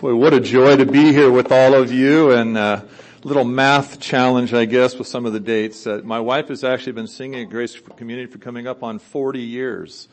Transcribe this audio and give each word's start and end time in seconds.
Boy, 0.00 0.14
what 0.14 0.32
a 0.32 0.38
joy 0.38 0.76
to 0.76 0.86
be 0.86 1.12
here 1.12 1.28
with 1.28 1.50
all 1.50 1.74
of 1.74 1.90
you 1.90 2.30
and 2.30 2.56
a 2.56 2.86
little 3.24 3.42
math 3.42 3.98
challenge, 3.98 4.54
I 4.54 4.64
guess, 4.64 4.94
with 4.94 5.08
some 5.08 5.26
of 5.26 5.32
the 5.32 5.40
dates. 5.40 5.88
Uh, 5.88 6.02
my 6.04 6.20
wife 6.20 6.46
has 6.50 6.62
actually 6.62 6.92
been 6.92 7.08
singing 7.08 7.42
at 7.42 7.50
Grace 7.50 7.76
Community 7.96 8.30
for 8.30 8.38
coming 8.38 8.68
up 8.68 8.84
on 8.84 9.00
40 9.00 9.40
years. 9.40 10.06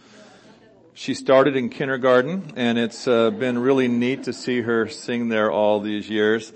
She 0.95 1.13
started 1.13 1.55
in 1.55 1.69
kindergarten 1.69 2.53
and 2.55 2.79
it's 2.79 3.07
uh, 3.07 3.29
been 3.29 3.59
really 3.59 3.87
neat 3.87 4.23
to 4.23 4.33
see 4.33 4.61
her 4.61 4.87
sing 4.87 5.29
there 5.29 5.51
all 5.51 5.79
these 5.81 6.09
years. 6.09 6.51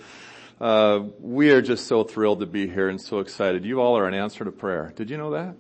Uh, 0.60 1.02
we 1.20 1.52
are 1.52 1.62
just 1.62 1.86
so 1.86 2.04
thrilled 2.04 2.40
to 2.40 2.48
be 2.48 2.68
here 2.68 2.90
and 2.90 3.00
so 3.00 3.20
excited. 3.20 3.64
You 3.64 3.80
all 3.80 3.96
are 3.96 4.08
an 4.08 4.16
answer 4.16 4.44
to 4.44 4.52
prayer. 4.52 4.92
Did 4.96 5.12
you 5.12 5.18
know 5.18 5.30
that? 5.34 5.54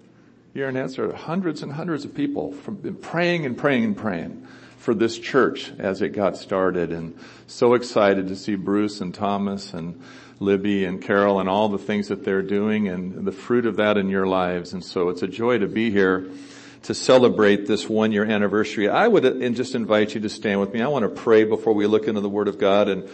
You're 0.56 0.70
an 0.70 0.78
answer 0.78 1.08
to 1.08 1.16
hundreds 1.16 1.62
and 1.62 1.72
hundreds 1.72 2.04
of 2.04 2.16
people 2.16 2.52
from 2.52 2.96
praying 2.96 3.46
and 3.46 3.56
praying 3.56 3.84
and 3.84 3.96
praying 3.96 4.48
for 4.90 4.96
this 4.96 5.20
church 5.20 5.72
as 5.78 6.02
it 6.02 6.10
got 6.10 6.36
started 6.36 6.92
and 6.92 7.16
so 7.46 7.76
excited 7.76 8.28
to 8.28 8.36
see 8.36 8.56
Bruce 8.56 9.02
and 9.02 9.14
Thomas 9.14 9.76
and 9.76 10.02
Libby 10.40 10.84
and 10.84 11.00
Carol 11.00 11.40
and 11.40 11.48
all 11.48 11.70
the 11.70 11.78
things 11.78 12.08
that 12.08 12.26
they're 12.26 12.42
doing 12.42 12.88
and 12.88 13.24
the 13.24 13.32
fruit 13.32 13.68
of 13.68 13.76
that 13.76 13.98
in 13.98 14.10
your 14.10 14.26
lives. 14.26 14.74
And 14.74 14.84
so 14.84 15.10
it's 15.10 15.22
a 15.22 15.28
joy 15.28 15.60
to 15.60 15.68
be 15.68 15.92
here 15.92 16.28
to 16.82 16.96
celebrate 16.96 17.68
this 17.68 17.88
one 17.88 18.12
year 18.12 18.26
anniversary. 18.26 18.90
I 18.90 19.08
would 19.08 19.24
uh, 19.24 19.50
just 19.50 19.76
invite 19.76 20.16
you 20.16 20.22
to 20.22 20.30
stand 20.30 20.60
with 20.60 20.74
me. 20.74 20.82
I 20.82 20.88
want 20.88 21.04
to 21.04 21.22
pray 21.22 21.44
before 21.44 21.74
we 21.74 21.86
look 21.86 22.08
into 22.08 22.22
the 22.22 22.28
Word 22.28 22.48
of 22.48 22.58
God 22.58 22.90
and 22.90 23.08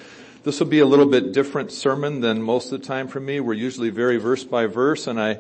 this 0.46 0.62
will 0.62 0.68
be 0.68 0.80
a 0.80 0.86
little 0.86 1.08
bit 1.08 1.34
different 1.34 1.74
sermon 1.74 2.22
than 2.22 2.42
most 2.42 2.72
of 2.72 2.80
the 2.80 2.88
time 2.88 3.10
for 3.10 3.20
me. 3.20 3.42
We're 3.42 3.52
usually 3.52 3.90
very 3.90 4.16
verse 4.16 4.46
by 4.46 4.68
verse 4.68 5.08
and 5.08 5.20
I 5.20 5.40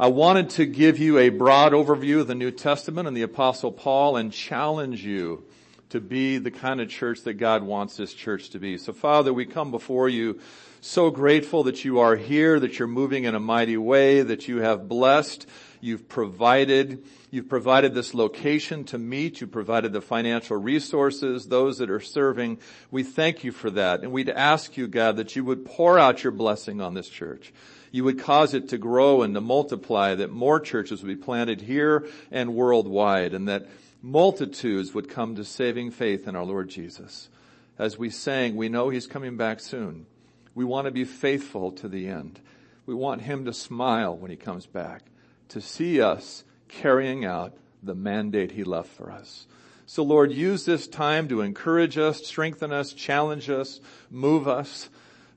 I 0.00 0.08
wanted 0.08 0.50
to 0.50 0.66
give 0.66 0.98
you 0.98 1.18
a 1.18 1.28
broad 1.28 1.70
overview 1.70 2.18
of 2.22 2.26
the 2.26 2.34
New 2.34 2.50
Testament 2.50 3.06
and 3.06 3.16
the 3.16 3.22
Apostle 3.22 3.70
Paul 3.70 4.16
and 4.16 4.32
challenge 4.32 5.04
you 5.04 5.44
to 5.90 6.00
be 6.00 6.38
the 6.38 6.50
kind 6.50 6.80
of 6.80 6.88
church 6.88 7.22
that 7.22 7.34
God 7.34 7.62
wants 7.62 7.96
this 7.96 8.12
church 8.12 8.50
to 8.50 8.58
be. 8.58 8.78
So 8.78 8.92
Father, 8.92 9.32
we 9.32 9.46
come 9.46 9.70
before 9.70 10.08
you 10.08 10.40
so 10.80 11.10
grateful 11.10 11.64
that 11.64 11.84
you 11.84 12.00
are 12.00 12.16
here, 12.16 12.60
that 12.60 12.78
you're 12.78 12.88
moving 12.88 13.24
in 13.24 13.34
a 13.34 13.40
mighty 13.40 13.76
way, 13.76 14.22
that 14.22 14.48
you 14.48 14.58
have 14.58 14.88
blessed, 14.88 15.46
you've 15.80 16.08
provided, 16.08 17.04
you've 17.30 17.48
provided 17.48 17.94
this 17.94 18.14
location 18.14 18.84
to 18.84 18.98
meet, 18.98 19.40
you 19.40 19.46
provided 19.46 19.92
the 19.92 20.00
financial 20.00 20.56
resources, 20.56 21.46
those 21.46 21.78
that 21.78 21.90
are 21.90 22.00
serving. 22.00 22.58
We 22.90 23.02
thank 23.02 23.44
you 23.44 23.52
for 23.52 23.70
that. 23.70 24.02
And 24.02 24.12
we'd 24.12 24.30
ask 24.30 24.76
you, 24.76 24.86
God, 24.86 25.16
that 25.16 25.34
you 25.34 25.44
would 25.44 25.64
pour 25.64 25.98
out 25.98 26.22
your 26.22 26.32
blessing 26.32 26.80
on 26.80 26.94
this 26.94 27.08
church 27.08 27.52
you 27.92 28.04
would 28.04 28.18
cause 28.18 28.52
it 28.52 28.68
to 28.68 28.76
grow 28.76 29.22
and 29.22 29.34
to 29.34 29.40
multiply, 29.40 30.14
that 30.14 30.30
more 30.30 30.60
churches 30.60 31.02
would 31.02 31.08
be 31.08 31.24
planted 31.24 31.62
here 31.62 32.06
and 32.30 32.54
worldwide, 32.54 33.32
and 33.32 33.48
that 33.48 33.66
multitudes 34.06 34.94
would 34.94 35.08
come 35.08 35.34
to 35.34 35.44
saving 35.44 35.90
faith 35.90 36.28
in 36.28 36.36
our 36.36 36.44
Lord 36.44 36.68
Jesus. 36.68 37.28
As 37.76 37.98
we 37.98 38.08
sang, 38.08 38.54
we 38.54 38.68
know 38.68 38.88
He's 38.88 39.08
coming 39.08 39.36
back 39.36 39.58
soon. 39.58 40.06
We 40.54 40.64
want 40.64 40.84
to 40.84 40.92
be 40.92 41.04
faithful 41.04 41.72
to 41.72 41.88
the 41.88 42.06
end. 42.06 42.38
We 42.86 42.94
want 42.94 43.22
Him 43.22 43.44
to 43.46 43.52
smile 43.52 44.16
when 44.16 44.30
He 44.30 44.36
comes 44.36 44.64
back, 44.64 45.02
to 45.48 45.60
see 45.60 46.00
us 46.00 46.44
carrying 46.68 47.24
out 47.24 47.56
the 47.82 47.96
mandate 47.96 48.52
He 48.52 48.62
left 48.62 48.90
for 48.90 49.10
us. 49.10 49.48
So 49.86 50.04
Lord, 50.04 50.32
use 50.32 50.64
this 50.64 50.86
time 50.86 51.26
to 51.28 51.40
encourage 51.40 51.98
us, 51.98 52.24
strengthen 52.24 52.72
us, 52.72 52.92
challenge 52.92 53.50
us, 53.50 53.80
move 54.08 54.46
us. 54.46 54.88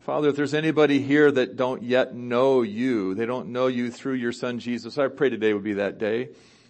Father, 0.01 0.29
if 0.29 0.35
there's 0.35 0.53
anybody 0.53 1.01
here 1.01 1.31
that 1.31 1.55
don't 1.55 1.81
yet 1.81 2.13
know 2.13 2.61
you, 2.61 3.15
they 3.15 3.25
don't 3.25 3.49
know 3.49 3.65
you 3.65 3.89
through 3.89 4.13
your 4.13 4.31
son 4.31 4.59
Jesus, 4.59 4.99
I 4.99 5.07
pray 5.07 5.31
today 5.31 5.53
would 5.53 5.63
be 5.63 5.73
that 5.73 5.97
day. 5.97 6.29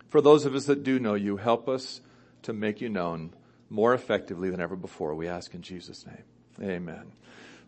For 0.09 0.21
those 0.21 0.45
of 0.45 0.55
us 0.55 0.65
that 0.65 0.83
do 0.83 0.99
know 0.99 1.13
you, 1.13 1.37
help 1.37 1.69
us 1.69 2.01
to 2.43 2.53
make 2.53 2.81
you 2.81 2.89
known 2.89 3.31
more 3.69 3.93
effectively 3.93 4.49
than 4.49 4.59
ever 4.59 4.75
before. 4.75 5.13
We 5.13 5.27
ask 5.27 5.53
in 5.53 5.61
Jesus' 5.61 6.05
name. 6.05 6.69
Amen. 6.69 7.11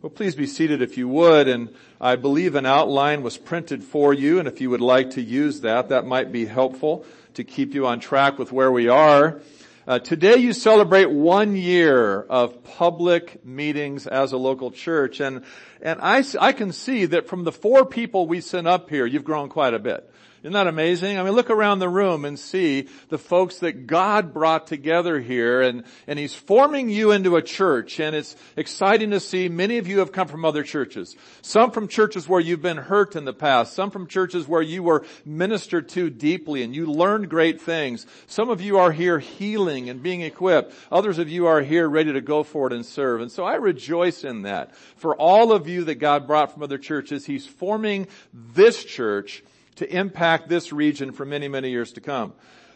Well, 0.01 0.09
please 0.09 0.35
be 0.35 0.47
seated 0.47 0.81
if 0.81 0.97
you 0.97 1.07
would, 1.07 1.47
and 1.47 1.69
I 1.99 2.15
believe 2.15 2.55
an 2.55 2.65
outline 2.65 3.21
was 3.21 3.37
printed 3.37 3.83
for 3.83 4.11
you, 4.11 4.39
and 4.39 4.47
if 4.47 4.59
you 4.59 4.71
would 4.71 4.81
like 4.81 5.11
to 5.11 5.21
use 5.21 5.61
that, 5.61 5.89
that 5.89 6.07
might 6.07 6.31
be 6.31 6.47
helpful 6.47 7.05
to 7.35 7.43
keep 7.43 7.75
you 7.75 7.85
on 7.85 7.99
track 7.99 8.39
with 8.39 8.51
where 8.51 8.71
we 8.71 8.87
are. 8.87 9.39
Uh, 9.87 9.99
today 9.99 10.37
you 10.37 10.53
celebrate 10.53 11.11
one 11.11 11.55
year 11.55 12.21
of 12.21 12.63
public 12.63 13.45
meetings 13.45 14.07
as 14.07 14.31
a 14.31 14.37
local 14.37 14.71
church, 14.71 15.19
and 15.19 15.43
and 15.81 15.99
I 16.01 16.23
I 16.39 16.51
can 16.53 16.71
see 16.71 17.05
that 17.05 17.27
from 17.27 17.43
the 17.43 17.51
four 17.51 17.85
people 17.85 18.27
we 18.27 18.41
sent 18.41 18.67
up 18.67 18.89
here, 18.89 19.05
you've 19.05 19.23
grown 19.23 19.49
quite 19.49 19.73
a 19.75 19.79
bit. 19.79 20.10
Isn't 20.43 20.53
that 20.53 20.65
amazing? 20.65 21.19
I 21.19 21.23
mean, 21.23 21.33
look 21.33 21.51
around 21.51 21.77
the 21.77 21.89
room 21.89 22.25
and 22.25 22.39
see 22.39 22.87
the 23.09 23.19
folks 23.19 23.59
that 23.59 23.85
God 23.85 24.33
brought 24.33 24.65
together 24.65 25.19
here 25.19 25.61
and, 25.61 25.83
and 26.07 26.17
He's 26.17 26.33
forming 26.33 26.89
you 26.89 27.11
into 27.11 27.35
a 27.35 27.43
church 27.43 27.99
and 27.99 28.15
it's 28.15 28.35
exciting 28.57 29.11
to 29.11 29.19
see 29.19 29.49
many 29.49 29.77
of 29.77 29.87
you 29.87 29.99
have 29.99 30.11
come 30.11 30.27
from 30.27 30.43
other 30.43 30.63
churches. 30.63 31.15
Some 31.43 31.69
from 31.69 31.87
churches 31.87 32.27
where 32.27 32.39
you've 32.39 32.61
been 32.61 32.77
hurt 32.77 33.15
in 33.15 33.23
the 33.23 33.33
past. 33.33 33.73
Some 33.73 33.91
from 33.91 34.07
churches 34.07 34.47
where 34.47 34.63
you 34.63 34.81
were 34.81 35.05
ministered 35.25 35.89
to 35.89 36.09
deeply 36.09 36.63
and 36.63 36.75
you 36.75 36.87
learned 36.87 37.29
great 37.29 37.61
things. 37.61 38.07
Some 38.25 38.49
of 38.49 38.61
you 38.61 38.79
are 38.79 38.91
here 38.91 39.19
healing 39.19 39.89
and 39.89 40.01
being 40.01 40.21
equipped. 40.21 40.73
Others 40.91 41.19
of 41.19 41.29
you 41.29 41.45
are 41.45 41.61
here 41.61 41.87
ready 41.87 42.13
to 42.13 42.21
go 42.21 42.41
for 42.41 42.65
it 42.65 42.73
and 42.73 42.83
serve. 42.83 43.21
And 43.21 43.31
so 43.31 43.43
I 43.43 43.57
rejoice 43.57 44.23
in 44.23 44.41
that. 44.41 44.75
For 44.95 45.15
all 45.15 45.51
of 45.51 45.67
you 45.67 45.83
that 45.83 45.95
God 45.95 46.25
brought 46.25 46.51
from 46.51 46.63
other 46.63 46.79
churches, 46.79 47.27
He's 47.27 47.45
forming 47.45 48.07
this 48.33 48.83
church 48.83 49.43
to 49.75 49.95
impact 49.95 50.49
this 50.49 50.71
region 50.71 51.11
for 51.11 51.25
many, 51.25 51.47
many 51.47 51.69
years 51.69 51.93
to 51.93 52.01
come. 52.01 52.33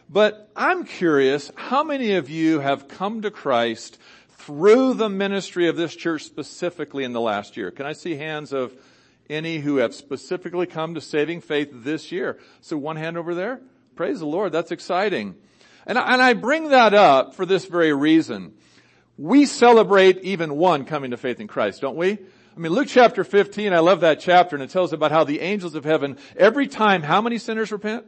But 0.09 0.49
I'm 0.55 0.85
curious, 0.85 1.51
how 1.55 1.83
many 1.83 2.13
of 2.13 2.29
you 2.29 2.59
have 2.59 2.87
come 2.87 3.21
to 3.23 3.31
Christ 3.31 3.97
through 4.29 4.93
the 4.93 5.09
ministry 5.09 5.67
of 5.67 5.75
this 5.75 5.95
church 5.95 6.23
specifically 6.23 7.03
in 7.03 7.13
the 7.13 7.21
last 7.21 7.57
year? 7.57 7.71
Can 7.71 7.85
I 7.85 7.93
see 7.93 8.15
hands 8.15 8.53
of 8.53 8.75
any 9.29 9.57
who 9.57 9.77
have 9.77 9.95
specifically 9.95 10.67
come 10.67 10.93
to 10.93 11.01
saving 11.01 11.41
faith 11.41 11.69
this 11.71 12.11
year? 12.11 12.39
So 12.61 12.77
one 12.77 12.97
hand 12.97 13.17
over 13.17 13.33
there. 13.33 13.61
Praise 13.95 14.19
the 14.19 14.27
Lord. 14.27 14.51
That's 14.51 14.71
exciting. 14.71 15.35
And 15.87 15.97
I, 15.97 16.13
and 16.13 16.21
I 16.21 16.33
bring 16.33 16.69
that 16.69 16.93
up 16.93 17.33
for 17.33 17.45
this 17.45 17.65
very 17.65 17.93
reason. 17.93 18.53
We 19.17 19.45
celebrate 19.45 20.19
even 20.23 20.57
one 20.57 20.85
coming 20.85 21.11
to 21.11 21.17
faith 21.17 21.39
in 21.39 21.47
Christ, 21.47 21.81
don't 21.81 21.95
we? 21.95 22.19
I 22.55 22.59
mean, 22.59 22.71
Luke 22.71 22.87
chapter 22.87 23.25
15, 23.25 23.73
I 23.73 23.79
love 23.79 23.99
that 23.99 24.21
chapter 24.21 24.55
and 24.55 24.63
it 24.63 24.69
tells 24.69 24.93
about 24.93 25.11
how 25.11 25.25
the 25.25 25.41
angels 25.41 25.75
of 25.75 25.83
heaven, 25.83 26.17
every 26.37 26.67
time, 26.67 27.03
how 27.03 27.21
many 27.21 27.37
sinners 27.37 27.69
repent? 27.69 28.05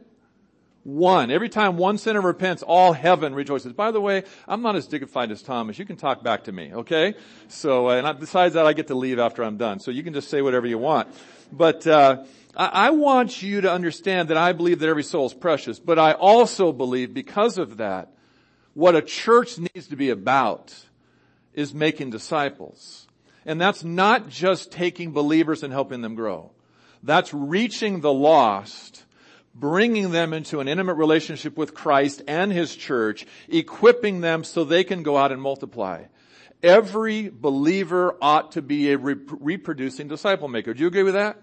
One. 0.84 1.30
Every 1.30 1.50
time 1.50 1.76
one 1.76 1.98
sinner 1.98 2.22
repents, 2.22 2.62
all 2.62 2.94
heaven 2.94 3.34
rejoices. 3.34 3.74
By 3.74 3.90
the 3.90 4.00
way, 4.00 4.22
I'm 4.46 4.62
not 4.62 4.74
as 4.74 4.86
dignified 4.86 5.30
as 5.30 5.42
Thomas. 5.42 5.78
You 5.78 5.84
can 5.84 5.96
talk 5.96 6.22
back 6.22 6.44
to 6.44 6.52
me, 6.52 6.72
okay? 6.72 7.14
So, 7.48 7.90
uh, 7.90 8.00
and 8.00 8.18
besides 8.18 8.54
that, 8.54 8.64
I 8.64 8.72
get 8.72 8.86
to 8.86 8.94
leave 8.94 9.18
after 9.18 9.44
I'm 9.44 9.58
done. 9.58 9.80
So 9.80 9.90
you 9.90 10.02
can 10.02 10.14
just 10.14 10.30
say 10.30 10.40
whatever 10.40 10.66
you 10.66 10.78
want. 10.78 11.08
But, 11.52 11.86
uh, 11.86 12.24
I 12.56 12.90
want 12.90 13.42
you 13.42 13.60
to 13.60 13.70
understand 13.70 14.30
that 14.30 14.38
I 14.38 14.52
believe 14.52 14.78
that 14.78 14.88
every 14.88 15.04
soul 15.04 15.26
is 15.26 15.34
precious, 15.34 15.78
but 15.78 15.98
I 15.98 16.12
also 16.12 16.72
believe 16.72 17.12
because 17.12 17.58
of 17.58 17.76
that, 17.76 18.12
what 18.72 18.96
a 18.96 19.02
church 19.02 19.58
needs 19.58 19.88
to 19.88 19.96
be 19.96 20.08
about 20.08 20.74
is 21.52 21.74
making 21.74 22.10
disciples. 22.10 23.07
And 23.48 23.58
that's 23.58 23.82
not 23.82 24.28
just 24.28 24.70
taking 24.70 25.12
believers 25.12 25.62
and 25.62 25.72
helping 25.72 26.02
them 26.02 26.14
grow. 26.14 26.52
That's 27.02 27.32
reaching 27.32 28.02
the 28.02 28.12
lost, 28.12 29.06
bringing 29.54 30.10
them 30.10 30.34
into 30.34 30.60
an 30.60 30.68
intimate 30.68 30.96
relationship 30.96 31.56
with 31.56 31.72
Christ 31.72 32.20
and 32.28 32.52
His 32.52 32.76
church, 32.76 33.26
equipping 33.48 34.20
them 34.20 34.44
so 34.44 34.64
they 34.64 34.84
can 34.84 35.02
go 35.02 35.16
out 35.16 35.32
and 35.32 35.40
multiply. 35.40 36.04
Every 36.62 37.30
believer 37.30 38.18
ought 38.20 38.52
to 38.52 38.60
be 38.60 38.92
a 38.92 38.98
re- 38.98 39.16
reproducing 39.26 40.08
disciple 40.08 40.48
maker. 40.48 40.74
Do 40.74 40.82
you 40.82 40.88
agree 40.88 41.02
with 41.02 41.14
that? 41.14 41.40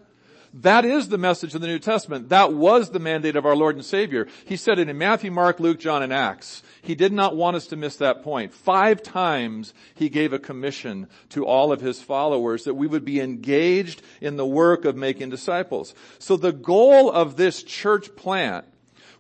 That 0.62 0.86
is 0.86 1.10
the 1.10 1.18
message 1.18 1.54
of 1.54 1.60
the 1.60 1.68
New 1.68 1.80
Testament. 1.80 2.30
That 2.30 2.54
was 2.54 2.90
the 2.90 3.00
mandate 3.00 3.36
of 3.36 3.46
our 3.46 3.58
Lord 3.58 3.76
and 3.76 3.84
Savior. 3.84 4.26
He 4.46 4.56
said 4.56 4.80
it 4.80 4.88
in 4.88 4.98
Matthew, 4.98 5.30
Mark, 5.30 5.60
Luke, 5.60 5.80
John, 5.80 6.02
and 6.02 6.14
Acts. 6.14 6.64
He 6.82 6.96
did 6.96 7.12
not 7.12 7.36
want 7.36 7.58
us 7.58 7.68
to 7.68 7.76
miss 7.76 7.98
that 7.98 8.24
point. 8.24 8.54
Five 8.54 9.04
times 9.04 9.74
he 9.96 10.08
gave 10.08 10.32
a 10.32 10.40
commission 10.40 11.08
to 11.32 11.46
all 11.46 11.74
of 11.74 11.82
his 11.82 12.02
followers 12.02 12.64
that 12.64 12.76
we 12.76 12.88
would 12.88 13.04
be 13.04 13.20
engaged 13.20 14.02
in 14.22 14.38
the 14.38 14.46
work 14.46 14.86
of 14.86 14.96
making 14.96 15.30
disciples. 15.30 15.94
So 16.20 16.38
the 16.38 16.54
goal 16.54 17.12
of 17.12 17.36
this 17.36 17.62
church 17.62 18.16
plant 18.16 18.66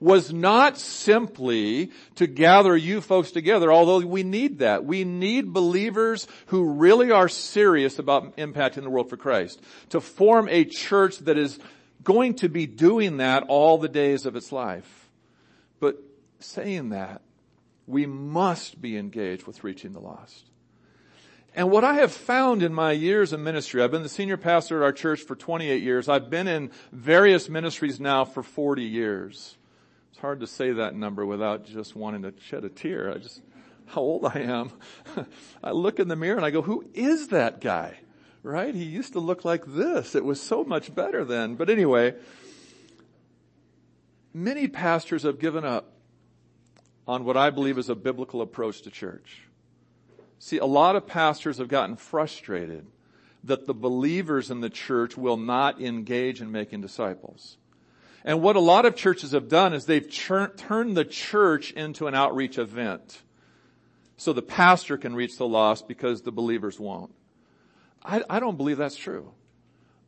was 0.05 0.31
not 0.31 0.77
simply 0.77 1.89
to 2.13 2.27
gather 2.27 2.77
you 2.77 3.01
folks 3.01 3.31
together, 3.31 3.73
although 3.73 4.05
we 4.05 4.21
need 4.21 4.59
that. 4.59 4.85
We 4.85 5.03
need 5.03 5.51
believers 5.51 6.27
who 6.45 6.73
really 6.73 7.09
are 7.09 7.27
serious 7.27 7.97
about 7.97 8.37
impacting 8.37 8.83
the 8.83 8.89
world 8.91 9.09
for 9.09 9.17
Christ. 9.17 9.59
To 9.89 9.99
form 9.99 10.47
a 10.47 10.63
church 10.63 11.17
that 11.19 11.39
is 11.39 11.57
going 12.03 12.35
to 12.35 12.49
be 12.49 12.67
doing 12.67 13.17
that 13.17 13.45
all 13.47 13.79
the 13.79 13.89
days 13.89 14.27
of 14.27 14.35
its 14.35 14.51
life. 14.51 15.09
But 15.79 15.97
saying 16.39 16.89
that, 16.89 17.23
we 17.87 18.05
must 18.05 18.79
be 18.79 18.97
engaged 18.97 19.47
with 19.47 19.63
reaching 19.63 19.93
the 19.93 19.99
lost. 19.99 20.45
And 21.55 21.71
what 21.71 21.83
I 21.83 21.95
have 21.95 22.11
found 22.11 22.61
in 22.61 22.75
my 22.75 22.91
years 22.91 23.33
of 23.33 23.39
ministry, 23.39 23.81
I've 23.81 23.89
been 23.89 24.03
the 24.03 24.09
senior 24.09 24.37
pastor 24.37 24.83
at 24.83 24.85
our 24.85 24.91
church 24.91 25.21
for 25.21 25.35
28 25.35 25.81
years. 25.81 26.07
I've 26.07 26.29
been 26.29 26.47
in 26.47 26.69
various 26.91 27.49
ministries 27.49 27.99
now 27.99 28.23
for 28.23 28.43
40 28.43 28.83
years. 28.83 29.57
Hard 30.25 30.39
to 30.39 30.47
say 30.47 30.71
that 30.71 30.95
number 30.95 31.23
without 31.23 31.67
just 31.67 31.95
wanting 31.95 32.23
to 32.23 32.33
shed 32.41 32.65
a 32.65 32.69
tear. 32.69 33.11
I 33.13 33.19
just 33.19 33.43
how 33.85 34.01
old 34.01 34.25
I 34.25 34.39
am. 34.39 34.71
I 35.63 35.69
look 35.69 35.99
in 35.99 36.07
the 36.07 36.15
mirror 36.15 36.37
and 36.37 36.43
I 36.43 36.49
go, 36.49 36.63
who 36.63 36.83
is 36.95 37.27
that 37.27 37.61
guy? 37.61 37.99
Right? 38.41 38.73
He 38.73 38.85
used 38.85 39.13
to 39.13 39.19
look 39.19 39.45
like 39.45 39.65
this. 39.67 40.15
It 40.15 40.25
was 40.25 40.41
so 40.41 40.63
much 40.63 40.95
better 40.95 41.23
then. 41.23 41.53
But 41.53 41.69
anyway, 41.69 42.15
many 44.33 44.67
pastors 44.67 45.21
have 45.21 45.37
given 45.37 45.63
up 45.63 45.93
on 47.07 47.23
what 47.23 47.37
I 47.37 47.51
believe 47.51 47.77
is 47.77 47.89
a 47.89 47.95
biblical 47.95 48.41
approach 48.41 48.81
to 48.81 48.89
church. 48.89 49.43
See, 50.39 50.57
a 50.57 50.65
lot 50.65 50.95
of 50.95 51.05
pastors 51.05 51.59
have 51.59 51.67
gotten 51.67 51.97
frustrated 51.97 52.87
that 53.43 53.67
the 53.67 53.75
believers 53.75 54.49
in 54.49 54.61
the 54.61 54.71
church 54.71 55.15
will 55.15 55.37
not 55.37 55.79
engage 55.79 56.41
in 56.41 56.51
making 56.51 56.81
disciples. 56.81 57.57
And 58.25 58.41
what 58.41 58.55
a 58.55 58.59
lot 58.59 58.85
of 58.85 58.95
churches 58.95 59.31
have 59.31 59.47
done 59.47 59.73
is 59.73 59.85
they've 59.85 60.11
turned 60.11 60.97
the 60.97 61.05
church 61.05 61.71
into 61.71 62.07
an 62.07 62.15
outreach 62.15 62.57
event. 62.57 63.21
So 64.17 64.33
the 64.33 64.41
pastor 64.41 64.97
can 64.97 65.15
reach 65.15 65.37
the 65.37 65.47
lost 65.47 65.87
because 65.87 66.23
the 66.23 66.31
believers 66.31 66.79
won't. 66.79 67.13
I, 68.03 68.23
I 68.27 68.39
don't 68.39 68.57
believe 68.57 68.77
that's 68.77 68.95
true. 68.95 69.31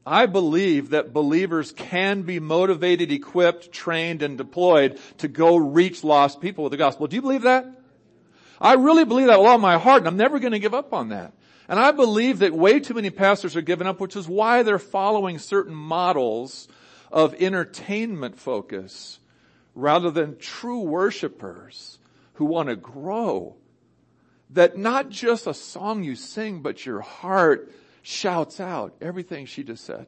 I 0.03 0.25
believe 0.25 0.91
that 0.91 1.13
believers 1.13 1.71
can 1.71 2.23
be 2.23 2.39
motivated, 2.39 3.11
equipped, 3.11 3.71
trained, 3.71 4.23
and 4.23 4.37
deployed 4.37 4.99
to 5.19 5.27
go 5.27 5.55
reach 5.55 6.03
lost 6.03 6.41
people 6.41 6.63
with 6.63 6.71
the 6.71 6.77
gospel. 6.77 7.05
Do 7.05 7.17
you 7.17 7.21
believe 7.21 7.43
that? 7.43 7.67
I 8.59 8.73
really 8.73 9.05
believe 9.05 9.27
that 9.27 9.37
with 9.37 9.47
all 9.47 9.59
my 9.59 9.77
heart 9.77 9.99
and 9.99 10.07
I'm 10.07 10.17
never 10.17 10.39
going 10.39 10.53
to 10.53 10.59
give 10.59 10.73
up 10.73 10.91
on 10.91 11.09
that. 11.09 11.33
And 11.69 11.79
I 11.79 11.91
believe 11.91 12.39
that 12.39 12.53
way 12.53 12.79
too 12.79 12.95
many 12.95 13.11
pastors 13.11 13.55
are 13.55 13.61
giving 13.61 13.85
up, 13.85 13.99
which 13.99 14.15
is 14.15 14.27
why 14.27 14.63
they're 14.63 14.79
following 14.79 15.37
certain 15.37 15.75
models 15.75 16.67
of 17.11 17.33
entertainment 17.35 18.37
focus 18.37 19.19
rather 19.75 20.11
than 20.11 20.37
true 20.37 20.81
worshipers 20.81 21.99
who 22.33 22.45
want 22.45 22.69
to 22.69 22.75
grow. 22.75 23.55
That 24.51 24.77
not 24.77 25.09
just 25.09 25.47
a 25.47 25.53
song 25.53 26.03
you 26.03 26.15
sing, 26.15 26.61
but 26.61 26.85
your 26.85 27.01
heart 27.01 27.71
shouts 28.01 28.59
out 28.59 28.95
everything 29.01 29.45
she 29.45 29.63
just 29.63 29.83
said. 29.83 30.07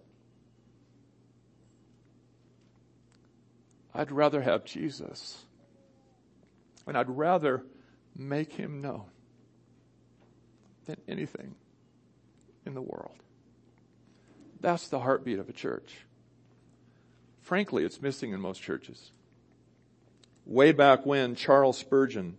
I'd 3.93 4.11
rather 4.11 4.41
have 4.41 4.63
Jesus. 4.63 5.45
And 6.87 6.97
I'd 6.97 7.09
rather 7.09 7.63
make 8.15 8.53
him 8.53 8.81
known 8.81 9.05
than 10.85 10.97
anything 11.07 11.55
in 12.65 12.73
the 12.73 12.81
world. 12.81 13.15
That's 14.61 14.87
the 14.87 14.99
heartbeat 14.99 15.39
of 15.39 15.49
a 15.49 15.53
church. 15.53 15.95
Frankly, 17.49 17.83
it's 17.83 17.99
missing 17.99 18.31
in 18.31 18.39
most 18.39 18.61
churches. 18.61 19.09
Way 20.45 20.71
back 20.71 21.03
when 21.03 21.33
Charles 21.33 21.79
Spurgeon, 21.79 22.37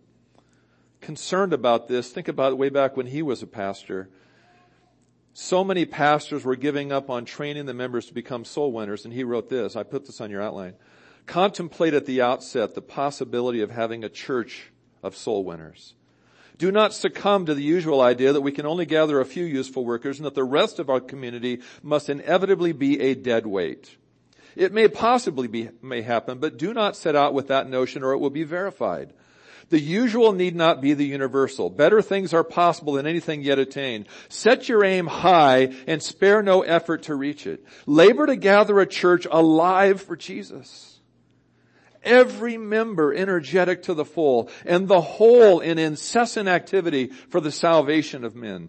concerned 1.01 1.53
about 1.53 1.89
this, 1.89 2.13
think 2.13 2.29
about 2.29 2.53
it 2.53 2.59
way 2.59 2.69
back 2.69 2.97
when 2.97 3.09
he 3.09 3.21
was 3.21 3.43
a 3.43 3.49
pastor. 3.49 4.09
So 5.33 5.65
many 5.65 5.85
pastors 5.85 6.45
were 6.45 6.55
giving 6.55 6.93
up 6.93 7.11
on 7.11 7.25
training 7.25 7.67
the 7.67 7.75
members 7.75 8.07
to 8.07 8.15
become 8.15 8.45
soul 8.45 8.71
winners, 8.71 9.05
and 9.05 9.13
he 9.13 9.25
wrote 9.25 9.49
this. 9.49 9.75
I 9.75 9.83
put 9.83 10.07
this 10.07 10.21
on 10.21 10.31
your 10.31 10.43
outline. 10.43 10.75
Contemplate 11.27 11.95
at 11.95 12.07
the 12.07 12.23
outset 12.23 12.77
the 12.77 12.81
possibility 12.81 13.63
of 13.63 13.73
having 13.73 14.05
a 14.05 14.09
church 14.09 14.71
of 15.03 15.17
soul 15.17 15.43
winners. 15.43 15.95
Do 16.57 16.71
not 16.71 16.95
succumb 16.95 17.47
to 17.47 17.55
the 17.57 17.65
usual 17.65 18.01
idea 18.01 18.33
that 18.33 18.43
we 18.43 18.53
can 18.53 18.65
only 18.65 18.87
gather 18.87 19.21
a 19.21 19.25
few 19.25 19.45
useful 19.45 19.85
workers 19.85 20.21
and 20.21 20.27
that 20.27 20.37
the 20.37 20.45
rest 20.45 20.79
of 20.79 20.89
our 20.89 21.01
community 21.01 21.63
must 21.83 22.09
inevitably 22.09 22.71
be 22.71 23.01
a 23.01 23.17
dead 23.17 23.45
weight. 23.45 23.97
It 24.57 24.73
may 24.73 24.89
possibly 24.89 25.49
be, 25.49 25.71
may 25.83 26.03
happen, 26.03 26.39
but 26.39 26.59
do 26.59 26.75
not 26.75 26.97
set 26.97 27.17
out 27.17 27.35
with 27.35 27.49
that 27.49 27.69
notion 27.69 28.03
or 28.03 28.13
it 28.13 28.19
will 28.19 28.31
be 28.31 28.45
verified. 28.45 29.13
The 29.69 29.81
usual 29.81 30.33
need 30.33 30.57
not 30.57 30.81
be 30.81 30.95
the 30.95 31.07
universal. 31.07 31.71
Better 31.71 32.03
things 32.03 32.35
are 32.35 32.43
possible 32.43 32.95
than 32.95 33.07
anything 33.07 33.43
yet 33.43 33.61
attained. 33.61 34.07
Set 34.29 34.69
your 34.69 34.85
aim 34.85 35.07
high 35.07 35.73
and 35.87 36.03
spare 36.03 36.43
no 36.43 36.63
effort 36.63 37.05
to 37.05 37.15
reach 37.15 37.47
it. 37.47 37.65
Labor 37.87 38.27
to 38.27 38.37
gather 38.37 38.81
a 38.81 38.87
church 38.87 39.27
alive 39.31 40.03
for 40.03 40.17
Jesus 40.17 40.91
every 42.03 42.57
member 42.57 43.13
energetic 43.13 43.83
to 43.85 43.95
the 43.95 44.05
full, 44.05 44.51
and 44.65 44.89
the 44.89 45.01
whole 45.01 45.61
in 45.61 45.79
incessant 45.79 46.49
activity 46.49 47.09
for 47.29 47.41
the 47.41 47.53
salvation 47.53 48.25
of 48.25 48.35
men. 48.35 48.69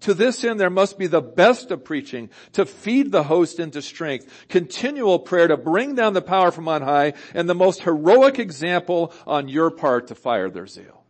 To 0.00 0.14
this 0.14 0.44
end, 0.44 0.60
there 0.60 0.70
must 0.70 0.96
be 0.98 1.08
the 1.08 1.20
best 1.20 1.70
of 1.70 1.84
preaching 1.84 2.30
to 2.52 2.64
feed 2.64 3.10
the 3.10 3.24
host 3.24 3.58
into 3.58 3.82
strength, 3.82 4.46
continual 4.48 5.18
prayer 5.18 5.48
to 5.48 5.56
bring 5.56 5.96
down 5.96 6.12
the 6.12 6.22
power 6.22 6.52
from 6.52 6.68
on 6.68 6.82
high, 6.82 7.14
and 7.34 7.48
the 7.48 7.54
most 7.54 7.82
heroic 7.82 8.38
example 8.38 9.12
on 9.26 9.48
your 9.48 9.70
part 9.70 10.06
to 10.08 10.14
fire 10.14 10.50
their 10.50 10.68
zeal. 10.68 11.02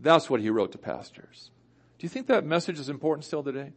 That's 0.00 0.30
what 0.30 0.40
he 0.40 0.50
wrote 0.50 0.72
to 0.72 0.78
pastors. 0.78 1.50
Do 1.98 2.04
you 2.04 2.08
think 2.08 2.26
that 2.28 2.44
message 2.44 2.78
is 2.78 2.88
important 2.88 3.24
still 3.24 3.42
today? 3.42 3.72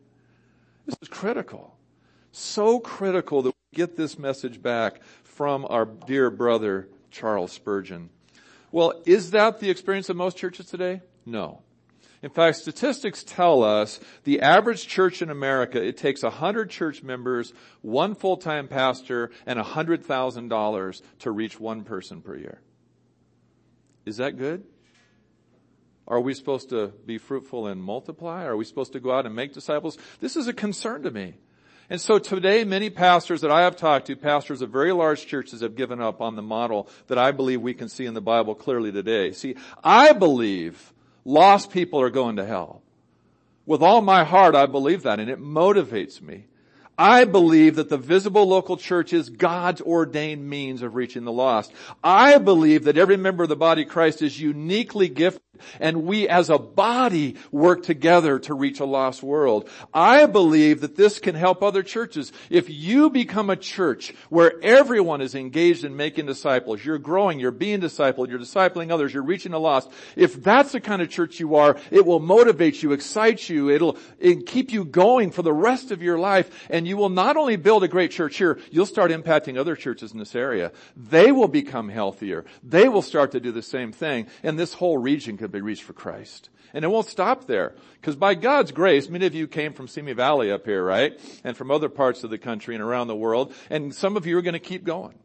This 0.86 0.96
is 1.02 1.08
critical. 1.08 1.76
So 2.32 2.80
critical 2.80 3.42
that 3.42 3.50
we 3.50 3.78
get 3.78 3.98
this 3.98 4.18
message 4.18 4.62
back 4.62 5.02
from 5.24 5.66
our 5.70 5.86
dear 5.86 6.30
brother, 6.30 6.90
Charles 7.12 7.52
Spurgeon. 7.52 8.10
Well, 8.72 9.02
is 9.06 9.32
that 9.32 9.60
the 9.60 9.70
experience 9.70 10.10
of 10.10 10.16
most 10.16 10.38
churches 10.38 10.68
today? 10.68 11.02
No. 11.26 11.62
In 12.22 12.30
fact, 12.30 12.58
statistics 12.58 13.24
tell 13.24 13.64
us 13.64 14.00
the 14.26 14.42
average 14.42 14.88
church 14.88 15.22
in 15.22 15.30
America, 15.30 15.82
it 15.82 15.98
takes 15.98 16.22
100 16.22 16.70
church 16.70 17.02
members, 17.02 17.54
one 17.82 18.14
full-time 18.14 18.68
pastor, 18.68 19.32
and 19.46 19.58
$100,000 19.58 21.02
to 21.20 21.32
reach 21.32 21.60
one 21.60 21.84
person 21.84 22.22
per 22.22 22.36
year. 22.36 22.60
Is 24.06 24.18
that 24.18 24.38
good? 24.38 24.66
Are 26.08 26.20
we 26.20 26.34
supposed 26.34 26.70
to 26.70 26.88
be 27.06 27.20
fruitful 27.20 27.68
and 27.68 27.82
multiply? 27.82 28.44
Are 28.46 28.58
we 28.58 28.66
supposed 28.66 28.94
to 28.94 29.00
go 29.00 29.12
out 29.12 29.26
and 29.26 29.36
make 29.36 29.54
disciples? 29.54 29.98
This 30.20 30.36
is 30.36 30.48
a 30.48 30.54
concern 30.54 31.04
to 31.04 31.12
me. 31.12 31.36
And 31.90 32.02
so 32.02 32.20
today, 32.20 32.64
many 32.66 32.90
pastors 32.90 33.42
that 33.42 33.52
I 33.52 33.62
have 33.62 33.76
talked 33.76 34.08
to, 34.08 34.16
pastors 34.16 34.62
of 34.62 34.72
very 34.72 34.92
large 34.92 35.26
churches 35.26 35.62
have 35.62 35.76
given 35.76 36.02
up 36.02 36.22
on 36.22 36.36
the 36.36 36.42
model 36.42 36.90
that 37.08 37.18
I 37.18 37.32
believe 37.32 37.62
we 37.62 37.74
can 37.74 37.90
see 37.90 38.06
in 38.06 38.14
the 38.14 38.22
Bible 38.22 38.56
clearly 38.56 38.92
today. 38.92 39.32
See, 39.32 39.56
I 39.84 40.14
believe 40.14 40.94
lost 41.26 41.72
people 41.72 42.02
are 42.02 42.10
going 42.10 42.36
to 42.38 42.46
hell. 42.46 42.82
With 43.66 43.82
all 43.82 44.02
my 44.02 44.24
heart, 44.24 44.56
I 44.56 44.66
believe 44.66 45.04
that 45.04 45.20
and 45.20 45.30
it 45.30 45.40
motivates 45.40 46.22
me. 46.22 46.46
I 47.00 47.24
believe 47.24 47.78
that 47.78 47.88
the 47.88 47.98
visible 47.98 48.46
local 48.46 48.76
church 48.76 49.14
is 49.14 49.30
God's 49.30 49.80
ordained 49.80 50.50
means 50.50 50.82
of 50.82 50.96
reaching 50.96 51.24
the 51.24 51.32
lost. 51.32 51.72
I 52.04 52.40
believe 52.40 52.84
that 52.84 52.98
every 52.98 53.16
member 53.16 53.44
of 53.44 53.50
the 53.50 53.56
body 53.56 53.84
of 53.84 53.88
Christ 53.88 54.22
is 54.22 54.38
uniquely 54.38 55.08
gifted 55.08 55.42
and 55.80 56.04
we 56.04 56.28
as 56.28 56.50
a 56.50 56.58
body 56.58 57.36
work 57.52 57.84
together 57.84 58.40
to 58.40 58.54
reach 58.54 58.80
a 58.80 58.86
lost 58.86 59.24
world. 59.24 59.70
I 59.94 60.26
believe 60.26 60.82
that 60.82 60.96
this 60.96 61.20
can 61.20 61.36
help 61.36 61.64
other 61.64 61.84
churches. 61.84 62.32
If 62.50 62.70
you 62.70 63.10
become 63.10 63.50
a 63.50 63.56
church 63.56 64.14
where 64.30 64.54
everyone 64.64 65.22
is 65.22 65.36
engaged 65.36 65.84
in 65.84 65.96
making 65.96 66.26
disciples, 66.26 66.84
you're 66.84 66.98
growing, 66.98 67.40
you're 67.40 67.52
being 67.52 67.82
discipled, 67.82 68.30
you're 68.30 68.40
discipling 68.40 68.92
others, 68.92 69.14
you're 69.14 69.24
reaching 69.24 69.52
the 69.52 69.60
lost, 69.60 69.92
if 70.16 70.42
that's 70.42 70.72
the 70.72 70.82
kind 70.82 71.02
of 71.02 71.10
church 71.10 71.40
you 71.40 71.56
are, 71.56 71.78
it 71.92 72.06
will 72.06 72.20
motivate 72.20 72.82
you, 72.82 72.92
excite 72.92 73.50
you, 73.50 73.70
it'll, 73.70 73.98
it'll 74.20 74.44
keep 74.44 74.72
you 74.72 74.86
going 74.86 75.32
for 75.32 75.42
the 75.42 75.54
rest 75.54 75.92
of 75.92 76.02
your 76.02 76.18
life, 76.18 76.68
and 76.70 76.88
you 76.90 76.98
will 76.98 77.10
not 77.10 77.38
only 77.38 77.56
build 77.56 77.84
a 77.84 77.88
great 77.88 78.12
church 78.12 78.38
here, 78.38 78.60
you'll 78.72 78.86
start 78.86 79.12
impacting 79.12 79.58
other 79.58 79.76
churches 79.76 80.12
in 80.12 80.20
this 80.20 80.36
area. 80.36 80.72
They 80.98 81.32
will 81.32 81.48
become 81.48 81.90
healthier. 81.90 82.46
They 82.64 82.90
will 82.90 83.02
start 83.02 83.32
to 83.32 83.40
do 83.40 83.52
the 83.52 83.62
same 83.62 83.92
thing, 83.92 84.28
and 84.44 84.58
this 84.58 84.74
whole 84.74 84.98
region 84.98 85.38
could 85.38 85.52
be 85.52 85.62
reached 85.62 85.84
for 85.84 85.94
Christ. 85.94 86.50
And 86.74 86.86
it 86.86 86.90
won't 86.90 87.08
stop 87.08 87.46
there. 87.46 87.74
Because 88.00 88.16
by 88.16 88.36
God's 88.36 88.72
grace, 88.72 89.10
many 89.10 89.26
of 89.26 89.34
you 89.34 89.48
came 89.48 89.74
from 89.74 89.88
Simi 89.88 90.14
Valley 90.14 90.52
up 90.52 90.66
here, 90.66 90.84
right? 90.84 91.20
And 91.44 91.58
from 91.58 91.72
other 91.72 91.90
parts 91.90 92.24
of 92.24 92.30
the 92.30 92.38
country 92.38 92.76
and 92.76 92.84
around 92.84 93.08
the 93.08 93.16
world. 93.16 93.54
And 93.70 93.94
some 93.94 94.16
of 94.16 94.28
you 94.28 94.38
are 94.38 94.42
going 94.42 94.54
to 94.54 94.60
keep 94.60 94.84
going. 94.84 95.18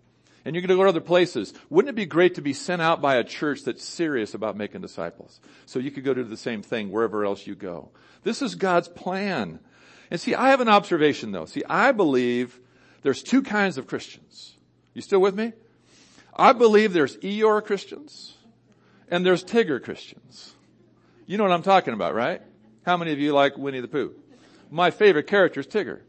And 0.45 0.55
you're 0.55 0.63
going 0.63 0.71
to 0.71 0.77
go 0.77 0.83
to 0.85 0.89
other 0.89 1.01
places. 1.01 1.55
Wouldn't 1.71 1.91
it 1.91 1.97
be 1.97 2.07
great 2.07 2.35
to 2.35 2.43
be 2.43 2.53
sent 2.53 2.83
out 2.83 3.01
by 3.01 3.17
a 3.17 3.25
church 3.25 3.65
that's 3.65 3.85
serious 3.85 4.35
about 4.35 4.57
making 4.57 4.83
disciples? 4.83 5.41
So 5.65 5.79
you 5.79 5.91
could 5.91 6.05
go 6.05 6.13
do 6.13 6.25
the 6.25 6.37
same 6.37 6.63
thing 6.63 6.91
wherever 6.91 7.25
else 7.25 7.47
you 7.47 7.55
go. 7.55 7.91
This 8.25 8.43
is 8.43 8.55
God's 8.55 8.89
plan. 8.89 9.61
And 10.11 10.21
see, 10.21 10.35
I 10.35 10.51
have 10.51 10.61
an 10.61 10.69
observation 10.69 11.33
though. 11.33 11.47
See, 11.47 11.63
I 11.69 11.93
believe 11.93 12.61
there's 13.03 13.23
two 13.23 13.43
kinds 13.43 13.79
of 13.79 13.87
Christians. 13.87 14.57
You 14.93 15.03
still 15.03 15.21
with 15.21 15.35
me? 15.35 15.53
I 16.37 16.53
believe 16.53 16.93
there's 16.93 17.17
Eeyore 17.19 17.65
Christians 17.65 18.35
and 19.11 19.25
there's 19.25 19.45
Tigger 19.45 19.83
Christians. 19.83 20.55
You 21.27 21.39
know 21.39 21.45
what 21.45 21.53
I'm 21.53 21.63
talking 21.63 21.95
about, 21.95 22.15
right? 22.15 22.43
How 22.85 22.97
many 22.97 23.13
of 23.13 23.19
you 23.19 23.33
like 23.33 23.57
Winnie 23.57 23.81
the 23.81 23.89
Pooh? 23.89 24.15
My 24.71 24.91
favorite 24.91 25.27
character 25.27 25.61
is 25.61 25.67
Tigger. 25.67 26.01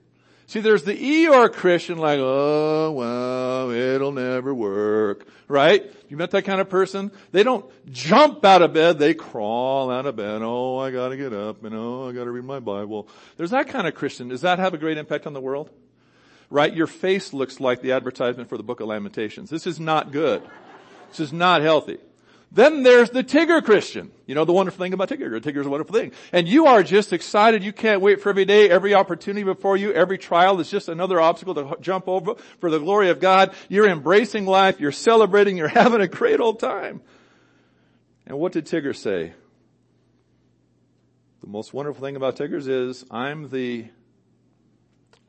See, 0.47 0.59
there's 0.59 0.83
the 0.83 1.27
ER 1.27 1.49
Christian 1.49 1.97
like, 1.97 2.19
oh, 2.21 2.91
well, 2.91 3.71
it'll 3.71 4.11
never 4.11 4.53
work, 4.53 5.27
right? 5.47 5.91
You 6.07 6.17
met 6.17 6.31
that 6.31 6.43
kind 6.43 6.61
of 6.61 6.69
person? 6.69 7.11
They 7.31 7.41
don't 7.41 7.65
jump 7.91 8.45
out 8.45 8.61
of 8.61 8.71
bed, 8.71 8.99
they 8.99 9.15
crawl 9.15 9.89
out 9.89 10.05
of 10.05 10.15
bed. 10.15 10.41
Oh, 10.43 10.77
I 10.77 10.91
gotta 10.91 11.17
get 11.17 11.33
up 11.33 11.63
and 11.63 11.73
oh, 11.73 12.09
I 12.09 12.11
gotta 12.11 12.29
read 12.29 12.43
my 12.43 12.59
Bible. 12.59 13.07
There's 13.37 13.49
that 13.51 13.69
kind 13.69 13.87
of 13.87 13.95
Christian. 13.95 14.27
Does 14.27 14.41
that 14.41 14.59
have 14.59 14.73
a 14.75 14.77
great 14.77 14.97
impact 14.97 15.25
on 15.25 15.33
the 15.33 15.41
world? 15.41 15.71
Right? 16.51 16.73
Your 16.73 16.87
face 16.87 17.33
looks 17.33 17.59
like 17.59 17.81
the 17.81 17.93
advertisement 17.93 18.49
for 18.49 18.57
the 18.57 18.63
book 18.63 18.79
of 18.79 18.87
Lamentations. 18.87 19.49
This 19.49 19.65
is 19.65 19.79
not 19.79 20.11
good. 20.11 20.43
This 21.09 21.19
is 21.19 21.33
not 21.33 21.63
healthy. 21.63 21.97
Then 22.51 22.83
there's 22.83 23.09
the 23.09 23.23
Tigger 23.23 23.63
Christian. 23.63 24.11
You 24.25 24.35
know 24.35 24.45
the 24.45 24.53
wonderful 24.53 24.83
thing 24.83 24.93
about 24.93 25.09
Tigger. 25.09 25.39
Tigger's 25.41 25.65
a 25.65 25.69
wonderful 25.69 25.93
thing. 25.93 26.11
And 26.31 26.47
you 26.47 26.67
are 26.67 26.83
just 26.83 27.11
excited. 27.11 27.63
You 27.63 27.73
can't 27.73 28.01
wait 28.01 28.21
for 28.21 28.29
every 28.29 28.45
day, 28.45 28.69
every 28.69 28.93
opportunity 28.93 29.43
before 29.43 29.75
you, 29.75 29.91
every 29.91 30.17
trial 30.17 30.59
is 30.59 30.69
just 30.69 30.87
another 30.87 31.19
obstacle 31.19 31.55
to 31.55 31.77
jump 31.81 32.07
over 32.07 32.35
for 32.59 32.69
the 32.69 32.79
glory 32.79 33.09
of 33.09 33.19
God. 33.19 33.53
You're 33.67 33.89
embracing 33.89 34.45
life. 34.45 34.79
You're 34.79 34.91
celebrating. 34.91 35.57
You're 35.57 35.67
having 35.83 36.01
a 36.01 36.07
great 36.07 36.39
old 36.39 36.59
time. 36.59 37.01
And 38.25 38.39
what 38.39 38.53
did 38.53 38.65
Tigger 38.65 38.95
say? 38.95 39.33
The 41.41 41.47
most 41.47 41.73
wonderful 41.73 42.01
thing 42.01 42.15
about 42.15 42.37
Tiggers 42.37 42.67
is 42.67 43.05
I'm 43.11 43.49
the 43.49 43.85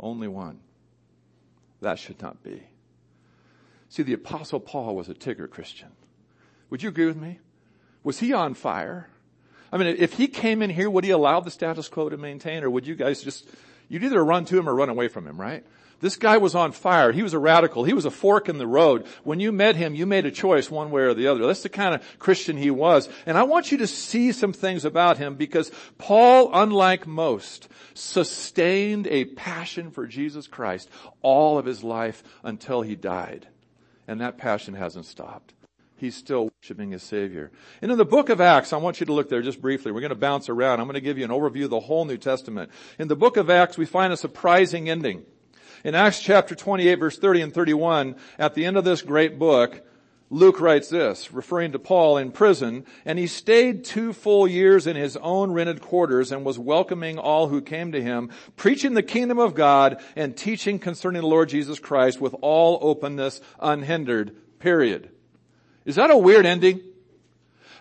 only 0.01 0.29
one. 0.29 0.61
That 1.83 1.99
should 1.99 2.23
not 2.23 2.43
be. 2.43 2.63
See, 3.91 4.03
the 4.03 4.15
apostle 4.15 4.61
Paul 4.61 4.97
was 4.97 5.09
a 5.09 5.15
Tigger 5.15 5.49
Christian. 5.49 5.91
Would 6.71 6.83
you 6.83 6.89
agree 6.89 7.07
with 7.07 7.17
me? 7.17 7.39
Was 8.03 8.19
he 8.19 8.33
on 8.33 8.55
fire? 8.55 9.09
I 9.73 9.79
mean, 9.79 9.97
if 9.99 10.15
he 10.15 10.29
came 10.29 10.63
in 10.63 10.71
here, 10.71 10.89
would 10.89 11.05
he 11.05 11.11
allow 11.11 11.41
the 11.41 11.51
status 11.51 11.89
quo 11.89 12.09
to 12.09 12.17
maintain 12.17 12.63
or 12.63 12.71
would 12.71 12.87
you 12.87 12.95
guys 12.95 13.23
just, 13.23 13.49
you'd 13.89 14.05
either 14.05 14.25
run 14.25 14.45
to 14.47 14.59
him 14.59 14.69
or 14.69 14.75
run 14.75 14.89
away 14.89 15.09
from 15.09 15.27
him, 15.27 15.41
right? 15.41 15.65
This 16.01 16.17
guy 16.17 16.37
was 16.37 16.55
on 16.55 16.73
fire. 16.73 17.11
He 17.11 17.23
was 17.23 17.33
a 17.33 17.39
radical. 17.39 17.85
He 17.85 17.95
was 17.95 18.05
a 18.05 18.11
fork 18.11 18.49
in 18.51 18.59
the 18.59 18.67
road. 18.67 19.07
When 19.25 19.41
you 19.41 19.51
met 19.51 19.77
him, 19.77 19.95
you 19.95 20.05
made 20.05 20.27
a 20.27 20.31
choice 20.31 20.71
one 20.71 20.91
way 20.91 21.03
or 21.03 21.15
the 21.15 21.29
other. 21.29 21.47
That's 21.47 21.63
the 21.63 21.71
kind 21.71 21.95
of 21.95 22.19
Christian 22.19 22.59
he 22.59 22.71
was. 22.71 23.09
And 23.25 23.39
I 23.39 23.45
want 23.45 23.73
you 23.73 23.79
to 23.79 23.87
see 23.87 24.33
some 24.33 24.53
things 24.53 24.85
about 24.85 25.17
him 25.17 25.37
because 25.37 25.71
Paul, 25.97 26.51
unlike 26.53 27.07
most, 27.07 27.69
sustained 27.95 29.07
a 29.07 29.25
passion 29.25 29.91
for 29.91 30.07
Jesus 30.07 30.47
Christ 30.47 30.91
all 31.23 31.57
of 31.57 31.65
his 31.65 31.83
life 31.83 32.23
until 32.45 32.83
he 32.83 32.95
died. 32.95 33.49
And 34.07 34.21
that 34.21 34.37
passion 34.37 34.75
hasn't 34.75 35.07
stopped. 35.07 35.55
He's 35.97 36.15
still 36.15 36.51
worshiping 36.61 36.91
his 36.91 37.03
Savior. 37.03 37.51
And 37.81 37.91
in 37.91 37.97
the 37.97 38.05
book 38.05 38.29
of 38.29 38.41
Acts, 38.41 38.73
I 38.73 38.77
want 38.77 39.01
you 39.01 39.07
to 39.07 39.13
look 39.13 39.31
there 39.31 39.41
just 39.41 39.63
briefly. 39.63 39.93
We're 39.93 40.01
going 40.01 40.11
to 40.11 40.15
bounce 40.15 40.49
around. 40.49 40.81
I'm 40.81 40.87
going 40.87 40.95
to 40.95 41.01
give 41.01 41.17
you 41.17 41.25
an 41.25 41.31
overview 41.31 41.65
of 41.65 41.71
the 41.71 41.81
whole 41.81 42.05
New 42.05 42.19
Testament. 42.19 42.71
In 42.99 43.09
the 43.09 43.17
book 43.17 43.39
of 43.39 43.49
Acts, 43.49 43.79
we 43.79 43.87
find 43.87 44.13
a 44.13 44.17
surprising 44.17 44.91
ending. 44.91 45.25
In 45.85 45.95
Acts 45.95 46.21
chapter 46.21 46.55
28 46.55 46.97
verse 46.97 47.19
30 47.19 47.41
and 47.43 47.55
31, 47.55 48.17
at 48.39 48.55
the 48.55 48.67
end 48.67 48.77
of 48.77 48.85
this 48.85 49.03
great 49.03 49.39
book, 49.39 49.83
Luke 50.29 50.61
writes 50.61 50.89
this, 50.89 51.33
referring 51.33 51.73
to 51.73 51.79
Paul 51.79 52.19
in 52.19 52.33
prison, 52.33 52.85
and 53.05 53.19
he 53.19 53.29
stayed 53.29 53.85
two 53.85 54.13
full 54.13 54.49
years 54.49 54.87
in 54.87 54.97
his 54.97 55.17
own 55.19 55.53
rented 55.53 55.81
quarters 55.81 56.33
and 56.33 56.45
was 56.45 56.59
welcoming 56.59 57.17
all 57.17 57.49
who 57.49 57.63
came 57.63 57.93
to 57.93 58.03
him, 58.03 58.31
preaching 58.57 58.95
the 58.95 59.05
kingdom 59.05 59.39
of 59.39 59.55
God 59.55 60.03
and 60.17 60.37
teaching 60.37 60.81
concerning 60.81 61.23
the 61.23 61.29
Lord 61.29 61.49
Jesus 61.49 61.79
Christ 61.79 62.21
with 62.21 62.35
all 62.43 62.79
openness, 62.83 63.41
unhindered, 63.61 64.35
period. 64.59 65.11
Is 65.87 65.95
that 65.95 66.11
a 66.11 66.17
weird 66.17 66.45
ending? 66.45 66.83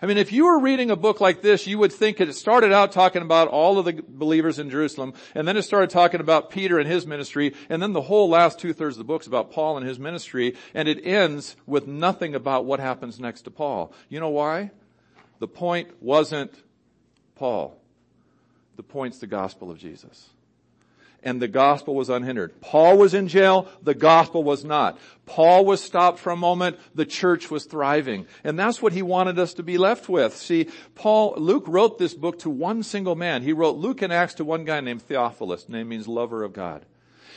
I 0.00 0.06
mean, 0.06 0.16
if 0.16 0.30
you 0.30 0.44
were 0.44 0.60
reading 0.60 0.90
a 0.90 0.96
book 0.96 1.20
like 1.20 1.42
this, 1.42 1.66
you 1.66 1.78
would 1.78 1.92
think 1.92 2.20
it 2.20 2.32
started 2.34 2.70
out 2.70 2.92
talking 2.92 3.22
about 3.22 3.48
all 3.48 3.78
of 3.78 3.84
the 3.84 4.04
believers 4.06 4.58
in 4.58 4.70
Jerusalem, 4.70 5.14
and 5.34 5.48
then 5.48 5.56
it 5.56 5.62
started 5.62 5.90
talking 5.90 6.20
about 6.20 6.50
Peter 6.50 6.78
and 6.78 6.88
his 6.88 7.06
ministry, 7.06 7.54
and 7.68 7.82
then 7.82 7.94
the 7.94 8.02
whole 8.02 8.28
last 8.28 8.60
two 8.60 8.72
thirds 8.72 8.96
of 8.96 8.98
the 8.98 9.04
book's 9.04 9.26
about 9.26 9.50
Paul 9.50 9.76
and 9.76 9.86
his 9.86 9.98
ministry, 9.98 10.54
and 10.72 10.86
it 10.86 11.04
ends 11.04 11.56
with 11.66 11.86
nothing 11.86 12.34
about 12.34 12.64
what 12.64 12.78
happens 12.78 13.18
next 13.18 13.42
to 13.42 13.50
Paul. 13.50 13.92
You 14.08 14.20
know 14.20 14.28
why? 14.28 14.70
The 15.40 15.48
point 15.48 16.00
wasn't 16.00 16.52
Paul. 17.34 17.80
The 18.76 18.82
point's 18.82 19.18
the 19.18 19.26
gospel 19.26 19.70
of 19.70 19.78
Jesus 19.78 20.28
and 21.22 21.40
the 21.40 21.48
gospel 21.48 21.94
was 21.94 22.08
unhindered. 22.08 22.60
Paul 22.60 22.98
was 22.98 23.14
in 23.14 23.28
jail, 23.28 23.68
the 23.82 23.94
gospel 23.94 24.44
was 24.44 24.64
not. 24.64 24.98
Paul 25.26 25.64
was 25.64 25.82
stopped 25.82 26.18
for 26.18 26.30
a 26.30 26.36
moment, 26.36 26.78
the 26.94 27.06
church 27.06 27.50
was 27.50 27.64
thriving. 27.64 28.26
And 28.44 28.58
that's 28.58 28.80
what 28.80 28.92
he 28.92 29.02
wanted 29.02 29.38
us 29.38 29.54
to 29.54 29.62
be 29.62 29.78
left 29.78 30.08
with. 30.08 30.36
See, 30.36 30.68
Paul, 30.94 31.34
Luke 31.36 31.64
wrote 31.66 31.98
this 31.98 32.14
book 32.14 32.38
to 32.40 32.50
one 32.50 32.82
single 32.82 33.16
man. 33.16 33.42
He 33.42 33.52
wrote 33.52 33.76
Luke 33.76 34.02
and 34.02 34.12
Acts 34.12 34.34
to 34.34 34.44
one 34.44 34.64
guy 34.64 34.80
named 34.80 35.02
Theophilus. 35.02 35.68
Name 35.68 35.88
means 35.88 36.06
lover 36.06 36.44
of 36.44 36.52
God. 36.52 36.84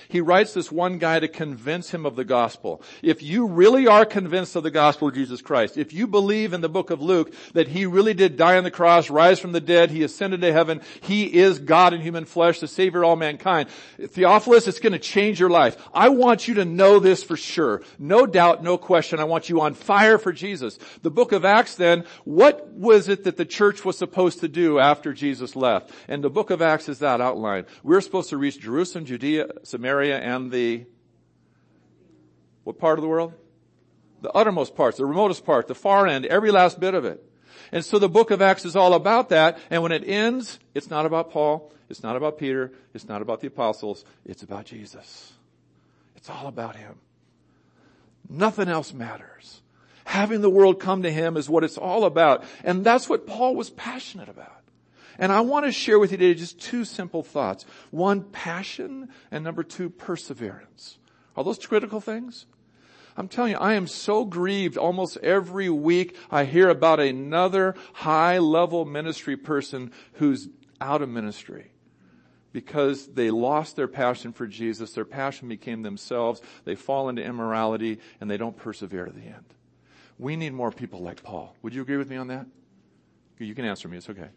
He 0.10 0.22
writes 0.22 0.56
this 0.56 0.72
one 0.72 0.98
guy 0.98 1.20
to 1.20 1.28
convince 1.28 1.92
him 1.92 2.04
of 2.04 2.16
the 2.16 2.26
gospel. 2.26 2.82
If 3.04 3.22
you 3.22 3.46
really 3.46 3.86
are 3.86 4.06
convinced 4.06 4.56
of 4.56 4.64
the 4.64 4.72
gospel 4.72 5.08
of 5.08 5.14
Jesus 5.14 5.40
Christ, 5.40 5.78
if 5.78 5.94
you 5.94 6.08
believe 6.08 6.52
in 6.52 6.62
the 6.62 6.68
book 6.68 6.90
of 6.90 7.00
Luke 7.00 7.32
that 7.54 7.68
he 7.68 7.86
really 7.86 8.16
did 8.16 8.36
die 8.36 8.58
on 8.58 8.64
the 8.64 8.72
cross, 8.72 9.12
rise 9.12 9.40
from 9.40 9.52
the 9.52 9.62
dead, 9.62 9.92
he 9.92 10.02
ascended 10.02 10.42
to 10.42 10.52
heaven, 10.52 10.82
he 11.02 11.26
is 11.32 11.60
God 11.60 11.94
in 11.94 12.02
human 12.02 12.26
flesh, 12.26 12.60
the 12.60 12.68
savior 12.68 13.04
of 13.04 13.10
all 13.10 13.16
mankind. 13.18 13.70
Theophilus, 14.00 14.68
it's 14.68 14.80
going 14.80 14.94
to 14.94 15.00
change 15.00 15.40
your 15.40 15.52
life. 15.52 15.78
I 15.94 16.10
want 16.10 16.48
you 16.48 16.56
to 16.56 16.66
know 16.66 16.98
this 16.98 17.24
for 17.24 17.38
sure. 17.38 17.84
No 18.00 18.26
doubt, 18.26 18.64
no 18.64 18.80
question. 18.80 19.20
I 19.20 19.26
want 19.26 19.48
you 19.48 19.62
on 19.62 19.76
fire 19.76 20.18
for 20.18 20.34
Jesus. 20.34 20.80
The 21.04 21.12
book 21.12 21.34
of 21.34 21.46
Acts 21.46 21.76
then, 21.76 22.04
what 22.24 22.68
was 22.70 23.10
it 23.10 23.26
that 23.26 23.38
the 23.38 23.46
church 23.46 23.86
was 23.86 23.96
supposed 23.96 24.40
to 24.40 24.48
do 24.48 24.80
after 24.80 25.14
Jesus 25.14 25.56
left? 25.56 25.92
And 26.08 26.24
the 26.24 26.32
book 26.32 26.50
of 26.50 26.64
Acts 26.64 26.90
is 26.90 26.98
that 26.98 27.22
outline. 27.22 27.68
We're 27.84 28.02
supposed 28.02 28.30
to 28.30 28.38
reach 28.38 28.60
Jerusalem, 28.60 29.06
Judea, 29.06 29.50
Samaria, 29.62 29.99
Samaria 30.00 30.20
and 30.20 30.52
the, 30.52 30.86
what 32.64 32.80
part 32.80 32.98
of 32.98 33.04
the 33.04 33.10
world? 33.10 33.34
The 34.22 34.32
uttermost 34.32 34.76
parts, 34.76 34.98
the 34.98 35.06
remotest 35.06 35.46
part, 35.46 35.68
the 35.68 35.76
far 35.76 36.08
end, 36.08 36.26
every 36.26 36.52
last 36.52 36.80
bit 36.80 36.94
of 36.94 37.06
it. 37.06 37.24
And 37.72 37.84
so 37.84 38.00
the 38.00 38.10
book 38.10 38.32
of 38.32 38.42
Acts 38.42 38.66
is 38.66 38.76
all 38.76 38.94
about 38.94 39.30
that. 39.30 39.60
And 39.70 39.84
when 39.84 39.92
it 39.92 40.08
ends, 40.08 40.60
it's 40.74 40.90
not 40.90 41.06
about 41.06 41.32
Paul. 41.32 41.72
It's 41.90 42.02
not 42.02 42.16
about 42.16 42.38
Peter. 42.38 42.72
It's 42.94 43.08
not 43.08 43.22
about 43.22 43.42
the 43.42 43.48
apostles. 43.48 44.06
It's 44.26 44.44
about 44.44 44.66
Jesus. 44.66 45.34
It's 46.16 46.30
all 46.30 46.48
about 46.48 46.76
Him. 46.76 46.96
Nothing 48.30 48.70
else 48.70 48.94
matters. 48.94 49.62
Having 50.06 50.42
the 50.42 50.50
world 50.50 50.80
come 50.80 51.04
to 51.04 51.12
Him 51.12 51.38
is 51.38 51.50
what 51.50 51.64
it's 51.64 51.78
all 51.78 52.06
about. 52.06 52.44
And 52.64 52.84
that's 52.84 53.10
what 53.10 53.28
Paul 53.28 53.56
was 53.56 53.70
passionate 53.70 54.30
about. 54.30 54.59
And 55.20 55.34
I 55.34 55.42
want 55.42 55.66
to 55.66 55.72
share 55.72 56.00
with 56.00 56.12
you 56.12 56.18
today 56.18 56.34
just 56.34 56.60
two 56.60 56.86
simple 56.86 57.22
thoughts. 57.22 57.66
One, 57.92 58.24
passion, 58.24 59.10
and 59.30 59.44
number 59.44 59.64
two, 59.64 59.90
perseverance. 59.90 60.98
Are 61.36 61.44
those 61.44 61.64
critical 61.64 62.00
things? 62.00 62.46
I'm 63.18 63.28
telling 63.28 63.52
you, 63.52 63.58
I 63.58 63.74
am 63.74 63.86
so 63.86 64.24
grieved 64.24 64.78
almost 64.78 65.18
every 65.18 65.70
week 65.70 66.16
I 66.32 66.46
hear 66.46 66.70
about 66.70 67.02
another 67.02 67.76
high 67.92 68.38
level 68.38 68.86
ministry 68.86 69.36
person 69.36 69.92
who's 70.14 70.48
out 70.80 71.02
of 71.02 71.10
ministry 71.10 71.74
because 72.54 73.08
they 73.08 73.30
lost 73.30 73.76
their 73.76 73.90
passion 73.90 74.32
for 74.32 74.48
Jesus. 74.48 74.94
Their 74.94 75.04
passion 75.04 75.50
became 75.50 75.82
themselves. 75.82 76.42
They 76.64 76.76
fall 76.76 77.10
into 77.10 77.22
immorality 77.22 78.00
and 78.22 78.32
they 78.32 78.38
don't 78.38 78.56
persevere 78.56 79.06
to 79.06 79.12
the 79.12 79.26
end. 79.26 79.54
We 80.18 80.38
need 80.38 80.54
more 80.54 80.72
people 80.72 81.02
like 81.02 81.22
Paul. 81.22 81.58
Would 81.62 81.74
you 81.74 81.82
agree 81.82 81.98
with 81.98 82.10
me 82.10 82.16
on 82.16 82.28
that? 82.28 82.46
You 83.38 83.54
can 83.54 83.66
answer 83.66 83.90
me. 83.90 83.98
It's 83.98 84.10
okay. 84.10 84.30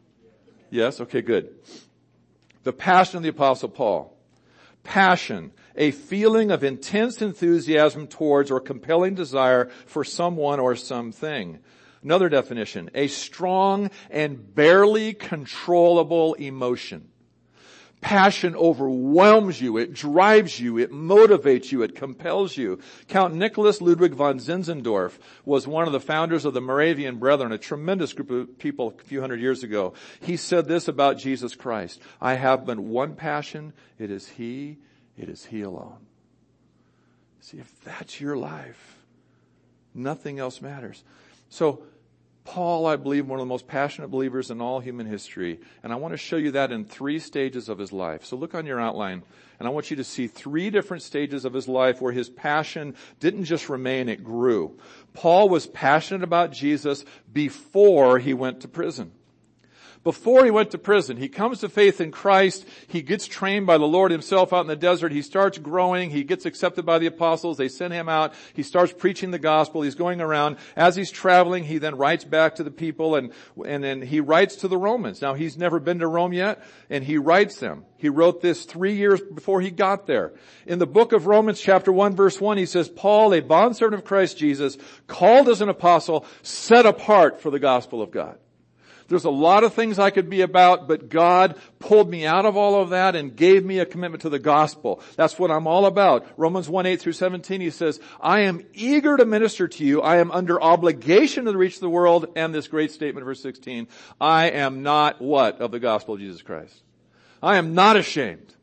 Yes? 0.73 1.03
Okay, 1.03 1.21
good. 1.21 1.55
The 2.63 2.73
passion 2.73 3.19
of 3.19 3.23
the 3.23 3.29
apostle 3.29 3.69
Paul. 3.69 4.17
Passion, 4.85 5.53
a 5.77 5.91
feeling 5.91 6.51
of 6.51 6.65
intense 6.65 7.21
enthusiasm 7.21 8.07
towards 8.07 8.51
or 8.51 8.59
compelling 8.59 9.15
desire 9.15 9.67
for 9.85 10.03
someone 10.03 10.61
or 10.61 10.75
something. 10.75 11.59
Another 12.03 12.31
definition, 12.31 12.91
a 12.95 13.09
strong 13.09 13.91
and 14.11 14.55
barely 14.55 15.13
controllable 15.13 16.33
emotion. 16.35 17.12
Passion 18.03 18.57
overwhelms 18.57 19.61
you. 19.61 19.79
It 19.79 19.95
drives 19.95 20.59
you. 20.59 20.77
It 20.77 20.91
motivates 20.91 21.71
you. 21.71 21.83
It 21.83 21.95
compels 21.95 22.57
you. 22.57 22.81
Count 23.07 23.33
Nicholas 23.33 23.81
Ludwig 23.81 24.13
von 24.13 24.39
Zinzendorf 24.39 25.19
was 25.45 25.69
one 25.69 25.87
of 25.87 25.93
the 25.93 26.01
founders 26.01 26.45
of 26.45 26.53
the 26.53 26.61
Moravian 26.61 27.19
Brethren, 27.19 27.53
a 27.53 27.59
tremendous 27.59 28.13
group 28.13 28.31
of 28.31 28.59
people 28.59 28.95
a 28.99 29.05
few 29.05 29.21
hundred 29.21 29.41
years 29.41 29.63
ago. 29.63 29.95
He 30.21 30.37
said 30.37 30.67
this 30.67 30.89
about 30.89 31.17
Jesus 31.17 31.55
Christ. 31.55 32.03
I 32.21 32.35
have 32.35 32.67
but 32.67 32.81
one 32.81 33.15
passion. 33.15 33.73
It 34.01 34.11
is 34.11 34.29
He. 34.29 34.79
It 35.17 35.29
is 35.29 35.45
He 35.45 35.63
alone. 35.63 36.05
See, 37.39 37.59
if 37.59 37.73
that's 37.85 38.21
your 38.21 38.37
life, 38.37 38.99
nothing 39.95 40.41
else 40.41 40.61
matters. 40.61 41.05
So 41.51 41.85
Paul, 42.45 42.87
I 42.87 42.97
believe, 42.97 43.29
one 43.29 43.39
of 43.39 43.47
the 43.47 43.49
most 43.49 43.69
passionate 43.69 44.09
believers 44.09 44.51
in 44.51 44.61
all 44.61 44.81
human 44.81 45.07
history. 45.07 45.61
And 45.83 45.93
I 45.93 45.97
want 45.97 46.13
to 46.13 46.19
show 46.19 46.37
you 46.37 46.51
that 46.53 46.73
in 46.73 46.85
three 46.85 47.19
stages 47.21 47.69
of 47.69 47.79
his 47.79 47.93
life. 47.93 48.25
So 48.25 48.37
look 48.37 48.55
on 48.55 48.67
your 48.67 48.81
outline 48.81 49.23
and 49.59 49.69
I 49.69 49.71
want 49.71 49.91
you 49.91 49.97
to 49.99 50.05
see 50.05 50.27
three 50.27 50.71
different 50.71 51.05
stages 51.05 51.45
of 51.45 51.55
his 51.55 51.69
life 51.69 52.01
where 52.01 52.13
his 52.13 52.29
passion 52.29 52.97
didn't 53.21 53.45
just 53.45 53.69
remain, 53.69 54.09
it 54.09 54.25
grew. 54.25 54.77
Paul 55.15 55.49
was 55.49 55.69
passionate 55.69 56.25
about 56.25 56.51
Jesus 56.51 57.05
before 57.33 58.19
he 58.19 58.35
went 58.35 58.63
to 58.63 58.69
prison. 58.69 59.13
Before 60.05 60.45
he 60.45 60.51
went 60.51 60.71
to 60.73 60.79
prison. 60.79 61.17
He 61.17 61.29
comes 61.29 61.61
to 61.61 61.69
faith 61.69 62.01
in 62.01 62.11
Christ. 62.11 62.67
He 62.89 63.03
gets 63.03 63.27
trained 63.27 63.67
by 63.67 63.79
the 63.79 63.87
Lord 63.87 64.11
himself 64.11 64.53
out 64.53 64.63
in 64.63 64.67
the 64.67 64.77
desert. 64.77 65.13
He 65.13 65.23
starts 65.23 65.59
growing. 65.59 66.11
He 66.11 66.25
gets 66.25 66.45
accepted 66.45 66.85
by 66.85 66.99
the 66.99 67.07
apostles. 67.07 67.57
They 67.57 67.69
send 67.69 67.93
him 67.93 68.09
out. 68.09 68.35
He 68.55 68.63
starts 68.63 68.93
preaching 68.93 69.31
the 69.31 69.39
gospel. 69.39 69.83
He's 69.83 69.95
going 69.95 70.21
around. 70.21 70.57
As 70.77 70.97
he's 70.97 71.11
traveling, 71.11 71.65
he 71.65 71.79
then 71.79 71.97
writes 71.97 72.25
back 72.25 72.57
to 72.57 72.65
the 72.65 72.71
people 72.71 73.15
and, 73.15 73.33
and 73.65 73.85
then 73.85 74.03
he 74.03 74.21
writes 74.21 74.57
to 74.57 74.69
the 74.69 74.79
Romans. 74.79 75.23
Now 75.23 75.35
he's 75.35 75.57
never 75.57 75.79
been 75.79 76.01
to 76.01 76.07
Rome 76.07 76.33
yet 76.33 76.63
and 76.91 77.05
he 77.05 77.19
writes 77.19 77.59
them. 77.59 77.85
He 77.97 78.09
wrote 78.09 78.41
this 78.41 78.65
three 78.65 78.95
years 78.95 79.21
before 79.21 79.61
he 79.61 79.71
got 79.71 80.09
there. 80.09 80.33
In 80.67 80.81
the 80.81 80.87
book 80.87 81.13
of 81.13 81.27
Romans 81.27 81.61
chapter 81.61 81.93
1 81.93 82.17
verse 82.17 82.41
1 82.41 82.59
he 82.59 82.67
says, 82.67 82.89
Paul, 82.89 83.33
a 83.33 83.41
bondservant 83.41 84.01
of 84.01 84.05
Christ 84.05 84.39
Jesus, 84.39 84.77
called 85.07 85.49
as 85.49 85.61
an 85.61 85.69
apostle, 85.69 86.27
set 86.43 86.87
apart 86.87 87.41
for 87.41 87.51
the 87.51 87.61
gospel 87.61 88.03
of 88.03 88.11
God. 88.11 88.39
There's 89.09 89.25
a 89.25 89.31
lot 89.31 89.65
of 89.65 89.75
things 89.75 89.99
I 89.99 90.11
could 90.11 90.31
be 90.31 90.41
about, 90.41 90.89
but 90.89 91.09
God 91.09 91.57
pulled 91.79 92.11
me 92.11 92.27
out 92.27 92.47
of 92.47 92.57
all 92.57 92.81
of 92.81 92.91
that 92.91 93.17
and 93.17 93.35
gave 93.37 93.65
me 93.65 93.79
a 93.79 93.87
commitment 93.87 94.23
to 94.23 94.29
the 94.29 94.39
gospel. 94.39 95.01
That's 95.17 95.39
what 95.39 95.51
I'm 95.51 95.67
all 95.67 95.87
about. 95.87 96.27
Romans 96.37 96.69
1, 96.69 96.87
8 96.87 97.01
through 97.01 97.13
17, 97.13 97.61
he 97.61 97.71
says, 97.71 98.01
I 98.21 98.41
am 98.41 98.65
eager 98.73 99.17
to 99.17 99.25
minister 99.25 99.69
to 99.69 99.85
you. 99.85 100.03
I 100.03 100.17
am 100.17 100.31
under 100.31 100.61
obligation 100.61 101.45
to 101.45 101.57
reach 101.57 101.81
the 101.81 101.91
world. 101.91 102.27
And 102.37 102.55
this 102.55 102.69
great 102.69 102.91
statement, 102.91 103.25
verse 103.25 103.43
16, 103.43 103.89
I 104.21 104.51
am 104.51 104.83
not 104.83 105.21
what? 105.21 105.61
Of 105.61 105.71
the 105.71 105.81
gospel 105.81 106.15
of 106.15 106.21
Jesus 106.21 106.43
Christ. 106.43 106.83
I 107.43 107.57
am 107.57 107.75
not 107.75 107.97
ashamed. 107.97 108.55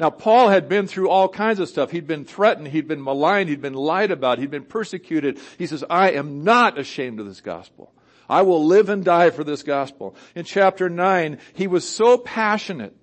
Now 0.00 0.10
Paul 0.10 0.48
had 0.48 0.68
been 0.68 0.88
through 0.88 1.08
all 1.08 1.28
kinds 1.28 1.60
of 1.60 1.68
stuff. 1.68 1.92
He'd 1.92 2.08
been 2.08 2.24
threatened, 2.24 2.68
he'd 2.68 2.88
been 2.88 3.04
maligned, 3.04 3.48
he'd 3.48 3.62
been 3.62 3.74
lied 3.74 4.10
about, 4.10 4.38
he'd 4.38 4.50
been 4.50 4.64
persecuted. 4.64 5.38
He 5.58 5.66
says, 5.68 5.84
I 5.88 6.10
am 6.10 6.42
not 6.42 6.76
ashamed 6.76 7.20
of 7.20 7.26
this 7.26 7.40
gospel. 7.40 7.92
I 8.28 8.42
will 8.42 8.64
live 8.64 8.88
and 8.88 9.04
die 9.04 9.30
for 9.30 9.44
this 9.44 9.62
gospel. 9.62 10.16
In 10.34 10.44
chapter 10.44 10.88
9, 10.88 11.38
he 11.54 11.66
was 11.66 11.88
so 11.88 12.18
passionate 12.18 12.96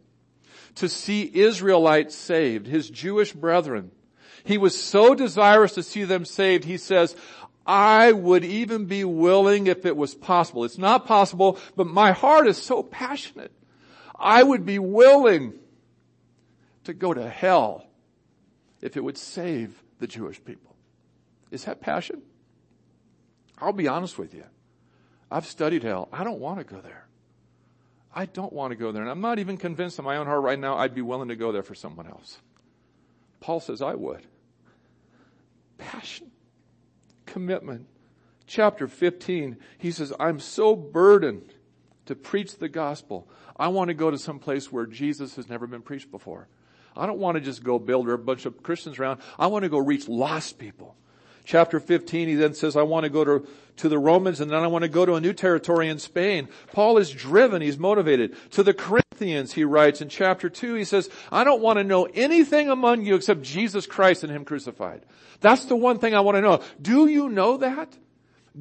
to 0.75 0.89
see 0.89 1.29
Israelites 1.33 2.15
saved, 2.15 2.67
his 2.67 2.89
Jewish 2.89 3.33
brethren. 3.33 3.91
He 4.43 4.57
was 4.57 4.79
so 4.79 5.13
desirous 5.13 5.73
to 5.73 5.83
see 5.83 6.03
them 6.05 6.25
saved, 6.25 6.63
he 6.63 6.77
says, 6.77 7.15
I 7.65 8.13
would 8.13 8.43
even 8.43 8.85
be 8.85 9.03
willing 9.03 9.67
if 9.67 9.85
it 9.85 9.95
was 9.95 10.15
possible. 10.15 10.63
It's 10.63 10.79
not 10.79 11.05
possible, 11.05 11.59
but 11.75 11.85
my 11.85 12.13
heart 12.13 12.47
is 12.47 12.57
so 12.57 12.81
passionate. 12.81 13.51
I 14.17 14.41
would 14.41 14.65
be 14.65 14.79
willing 14.79 15.53
to 16.85 16.93
go 16.93 17.13
to 17.13 17.29
hell 17.29 17.85
if 18.81 18.97
it 18.97 19.03
would 19.03 19.17
save 19.17 19.83
the 19.99 20.07
Jewish 20.07 20.43
people. 20.43 20.75
Is 21.51 21.65
that 21.65 21.79
passion? 21.79 22.23
I'll 23.59 23.73
be 23.73 23.87
honest 23.87 24.17
with 24.17 24.33
you. 24.33 24.45
I've 25.31 25.45
studied 25.45 25.83
hell. 25.83 26.09
I 26.11 26.23
don't 26.23 26.39
want 26.39 26.59
to 26.59 26.63
go 26.63 26.81
there. 26.81 27.05
I 28.13 28.25
don't 28.25 28.51
want 28.51 28.71
to 28.71 28.75
go 28.75 28.91
there. 28.91 29.03
And 29.03 29.11
I'm 29.11 29.21
not 29.21 29.39
even 29.39 29.57
convinced 29.57 29.99
in 29.99 30.05
my 30.05 30.17
own 30.17 30.25
heart 30.25 30.41
right 30.41 30.57
now 30.59 30.77
I'd 30.77 30.95
be 30.95 31.01
willing 31.01 31.29
to 31.29 31.35
go 31.35 31.51
there 31.51 31.63
for 31.63 31.75
someone 31.75 32.07
else. 32.07 32.39
Paul 33.39 33.59
says 33.59 33.81
I 33.81 33.93
would. 33.93 34.25
Passion. 35.77 36.31
Commitment. 37.25 37.87
Chapter 38.47 38.87
15, 38.87 39.57
he 39.77 39.91
says, 39.91 40.11
I'm 40.19 40.39
so 40.39 40.75
burdened 40.75 41.53
to 42.07 42.15
preach 42.15 42.57
the 42.57 42.67
gospel. 42.67 43.29
I 43.55 43.67
want 43.67 43.89
to 43.89 43.93
go 43.93 44.09
to 44.09 44.17
some 44.17 44.39
place 44.39 44.71
where 44.71 44.87
Jesus 44.87 45.35
has 45.35 45.47
never 45.47 45.67
been 45.67 45.83
preached 45.83 46.09
before. 46.09 46.47
I 46.97 47.05
don't 47.05 47.19
want 47.19 47.35
to 47.35 47.41
just 47.41 47.63
go 47.63 47.77
build 47.77 48.09
a 48.09 48.17
bunch 48.17 48.47
of 48.47 48.63
Christians 48.63 48.97
around. 48.97 49.21
I 49.37 49.47
want 49.47 49.63
to 49.63 49.69
go 49.69 49.77
reach 49.77 50.09
lost 50.09 50.57
people 50.57 50.95
chapter 51.49 51.79
15, 51.79 52.27
he 52.27 52.35
then 52.35 52.53
says, 52.53 52.77
I 52.77 52.83
want 52.83 53.05
to 53.05 53.09
go 53.09 53.25
to, 53.25 53.47
to 53.77 53.89
the 53.89 53.97
Romans 53.97 54.39
and 54.39 54.51
then 54.51 54.59
I 54.59 54.67
want 54.67 54.83
to 54.83 54.87
go 54.87 55.03
to 55.03 55.15
a 55.15 55.21
new 55.21 55.33
territory 55.33 55.89
in 55.89 55.97
Spain. 55.97 56.47
Paul 56.73 56.99
is 56.99 57.09
driven, 57.09 57.63
he's 57.63 57.79
motivated. 57.79 58.35
To 58.51 58.61
the 58.61 58.73
Corinthians, 58.73 59.53
he 59.53 59.63
writes 59.63 59.99
in 59.99 60.09
chapter 60.09 60.47
2, 60.47 60.75
he 60.75 60.83
says, 60.83 61.09
I 61.31 61.43
don't 61.43 61.59
want 61.59 61.79
to 61.79 61.83
know 61.83 62.05
anything 62.13 62.69
among 62.69 63.03
you 63.03 63.15
except 63.15 63.41
Jesus 63.41 63.87
Christ 63.87 64.23
and 64.23 64.31
Him 64.31 64.45
crucified. 64.45 65.03
That's 65.41 65.65
the 65.65 65.75
one 65.75 65.97
thing 65.97 66.13
I 66.13 66.19
want 66.19 66.37
to 66.37 66.41
know. 66.41 66.61
Do 66.79 67.07
you 67.07 67.29
know 67.29 67.57
that? 67.57 67.97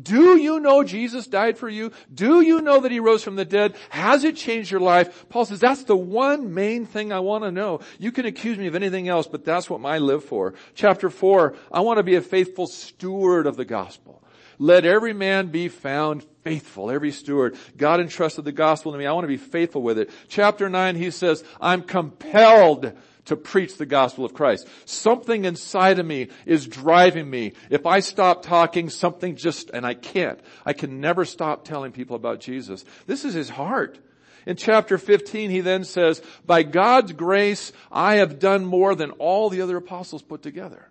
Do 0.00 0.36
you 0.36 0.60
know 0.60 0.84
Jesus 0.84 1.26
died 1.26 1.58
for 1.58 1.68
you? 1.68 1.92
Do 2.12 2.40
you 2.40 2.60
know 2.60 2.80
that 2.80 2.92
He 2.92 3.00
rose 3.00 3.24
from 3.24 3.36
the 3.36 3.44
dead? 3.44 3.74
Has 3.90 4.24
it 4.24 4.36
changed 4.36 4.70
your 4.70 4.80
life? 4.80 5.28
Paul 5.28 5.44
says, 5.44 5.60
that's 5.60 5.84
the 5.84 5.96
one 5.96 6.54
main 6.54 6.86
thing 6.86 7.12
I 7.12 7.20
want 7.20 7.44
to 7.44 7.50
know. 7.50 7.80
You 7.98 8.12
can 8.12 8.26
accuse 8.26 8.58
me 8.58 8.66
of 8.66 8.74
anything 8.74 9.08
else, 9.08 9.26
but 9.26 9.44
that's 9.44 9.68
what 9.68 9.84
I 9.84 9.98
live 9.98 10.24
for. 10.24 10.54
Chapter 10.74 11.10
four, 11.10 11.56
I 11.72 11.80
want 11.80 11.98
to 11.98 12.02
be 12.02 12.14
a 12.14 12.20
faithful 12.20 12.66
steward 12.66 13.46
of 13.46 13.56
the 13.56 13.64
gospel. 13.64 14.22
Let 14.58 14.84
every 14.84 15.12
man 15.12 15.48
be 15.48 15.68
found 15.68 16.26
faithful, 16.42 16.90
every 16.90 17.12
steward. 17.12 17.56
God 17.76 18.00
entrusted 18.00 18.44
the 18.44 18.52
gospel 18.52 18.92
to 18.92 18.98
me. 18.98 19.06
I 19.06 19.12
want 19.12 19.24
to 19.24 19.28
be 19.28 19.36
faithful 19.36 19.82
with 19.82 19.98
it. 19.98 20.10
Chapter 20.28 20.68
nine, 20.68 20.96
he 20.96 21.10
says, 21.12 21.44
I'm 21.60 21.82
compelled 21.82 22.92
to 23.28 23.36
preach 23.36 23.76
the 23.76 23.86
gospel 23.86 24.24
of 24.24 24.34
Christ. 24.34 24.66
Something 24.84 25.44
inside 25.44 25.98
of 25.98 26.06
me 26.06 26.28
is 26.44 26.66
driving 26.66 27.28
me. 27.28 27.52
If 27.70 27.86
I 27.86 28.00
stop 28.00 28.42
talking, 28.42 28.90
something 28.90 29.36
just, 29.36 29.70
and 29.70 29.86
I 29.86 29.94
can't. 29.94 30.40
I 30.66 30.72
can 30.72 31.00
never 31.00 31.24
stop 31.24 31.64
telling 31.64 31.92
people 31.92 32.16
about 32.16 32.40
Jesus. 32.40 32.84
This 33.06 33.24
is 33.24 33.34
his 33.34 33.50
heart. 33.50 33.98
In 34.46 34.56
chapter 34.56 34.96
15, 34.96 35.50
he 35.50 35.60
then 35.60 35.84
says, 35.84 36.22
by 36.46 36.62
God's 36.62 37.12
grace, 37.12 37.70
I 37.92 38.16
have 38.16 38.38
done 38.38 38.64
more 38.64 38.94
than 38.94 39.10
all 39.12 39.50
the 39.50 39.60
other 39.60 39.76
apostles 39.76 40.22
put 40.22 40.42
together. 40.42 40.87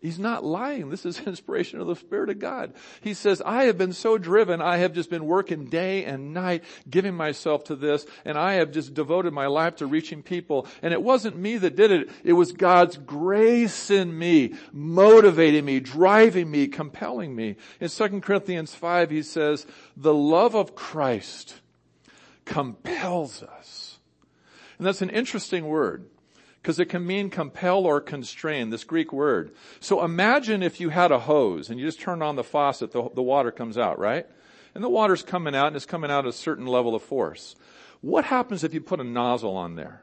He's 0.00 0.18
not 0.18 0.44
lying. 0.44 0.90
This 0.90 1.04
is 1.04 1.20
inspiration 1.26 1.80
of 1.80 1.88
the 1.88 1.96
Spirit 1.96 2.30
of 2.30 2.38
God. 2.38 2.74
He 3.00 3.14
says, 3.14 3.42
I 3.44 3.64
have 3.64 3.76
been 3.76 3.92
so 3.92 4.16
driven. 4.16 4.62
I 4.62 4.78
have 4.78 4.92
just 4.92 5.10
been 5.10 5.26
working 5.26 5.66
day 5.66 6.04
and 6.04 6.32
night, 6.32 6.64
giving 6.88 7.14
myself 7.14 7.64
to 7.64 7.76
this, 7.76 8.06
and 8.24 8.38
I 8.38 8.54
have 8.54 8.70
just 8.70 8.94
devoted 8.94 9.32
my 9.32 9.46
life 9.46 9.76
to 9.76 9.86
reaching 9.86 10.22
people. 10.22 10.66
And 10.82 10.92
it 10.92 11.02
wasn't 11.02 11.36
me 11.36 11.58
that 11.58 11.76
did 11.76 11.90
it. 11.90 12.10
It 12.22 12.34
was 12.34 12.52
God's 12.52 12.96
grace 12.96 13.90
in 13.90 14.16
me, 14.16 14.54
motivating 14.72 15.64
me, 15.64 15.80
driving 15.80 16.50
me, 16.50 16.68
compelling 16.68 17.34
me. 17.34 17.56
In 17.80 17.88
2 17.88 18.20
Corinthians 18.20 18.74
5, 18.74 19.10
he 19.10 19.22
says, 19.22 19.66
the 19.96 20.14
love 20.14 20.54
of 20.54 20.76
Christ 20.76 21.60
compels 22.44 23.42
us. 23.42 23.98
And 24.78 24.86
that's 24.86 25.02
an 25.02 25.10
interesting 25.10 25.66
word 25.66 26.06
because 26.68 26.78
it 26.78 26.90
can 26.90 27.06
mean 27.06 27.30
compel 27.30 27.86
or 27.86 27.98
constrain, 27.98 28.68
this 28.68 28.84
Greek 28.84 29.10
word. 29.10 29.52
So 29.80 30.04
imagine 30.04 30.62
if 30.62 30.80
you 30.80 30.90
had 30.90 31.10
a 31.10 31.18
hose 31.18 31.70
and 31.70 31.80
you 31.80 31.86
just 31.86 31.98
turn 31.98 32.20
on 32.20 32.36
the 32.36 32.44
faucet, 32.44 32.92
the, 32.92 33.08
the 33.14 33.22
water 33.22 33.50
comes 33.50 33.78
out, 33.78 33.98
right? 33.98 34.26
And 34.74 34.84
the 34.84 34.90
water's 34.90 35.22
coming 35.22 35.54
out 35.54 35.68
and 35.68 35.76
it's 35.76 35.86
coming 35.86 36.10
out 36.10 36.26
at 36.26 36.28
a 36.28 36.32
certain 36.34 36.66
level 36.66 36.94
of 36.94 37.02
force. 37.02 37.56
What 38.02 38.26
happens 38.26 38.64
if 38.64 38.74
you 38.74 38.82
put 38.82 39.00
a 39.00 39.04
nozzle 39.04 39.56
on 39.56 39.76
there? 39.76 40.02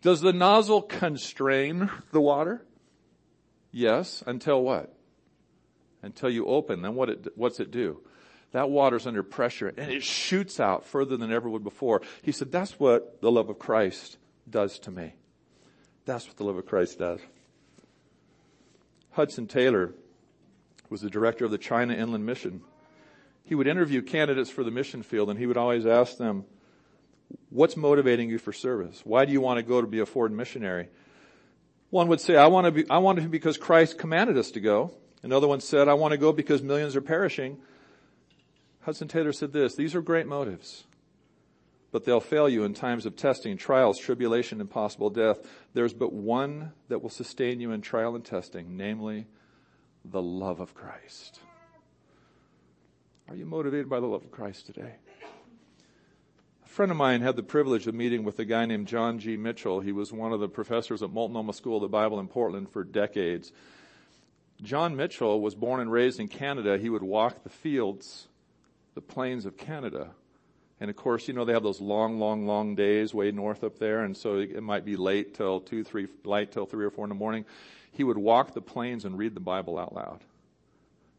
Does 0.00 0.22
the 0.22 0.32
nozzle 0.32 0.80
constrain 0.80 1.90
the 2.12 2.20
water? 2.22 2.64
Yes, 3.70 4.24
until 4.26 4.62
what? 4.62 4.96
Until 6.00 6.30
you 6.30 6.46
open, 6.46 6.80
then 6.80 6.94
what 6.94 7.10
it, 7.10 7.26
what's 7.36 7.60
it 7.60 7.70
do? 7.70 8.00
That 8.52 8.70
water's 8.70 9.06
under 9.06 9.22
pressure 9.22 9.68
and 9.68 9.92
it 9.92 10.02
shoots 10.02 10.58
out 10.58 10.86
further 10.86 11.18
than 11.18 11.30
ever 11.30 11.46
would 11.46 11.62
before. 11.62 12.00
He 12.22 12.32
said, 12.32 12.50
that's 12.50 12.80
what 12.80 13.20
the 13.20 13.30
love 13.30 13.50
of 13.50 13.58
Christ 13.58 14.16
does 14.48 14.78
to 14.78 14.90
me. 14.90 15.12
That's 16.06 16.26
what 16.28 16.36
the 16.36 16.44
love 16.44 16.56
of 16.56 16.66
Christ 16.66 17.00
does. 17.00 17.20
Hudson 19.10 19.46
Taylor 19.46 19.92
was 20.88 21.00
the 21.00 21.10
director 21.10 21.44
of 21.44 21.50
the 21.50 21.58
China 21.58 21.94
Inland 21.94 22.24
Mission. 22.24 22.62
He 23.44 23.54
would 23.54 23.66
interview 23.66 24.02
candidates 24.02 24.48
for 24.48 24.62
the 24.62 24.70
mission 24.70 25.02
field 25.02 25.30
and 25.30 25.38
he 25.38 25.46
would 25.46 25.56
always 25.56 25.84
ask 25.84 26.16
them, 26.16 26.44
what's 27.50 27.76
motivating 27.76 28.30
you 28.30 28.38
for 28.38 28.52
service? 28.52 29.02
Why 29.04 29.24
do 29.24 29.32
you 29.32 29.40
want 29.40 29.58
to 29.58 29.64
go 29.64 29.80
to 29.80 29.86
be 29.86 29.98
a 29.98 30.06
foreign 30.06 30.36
missionary? 30.36 30.88
One 31.90 32.08
would 32.08 32.20
say, 32.20 32.36
I 32.36 32.46
want 32.46 32.66
to 32.66 32.70
be, 32.70 32.88
I 32.88 32.98
want 32.98 33.20
to 33.20 33.28
because 33.28 33.56
Christ 33.56 33.98
commanded 33.98 34.36
us 34.36 34.52
to 34.52 34.60
go. 34.60 34.92
Another 35.22 35.48
one 35.48 35.60
said, 35.60 35.88
I 35.88 35.94
want 35.94 36.12
to 36.12 36.18
go 36.18 36.32
because 36.32 36.62
millions 36.62 36.94
are 36.94 37.00
perishing. 37.00 37.58
Hudson 38.82 39.08
Taylor 39.08 39.32
said 39.32 39.52
this, 39.52 39.74
these 39.74 39.96
are 39.96 40.02
great 40.02 40.26
motives 40.26 40.84
but 41.96 42.04
they'll 42.04 42.20
fail 42.20 42.46
you 42.46 42.62
in 42.64 42.74
times 42.74 43.06
of 43.06 43.16
testing, 43.16 43.56
trials, 43.56 43.98
tribulation, 43.98 44.60
and 44.60 44.68
possible 44.68 45.08
death. 45.08 45.38
There's 45.72 45.94
but 45.94 46.12
one 46.12 46.72
that 46.88 47.02
will 47.02 47.08
sustain 47.08 47.58
you 47.58 47.72
in 47.72 47.80
trial 47.80 48.14
and 48.14 48.22
testing, 48.22 48.76
namely 48.76 49.24
the 50.04 50.20
love 50.20 50.60
of 50.60 50.74
Christ. 50.74 51.40
Are 53.30 53.34
you 53.34 53.46
motivated 53.46 53.88
by 53.88 54.00
the 54.00 54.06
love 54.06 54.22
of 54.24 54.30
Christ 54.30 54.66
today? 54.66 54.96
A 56.66 56.68
friend 56.68 56.92
of 56.92 56.98
mine 56.98 57.22
had 57.22 57.34
the 57.34 57.42
privilege 57.42 57.86
of 57.86 57.94
meeting 57.94 58.24
with 58.24 58.38
a 58.40 58.44
guy 58.44 58.66
named 58.66 58.88
John 58.88 59.18
G. 59.18 59.38
Mitchell. 59.38 59.80
He 59.80 59.92
was 59.92 60.12
one 60.12 60.34
of 60.34 60.40
the 60.40 60.50
professors 60.50 61.02
at 61.02 61.14
Multnomah 61.14 61.54
School 61.54 61.76
of 61.76 61.80
the 61.80 61.88
Bible 61.88 62.20
in 62.20 62.28
Portland 62.28 62.68
for 62.68 62.84
decades. 62.84 63.52
John 64.60 64.96
Mitchell 64.96 65.40
was 65.40 65.54
born 65.54 65.80
and 65.80 65.90
raised 65.90 66.20
in 66.20 66.28
Canada. 66.28 66.76
He 66.76 66.90
would 66.90 67.02
walk 67.02 67.42
the 67.42 67.48
fields, 67.48 68.28
the 68.94 69.00
plains 69.00 69.46
of 69.46 69.56
Canada 69.56 70.10
and 70.80 70.90
of 70.90 70.96
course, 70.96 71.26
you 71.26 71.34
know, 71.34 71.44
they 71.44 71.54
have 71.54 71.62
those 71.62 71.80
long, 71.80 72.18
long, 72.18 72.46
long 72.46 72.74
days 72.74 73.14
way 73.14 73.30
north 73.30 73.64
up 73.64 73.78
there. 73.78 74.02
And 74.04 74.16
so 74.16 74.38
it 74.38 74.62
might 74.62 74.84
be 74.84 74.96
late 74.96 75.34
till 75.34 75.60
two, 75.60 75.82
three, 75.82 76.06
light 76.24 76.52
till 76.52 76.66
three 76.66 76.84
or 76.84 76.90
four 76.90 77.06
in 77.06 77.08
the 77.08 77.14
morning. 77.14 77.46
He 77.92 78.04
would 78.04 78.18
walk 78.18 78.52
the 78.52 78.60
plains 78.60 79.06
and 79.06 79.16
read 79.16 79.34
the 79.34 79.40
Bible 79.40 79.78
out 79.78 79.94
loud 79.94 80.20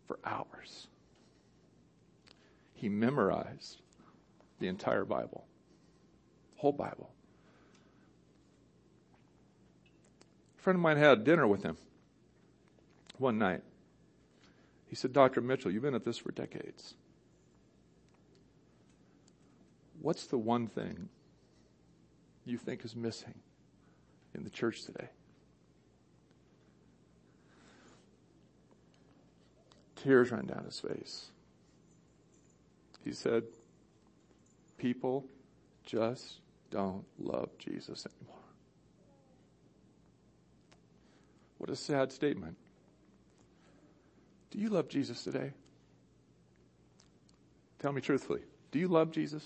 for 0.05 0.19
hours. 0.23 0.87
He 2.73 2.89
memorized 2.89 3.77
The 4.59 4.67
entire 4.67 5.05
Bible. 5.05 5.45
Whole 6.57 6.71
Bible. 6.71 7.11
A 10.57 10.61
friend 10.61 10.77
of 10.77 10.81
mine 10.81 10.97
had 10.97 11.23
dinner 11.23 11.47
with 11.47 11.63
him 11.63 11.77
one 13.17 13.39
night. 13.39 13.63
He 14.87 14.95
said, 14.95 15.13
Dr. 15.13 15.41
Mitchell, 15.41 15.71
you've 15.71 15.83
been 15.83 15.95
at 15.95 16.05
this 16.05 16.17
for 16.17 16.31
decades. 16.31 16.93
What's 20.07 20.27
the 20.27 20.37
one 20.37 20.67
thing 20.67 21.09
you 22.45 22.57
think 22.57 22.85
is 22.85 22.95
missing 22.95 23.33
in 24.33 24.45
the 24.45 24.49
church 24.49 24.85
today? 24.85 25.09
Tears 29.97 30.31
ran 30.31 30.45
down 30.45 30.63
his 30.63 30.79
face. 30.79 31.31
He 33.03 33.11
said, 33.11 33.43
People 34.77 35.25
just 35.85 36.39
don't 36.71 37.03
love 37.19 37.49
Jesus 37.57 38.05
anymore. 38.05 38.39
What 41.57 41.69
a 41.69 41.75
sad 41.75 42.13
statement. 42.13 42.55
Do 44.51 44.57
you 44.57 44.69
love 44.69 44.87
Jesus 44.87 45.25
today? 45.25 45.51
Tell 47.79 47.91
me 47.91 47.99
truthfully. 47.99 48.43
Do 48.71 48.79
you 48.79 48.87
love 48.87 49.11
Jesus? 49.11 49.43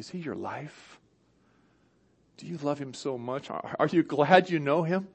Is 0.00 0.08
he 0.08 0.18
your 0.18 0.34
life? 0.34 0.98
Do 2.38 2.46
you 2.46 2.56
love 2.56 2.78
him 2.78 2.94
so 2.94 3.18
much? 3.18 3.50
Are 3.50 3.86
you 3.90 4.02
glad 4.02 4.48
you 4.48 4.58
know 4.58 4.82
him? 4.82 5.06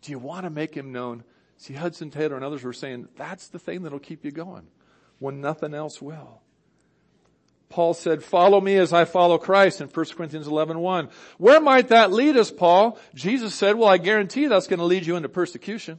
Do 0.00 0.10
you 0.10 0.18
want 0.18 0.44
to 0.44 0.50
make 0.50 0.74
him 0.74 0.92
known? 0.92 1.24
See, 1.58 1.74
Hudson 1.74 2.10
Taylor 2.10 2.34
and 2.34 2.42
others 2.42 2.64
were 2.64 2.72
saying 2.72 3.08
that's 3.16 3.48
the 3.48 3.58
thing 3.58 3.82
that'll 3.82 3.98
keep 3.98 4.24
you 4.24 4.30
going 4.30 4.66
when 5.18 5.42
nothing 5.42 5.74
else 5.74 6.00
will. 6.00 6.40
Paul 7.68 7.92
said, 7.92 8.24
follow 8.24 8.62
me 8.62 8.76
as 8.76 8.94
I 8.94 9.04
follow 9.04 9.36
Christ 9.36 9.82
in 9.82 9.88
1 9.88 10.06
Corinthians 10.16 10.46
11, 10.46 10.78
1. 10.78 11.10
Where 11.36 11.60
might 11.60 11.88
that 11.88 12.10
lead 12.10 12.38
us, 12.38 12.50
Paul? 12.50 12.98
Jesus 13.14 13.54
said, 13.54 13.76
well, 13.76 13.90
I 13.90 13.98
guarantee 13.98 14.46
that's 14.46 14.68
going 14.68 14.78
to 14.78 14.86
lead 14.86 15.04
you 15.04 15.16
into 15.16 15.28
persecution. 15.28 15.98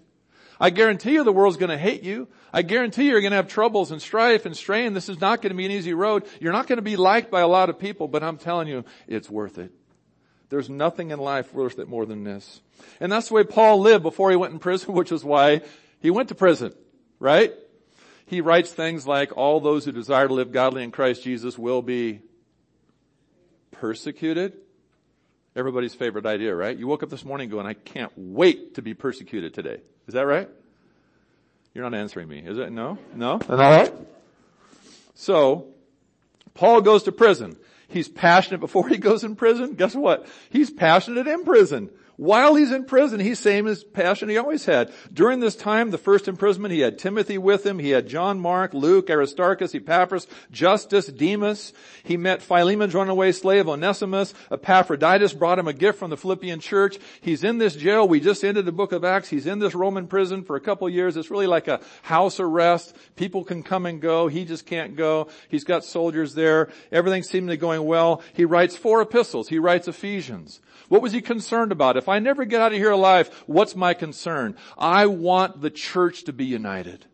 I 0.59 0.71
guarantee 0.71 1.13
you 1.13 1.23
the 1.23 1.31
world's 1.31 1.57
going 1.57 1.69
to 1.69 1.77
hate 1.77 2.03
you. 2.03 2.27
I 2.51 2.63
guarantee 2.63 3.07
you're 3.07 3.21
going 3.21 3.31
to 3.31 3.37
have 3.37 3.47
troubles 3.47 3.91
and 3.91 4.01
strife 4.01 4.45
and 4.45 4.55
strain. 4.55 4.93
This 4.93 5.07
is 5.07 5.21
not 5.21 5.41
going 5.41 5.51
to 5.51 5.55
be 5.55 5.65
an 5.65 5.71
easy 5.71 5.93
road. 5.93 6.25
You're 6.41 6.51
not 6.51 6.67
going 6.67 6.77
to 6.77 6.83
be 6.83 6.97
liked 6.97 7.31
by 7.31 7.41
a 7.41 7.47
lot 7.47 7.69
of 7.69 7.79
people, 7.79 8.07
but 8.07 8.23
I'm 8.23 8.37
telling 8.37 8.67
you, 8.67 8.83
it's 9.07 9.29
worth 9.29 9.57
it. 9.57 9.71
There's 10.49 10.69
nothing 10.69 11.11
in 11.11 11.19
life 11.19 11.53
worth 11.53 11.79
it 11.79 11.87
more 11.87 12.05
than 12.05 12.23
this. 12.23 12.59
And 12.99 13.11
that's 13.11 13.29
the 13.29 13.35
way 13.35 13.43
Paul 13.43 13.79
lived 13.79 14.03
before 14.03 14.31
he 14.31 14.35
went 14.35 14.51
in 14.51 14.59
prison, 14.59 14.93
which 14.93 15.11
is 15.11 15.23
why 15.23 15.61
he 16.01 16.09
went 16.09 16.29
to 16.29 16.35
prison, 16.35 16.73
right? 17.19 17.53
He 18.25 18.41
writes 18.41 18.71
things 18.71 19.07
like, 19.07 19.37
all 19.37 19.61
those 19.61 19.85
who 19.85 19.91
desire 19.91 20.27
to 20.27 20.33
live 20.33 20.51
godly 20.51 20.83
in 20.83 20.91
Christ 20.91 21.23
Jesus 21.23 21.57
will 21.57 21.81
be 21.81 22.21
persecuted. 23.71 24.53
Everybody's 25.59 25.93
favorite 25.93 26.25
idea, 26.25 26.55
right? 26.55 26.75
You 26.77 26.87
woke 26.87 27.03
up 27.03 27.09
this 27.09 27.25
morning 27.25 27.49
going, 27.49 27.65
I 27.65 27.73
can't 27.73 28.13
wait 28.15 28.75
to 28.75 28.81
be 28.81 28.93
persecuted 28.93 29.53
today. 29.53 29.81
Is 30.07 30.13
that 30.13 30.25
right? 30.25 30.49
You're 31.73 31.83
not 31.83 31.93
answering 31.93 32.29
me, 32.29 32.39
is 32.39 32.57
it? 32.57 32.71
No? 32.71 32.97
No? 33.13 33.39
Is 33.39 33.47
that 33.47 33.57
right? 33.57 33.93
So, 35.15 35.67
Paul 36.53 36.79
goes 36.79 37.03
to 37.03 37.11
prison. 37.11 37.57
He's 37.89 38.07
passionate 38.07 38.59
before 38.59 38.87
he 38.87 38.97
goes 38.97 39.25
in 39.25 39.35
prison. 39.35 39.73
Guess 39.73 39.95
what? 39.95 40.27
He's 40.49 40.71
passionate 40.71 41.27
in 41.27 41.43
prison. 41.43 41.89
While 42.19 42.55
he's 42.55 42.73
in 42.73 42.83
prison, 42.83 43.21
he's 43.21 43.39
same 43.39 43.65
as 43.65 43.85
passion 43.85 44.27
he 44.27 44.35
always 44.35 44.65
had. 44.65 44.91
During 45.13 45.39
this 45.39 45.55
time, 45.55 45.89
the 45.89 45.97
first 45.97 46.27
imprisonment, 46.27 46.73
he 46.73 46.81
had 46.81 46.99
Timothy 46.99 47.37
with 47.37 47.65
him. 47.65 47.79
He 47.79 47.91
had 47.91 48.09
John 48.09 48.41
Mark, 48.41 48.73
Luke, 48.73 49.09
Aristarchus, 49.09 49.73
Epaphras, 49.73 50.27
Justus, 50.51 51.07
Demas. 51.07 51.71
He 52.03 52.17
met 52.17 52.41
Philemon's 52.41 52.93
runaway 52.93 53.31
slave, 53.31 53.69
Onesimus. 53.69 54.33
Epaphroditus 54.51 55.31
brought 55.31 55.59
him 55.59 55.69
a 55.69 55.73
gift 55.73 55.97
from 55.97 56.09
the 56.09 56.17
Philippian 56.17 56.59
church. 56.59 56.97
He's 57.21 57.45
in 57.45 57.57
this 57.57 57.73
jail. 57.73 58.05
We 58.05 58.19
just 58.19 58.43
ended 58.43 58.65
the 58.65 58.73
book 58.73 58.91
of 58.91 59.05
Acts. 59.05 59.29
He's 59.29 59.47
in 59.47 59.59
this 59.59 59.73
Roman 59.73 60.05
prison 60.07 60.43
for 60.43 60.57
a 60.57 60.61
couple 60.61 60.89
years. 60.89 61.15
It's 61.15 61.31
really 61.31 61.47
like 61.47 61.69
a 61.69 61.79
house 62.01 62.41
arrest. 62.41 62.97
People 63.15 63.45
can 63.45 63.63
come 63.63 63.85
and 63.85 64.01
go. 64.01 64.27
He 64.27 64.43
just 64.43 64.65
can't 64.65 64.97
go. 64.97 65.29
He's 65.47 65.63
got 65.63 65.85
soldiers 65.85 66.33
there. 66.33 66.67
Everything 66.91 67.23
seemed 67.23 67.47
to 67.47 67.53
be 67.53 67.57
going 67.57 67.85
well. 67.85 68.21
He 68.33 68.43
writes 68.43 68.75
four 68.75 69.01
epistles. 69.01 69.47
He 69.47 69.57
writes 69.57 69.87
Ephesians. 69.87 70.59
What 70.89 71.01
was 71.01 71.13
he 71.13 71.21
concerned 71.21 71.71
about? 71.71 71.97
If 71.97 72.09
I 72.09 72.19
never 72.19 72.45
get 72.45 72.61
out 72.61 72.73
of 72.73 72.77
here 72.77 72.91
alive, 72.91 73.29
what's 73.45 73.75
my 73.75 73.93
concern? 73.93 74.57
I 74.77 75.05
want 75.05 75.61
the 75.61 75.69
church 75.69 76.25
to 76.25 76.33
be 76.33 76.45
united. 76.45 77.05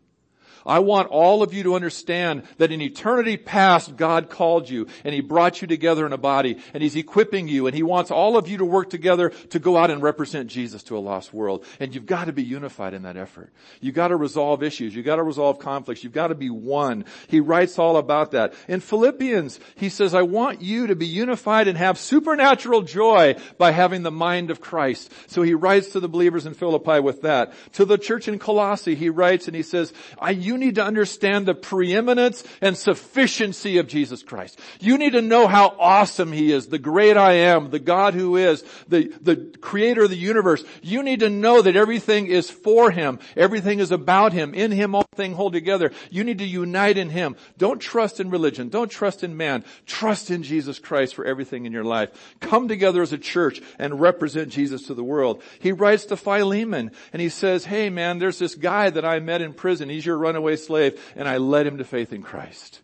I 0.66 0.80
want 0.80 1.08
all 1.08 1.42
of 1.42 1.54
you 1.54 1.62
to 1.64 1.74
understand 1.74 2.42
that 2.58 2.72
in 2.72 2.80
eternity 2.80 3.36
past, 3.36 3.96
God 3.96 4.28
called 4.28 4.68
you 4.68 4.88
and 5.04 5.14
He 5.14 5.20
brought 5.20 5.62
you 5.62 5.68
together 5.68 6.06
in 6.06 6.12
a 6.12 6.18
body 6.18 6.58
and 6.74 6.82
He's 6.82 6.96
equipping 6.96 7.48
you 7.48 7.66
and 7.66 7.74
He 7.74 7.82
wants 7.82 8.10
all 8.10 8.36
of 8.36 8.48
you 8.48 8.58
to 8.58 8.64
work 8.64 8.90
together 8.90 9.30
to 9.30 9.58
go 9.58 9.76
out 9.76 9.90
and 9.90 10.02
represent 10.02 10.50
Jesus 10.50 10.82
to 10.84 10.96
a 10.96 11.00
lost 11.00 11.32
world. 11.32 11.64
And 11.80 11.94
you've 11.94 12.06
got 12.06 12.24
to 12.24 12.32
be 12.32 12.42
unified 12.42 12.94
in 12.94 13.02
that 13.02 13.16
effort. 13.16 13.52
You've 13.80 13.94
got 13.94 14.08
to 14.08 14.16
resolve 14.16 14.62
issues. 14.62 14.94
You've 14.94 15.06
got 15.06 15.16
to 15.16 15.22
resolve 15.22 15.58
conflicts. 15.58 16.02
You've 16.02 16.12
got 16.12 16.28
to 16.28 16.34
be 16.34 16.50
one. 16.50 17.04
He 17.28 17.40
writes 17.40 17.78
all 17.78 17.96
about 17.96 18.32
that. 18.32 18.54
In 18.68 18.80
Philippians, 18.80 19.60
he 19.76 19.88
says, 19.88 20.14
I 20.14 20.22
want 20.22 20.62
you 20.62 20.88
to 20.88 20.96
be 20.96 21.06
unified 21.06 21.68
and 21.68 21.78
have 21.78 21.98
supernatural 21.98 22.82
joy 22.82 23.36
by 23.58 23.70
having 23.70 24.02
the 24.02 24.10
mind 24.10 24.50
of 24.50 24.60
Christ. 24.60 25.12
So 25.28 25.42
he 25.42 25.54
writes 25.54 25.88
to 25.88 26.00
the 26.00 26.08
believers 26.08 26.46
in 26.46 26.54
Philippi 26.54 27.00
with 27.00 27.22
that. 27.22 27.52
To 27.74 27.84
the 27.84 27.98
church 27.98 28.28
in 28.28 28.38
Colossae, 28.38 28.94
he 28.94 29.10
writes 29.10 29.46
and 29.46 29.56
he 29.56 29.62
says, 29.62 29.92
I, 30.18 30.30
you 30.56 30.66
need 30.66 30.76
to 30.76 30.84
understand 30.84 31.44
the 31.44 31.54
preeminence 31.54 32.42
and 32.62 32.76
sufficiency 32.76 33.76
of 33.76 33.86
Jesus 33.86 34.22
Christ. 34.22 34.58
You 34.80 34.96
need 34.96 35.12
to 35.12 35.20
know 35.20 35.46
how 35.46 35.76
awesome 35.78 36.32
He 36.32 36.50
is, 36.50 36.68
the 36.68 36.78
great 36.78 37.18
I 37.18 37.32
am, 37.32 37.70
the 37.70 37.78
God 37.78 38.14
who 38.14 38.36
is, 38.36 38.64
the, 38.88 39.12
the 39.20 39.36
creator 39.60 40.04
of 40.04 40.10
the 40.10 40.16
universe. 40.16 40.64
You 40.80 41.02
need 41.02 41.20
to 41.20 41.28
know 41.28 41.60
that 41.60 41.76
everything 41.76 42.26
is 42.28 42.48
for 42.50 42.90
Him. 42.90 43.18
Everything 43.36 43.80
is 43.80 43.92
about 43.92 44.32
Him. 44.32 44.54
In 44.54 44.72
Him 44.72 44.94
all 45.16 45.24
things 45.24 45.36
hold 45.36 45.52
together. 45.52 45.92
You 46.10 46.24
need 46.24 46.38
to 46.38 46.44
unite 46.44 46.98
in 46.98 47.10
Him. 47.10 47.36
Don't 47.58 47.80
trust 47.80 48.20
in 48.20 48.30
religion. 48.30 48.68
Don't 48.68 48.90
trust 48.90 49.24
in 49.24 49.36
man. 49.36 49.64
Trust 49.86 50.30
in 50.30 50.42
Jesus 50.42 50.78
Christ 50.78 51.14
for 51.14 51.24
everything 51.24 51.64
in 51.64 51.72
your 51.72 51.84
life. 51.84 52.10
Come 52.40 52.68
together 52.68 53.02
as 53.02 53.12
a 53.12 53.18
church 53.18 53.60
and 53.78 54.00
represent 54.00 54.50
Jesus 54.50 54.86
to 54.86 54.94
the 54.94 55.04
world. 55.04 55.42
He 55.60 55.72
writes 55.72 56.06
to 56.06 56.16
Philemon 56.16 56.90
and 57.12 57.22
he 57.22 57.28
says, 57.28 57.64
hey 57.64 57.90
man, 57.90 58.18
there's 58.18 58.38
this 58.38 58.54
guy 58.54 58.90
that 58.90 59.04
I 59.04 59.20
met 59.20 59.42
in 59.42 59.54
prison. 59.54 59.88
He's 59.88 60.06
your 60.06 60.18
runaway 60.18 60.56
slave 60.56 61.00
and 61.16 61.28
I 61.28 61.38
led 61.38 61.66
him 61.66 61.78
to 61.78 61.84
faith 61.84 62.12
in 62.12 62.22
Christ. 62.22 62.80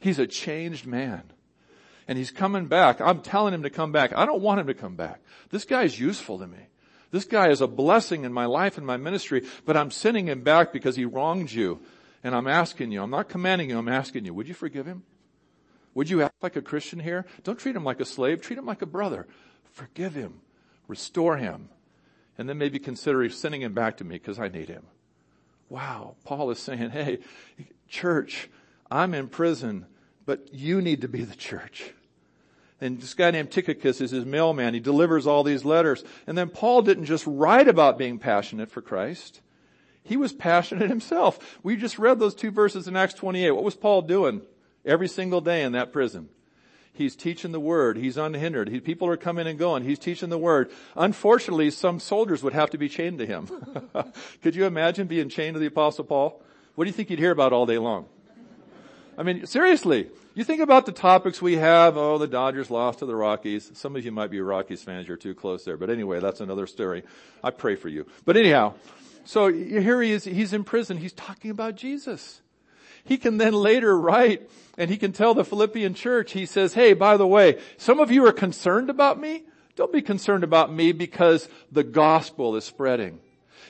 He's 0.00 0.18
a 0.18 0.26
changed 0.26 0.86
man. 0.86 1.22
And 2.08 2.18
he's 2.18 2.32
coming 2.32 2.66
back. 2.66 3.00
I'm 3.00 3.20
telling 3.20 3.54
him 3.54 3.62
to 3.62 3.70
come 3.70 3.92
back. 3.92 4.12
I 4.16 4.26
don't 4.26 4.42
want 4.42 4.60
him 4.60 4.66
to 4.66 4.74
come 4.74 4.96
back. 4.96 5.20
This 5.50 5.64
guy 5.64 5.84
is 5.84 5.98
useful 5.98 6.38
to 6.40 6.46
me. 6.46 6.58
This 7.12 7.24
guy 7.24 7.50
is 7.50 7.60
a 7.60 7.66
blessing 7.68 8.24
in 8.24 8.32
my 8.32 8.46
life 8.46 8.78
and 8.78 8.86
my 8.86 8.96
ministry, 8.96 9.46
but 9.64 9.76
I'm 9.76 9.90
sending 9.90 10.26
him 10.26 10.42
back 10.42 10.72
because 10.72 10.96
he 10.96 11.04
wronged 11.04 11.52
you. 11.52 11.80
And 12.24 12.34
I'm 12.34 12.48
asking 12.48 12.90
you, 12.90 13.02
I'm 13.02 13.10
not 13.10 13.28
commanding 13.28 13.70
you, 13.70 13.78
I'm 13.78 13.88
asking 13.88 14.24
you, 14.24 14.34
would 14.34 14.48
you 14.48 14.54
forgive 14.54 14.86
him? 14.86 15.02
Would 15.94 16.08
you 16.08 16.22
act 16.22 16.42
like 16.42 16.56
a 16.56 16.62
Christian 16.62 17.00
here? 17.00 17.26
Don't 17.44 17.58
treat 17.58 17.76
him 17.76 17.84
like 17.84 18.00
a 18.00 18.04
slave, 18.04 18.40
treat 18.40 18.58
him 18.58 18.64
like 18.64 18.80
a 18.80 18.86
brother. 18.86 19.26
Forgive 19.72 20.14
him, 20.14 20.40
restore 20.88 21.36
him, 21.36 21.68
and 22.38 22.48
then 22.48 22.58
maybe 22.58 22.78
consider 22.78 23.28
sending 23.28 23.62
him 23.62 23.74
back 23.74 23.98
to 23.98 24.04
me 24.04 24.16
because 24.16 24.38
I 24.38 24.48
need 24.48 24.68
him. 24.68 24.84
Wow, 25.68 26.16
Paul 26.24 26.50
is 26.50 26.58
saying, 26.58 26.90
hey, 26.90 27.18
church, 27.88 28.48
I'm 28.90 29.14
in 29.14 29.28
prison, 29.28 29.86
but 30.24 30.52
you 30.52 30.80
need 30.80 31.00
to 31.02 31.08
be 31.08 31.24
the 31.24 31.36
church. 31.36 31.92
And 32.82 33.00
this 33.00 33.14
guy 33.14 33.30
named 33.30 33.52
Tychicus 33.52 34.00
is 34.00 34.10
his 34.10 34.26
mailman. 34.26 34.74
He 34.74 34.80
delivers 34.80 35.24
all 35.24 35.44
these 35.44 35.64
letters. 35.64 36.02
And 36.26 36.36
then 36.36 36.48
Paul 36.48 36.82
didn't 36.82 37.04
just 37.04 37.24
write 37.28 37.68
about 37.68 37.96
being 37.96 38.18
passionate 38.18 38.72
for 38.72 38.82
Christ. 38.82 39.40
He 40.02 40.16
was 40.16 40.32
passionate 40.32 40.90
himself. 40.90 41.60
We 41.62 41.76
just 41.76 41.96
read 41.96 42.18
those 42.18 42.34
two 42.34 42.50
verses 42.50 42.88
in 42.88 42.96
Acts 42.96 43.14
28. 43.14 43.52
What 43.52 43.62
was 43.62 43.76
Paul 43.76 44.02
doing 44.02 44.42
every 44.84 45.06
single 45.06 45.40
day 45.40 45.62
in 45.62 45.70
that 45.72 45.92
prison? 45.92 46.28
He's 46.92 47.14
teaching 47.14 47.52
the 47.52 47.60
word. 47.60 47.96
He's 47.96 48.16
unhindered. 48.16 48.68
He, 48.68 48.80
people 48.80 49.06
are 49.06 49.16
coming 49.16 49.46
and 49.46 49.60
going. 49.60 49.84
He's 49.84 50.00
teaching 50.00 50.28
the 50.28 50.36
word. 50.36 50.72
Unfortunately, 50.96 51.70
some 51.70 52.00
soldiers 52.00 52.42
would 52.42 52.52
have 52.52 52.70
to 52.70 52.78
be 52.78 52.88
chained 52.88 53.18
to 53.18 53.26
him. 53.26 53.48
Could 54.42 54.56
you 54.56 54.66
imagine 54.66 55.06
being 55.06 55.28
chained 55.28 55.54
to 55.54 55.60
the 55.60 55.66
apostle 55.66 56.04
Paul? 56.04 56.42
What 56.74 56.84
do 56.84 56.88
you 56.88 56.94
think 56.94 57.10
you'd 57.10 57.20
hear 57.20 57.30
about 57.30 57.52
all 57.52 57.64
day 57.64 57.78
long? 57.78 58.06
I 59.16 59.22
mean, 59.22 59.46
seriously, 59.46 60.10
you 60.34 60.44
think 60.44 60.60
about 60.60 60.86
the 60.86 60.92
topics 60.92 61.42
we 61.42 61.56
have. 61.56 61.96
Oh, 61.96 62.18
the 62.18 62.26
Dodgers 62.26 62.70
lost 62.70 63.00
to 63.00 63.06
the 63.06 63.14
Rockies. 63.14 63.70
Some 63.74 63.96
of 63.96 64.04
you 64.04 64.12
might 64.12 64.30
be 64.30 64.40
Rockies 64.40 64.82
fans. 64.82 65.06
You're 65.08 65.16
too 65.16 65.34
close 65.34 65.64
there. 65.64 65.76
But 65.76 65.90
anyway, 65.90 66.20
that's 66.20 66.40
another 66.40 66.66
story. 66.66 67.02
I 67.42 67.50
pray 67.50 67.76
for 67.76 67.88
you. 67.88 68.06
But 68.24 68.36
anyhow, 68.36 68.74
so 69.24 69.52
here 69.52 70.00
he 70.00 70.12
is. 70.12 70.24
He's 70.24 70.52
in 70.52 70.64
prison. 70.64 70.96
He's 70.96 71.12
talking 71.12 71.50
about 71.50 71.76
Jesus. 71.76 72.40
He 73.04 73.18
can 73.18 73.36
then 73.36 73.52
later 73.52 73.98
write 73.98 74.48
and 74.78 74.90
he 74.90 74.96
can 74.96 75.12
tell 75.12 75.34
the 75.34 75.44
Philippian 75.44 75.94
church, 75.94 76.32
he 76.32 76.46
says, 76.46 76.74
hey, 76.74 76.94
by 76.94 77.16
the 77.16 77.26
way, 77.26 77.58
some 77.76 78.00
of 78.00 78.10
you 78.10 78.24
are 78.26 78.32
concerned 78.32 78.90
about 78.90 79.20
me. 79.20 79.44
Don't 79.74 79.92
be 79.92 80.02
concerned 80.02 80.44
about 80.44 80.72
me 80.72 80.92
because 80.92 81.48
the 81.70 81.84
gospel 81.84 82.56
is 82.56 82.64
spreading. 82.64 83.20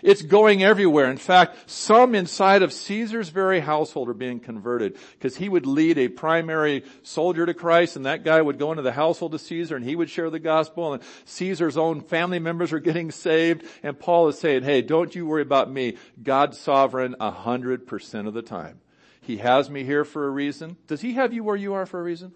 It's 0.03 0.23
going 0.23 0.65
everywhere. 0.65 1.09
In 1.09 1.17
fact, 1.17 1.71
some 1.71 2.17
inside 2.17 2.62
of 2.62 2.73
Caesar's 2.73 3.29
very 3.29 3.61
household 3.61 4.09
are 4.09 4.15
being 4.15 4.41
converted 4.41 4.99
because 5.12 5.37
he 5.37 5.49
would 5.49 5.65
lead 5.65 5.97
a 5.97 6.09
primary 6.09 6.85
soldier 7.05 7.47
to 7.47 7.55
Christ 7.55 7.95
and 7.95 8.05
that 8.05 8.25
guy 8.25 8.43
would 8.43 8.59
go 8.59 8.73
into 8.73 8.83
the 8.83 8.91
household 8.91 9.33
of 9.35 9.41
Caesar 9.41 9.77
and 9.77 9.85
he 9.85 9.95
would 9.95 10.11
share 10.11 10.29
the 10.29 10.41
gospel 10.41 10.93
and 10.93 11.03
Caesar's 11.27 11.77
own 11.77 12.01
family 12.01 12.41
members 12.41 12.73
are 12.73 12.81
getting 12.81 13.12
saved 13.12 13.65
and 13.85 13.97
Paul 13.97 14.27
is 14.27 14.38
saying, 14.38 14.65
hey, 14.65 14.83
don't 14.83 15.15
you 15.15 15.25
worry 15.25 15.43
about 15.43 15.71
me. 15.71 15.97
God's 16.21 16.59
sovereign 16.59 17.15
a 17.21 17.31
hundred 17.31 17.87
percent 17.87 18.27
of 18.27 18.35
the 18.35 18.43
time. 18.43 18.81
He 19.21 19.37
has 19.37 19.71
me 19.71 19.85
here 19.85 20.05
for 20.05 20.27
a 20.27 20.31
reason. 20.31 20.77
Does 20.88 21.01
he 21.01 21.12
have 21.12 21.33
you 21.33 21.45
where 21.45 21.55
you 21.55 21.75
are 21.75 21.87
for 21.87 22.01
a 22.01 22.03
reason? 22.03 22.33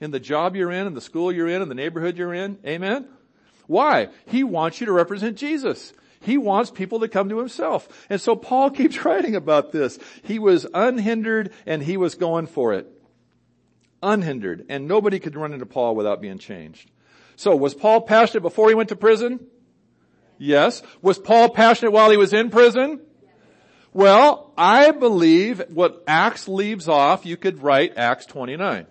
In 0.00 0.12
the 0.12 0.20
job 0.20 0.54
you're 0.54 0.70
in, 0.70 0.86
in 0.86 0.94
the 0.94 1.00
school 1.00 1.32
you're 1.32 1.48
in, 1.48 1.60
in 1.60 1.68
the 1.68 1.74
neighborhood 1.74 2.16
you're 2.16 2.34
in? 2.34 2.58
Amen? 2.64 3.08
Why? 3.66 4.10
He 4.26 4.44
wants 4.44 4.80
you 4.80 4.86
to 4.86 4.92
represent 4.92 5.36
Jesus. 5.36 5.92
He 6.24 6.38
wants 6.38 6.70
people 6.70 7.00
to 7.00 7.08
come 7.08 7.28
to 7.28 7.38
himself. 7.38 8.06
And 8.08 8.20
so 8.20 8.34
Paul 8.34 8.70
keeps 8.78 9.04
writing 9.04 9.36
about 9.36 9.72
this. 9.72 9.98
He 10.22 10.38
was 10.38 10.66
unhindered 10.72 11.52
and 11.66 11.82
he 11.82 11.96
was 11.96 12.14
going 12.14 12.46
for 12.46 12.72
it. 12.72 12.90
Unhindered. 14.02 14.66
And 14.68 14.88
nobody 14.88 15.18
could 15.18 15.36
run 15.36 15.52
into 15.52 15.66
Paul 15.66 15.94
without 15.94 16.20
being 16.20 16.38
changed. 16.38 16.90
So 17.36 17.54
was 17.54 17.74
Paul 17.74 18.02
passionate 18.02 18.42
before 18.42 18.68
he 18.68 18.74
went 18.74 18.88
to 18.88 18.96
prison? 18.96 19.40
Yes. 20.38 20.82
Was 21.02 21.18
Paul 21.18 21.50
passionate 21.50 21.90
while 21.90 22.10
he 22.10 22.16
was 22.16 22.32
in 22.32 22.50
prison? 22.50 23.00
Well, 23.92 24.52
I 24.56 24.90
believe 24.90 25.62
what 25.68 26.02
Acts 26.06 26.48
leaves 26.48 26.88
off, 26.88 27.24
you 27.24 27.36
could 27.36 27.62
write 27.62 27.96
Acts 27.96 28.26
29. 28.26 28.86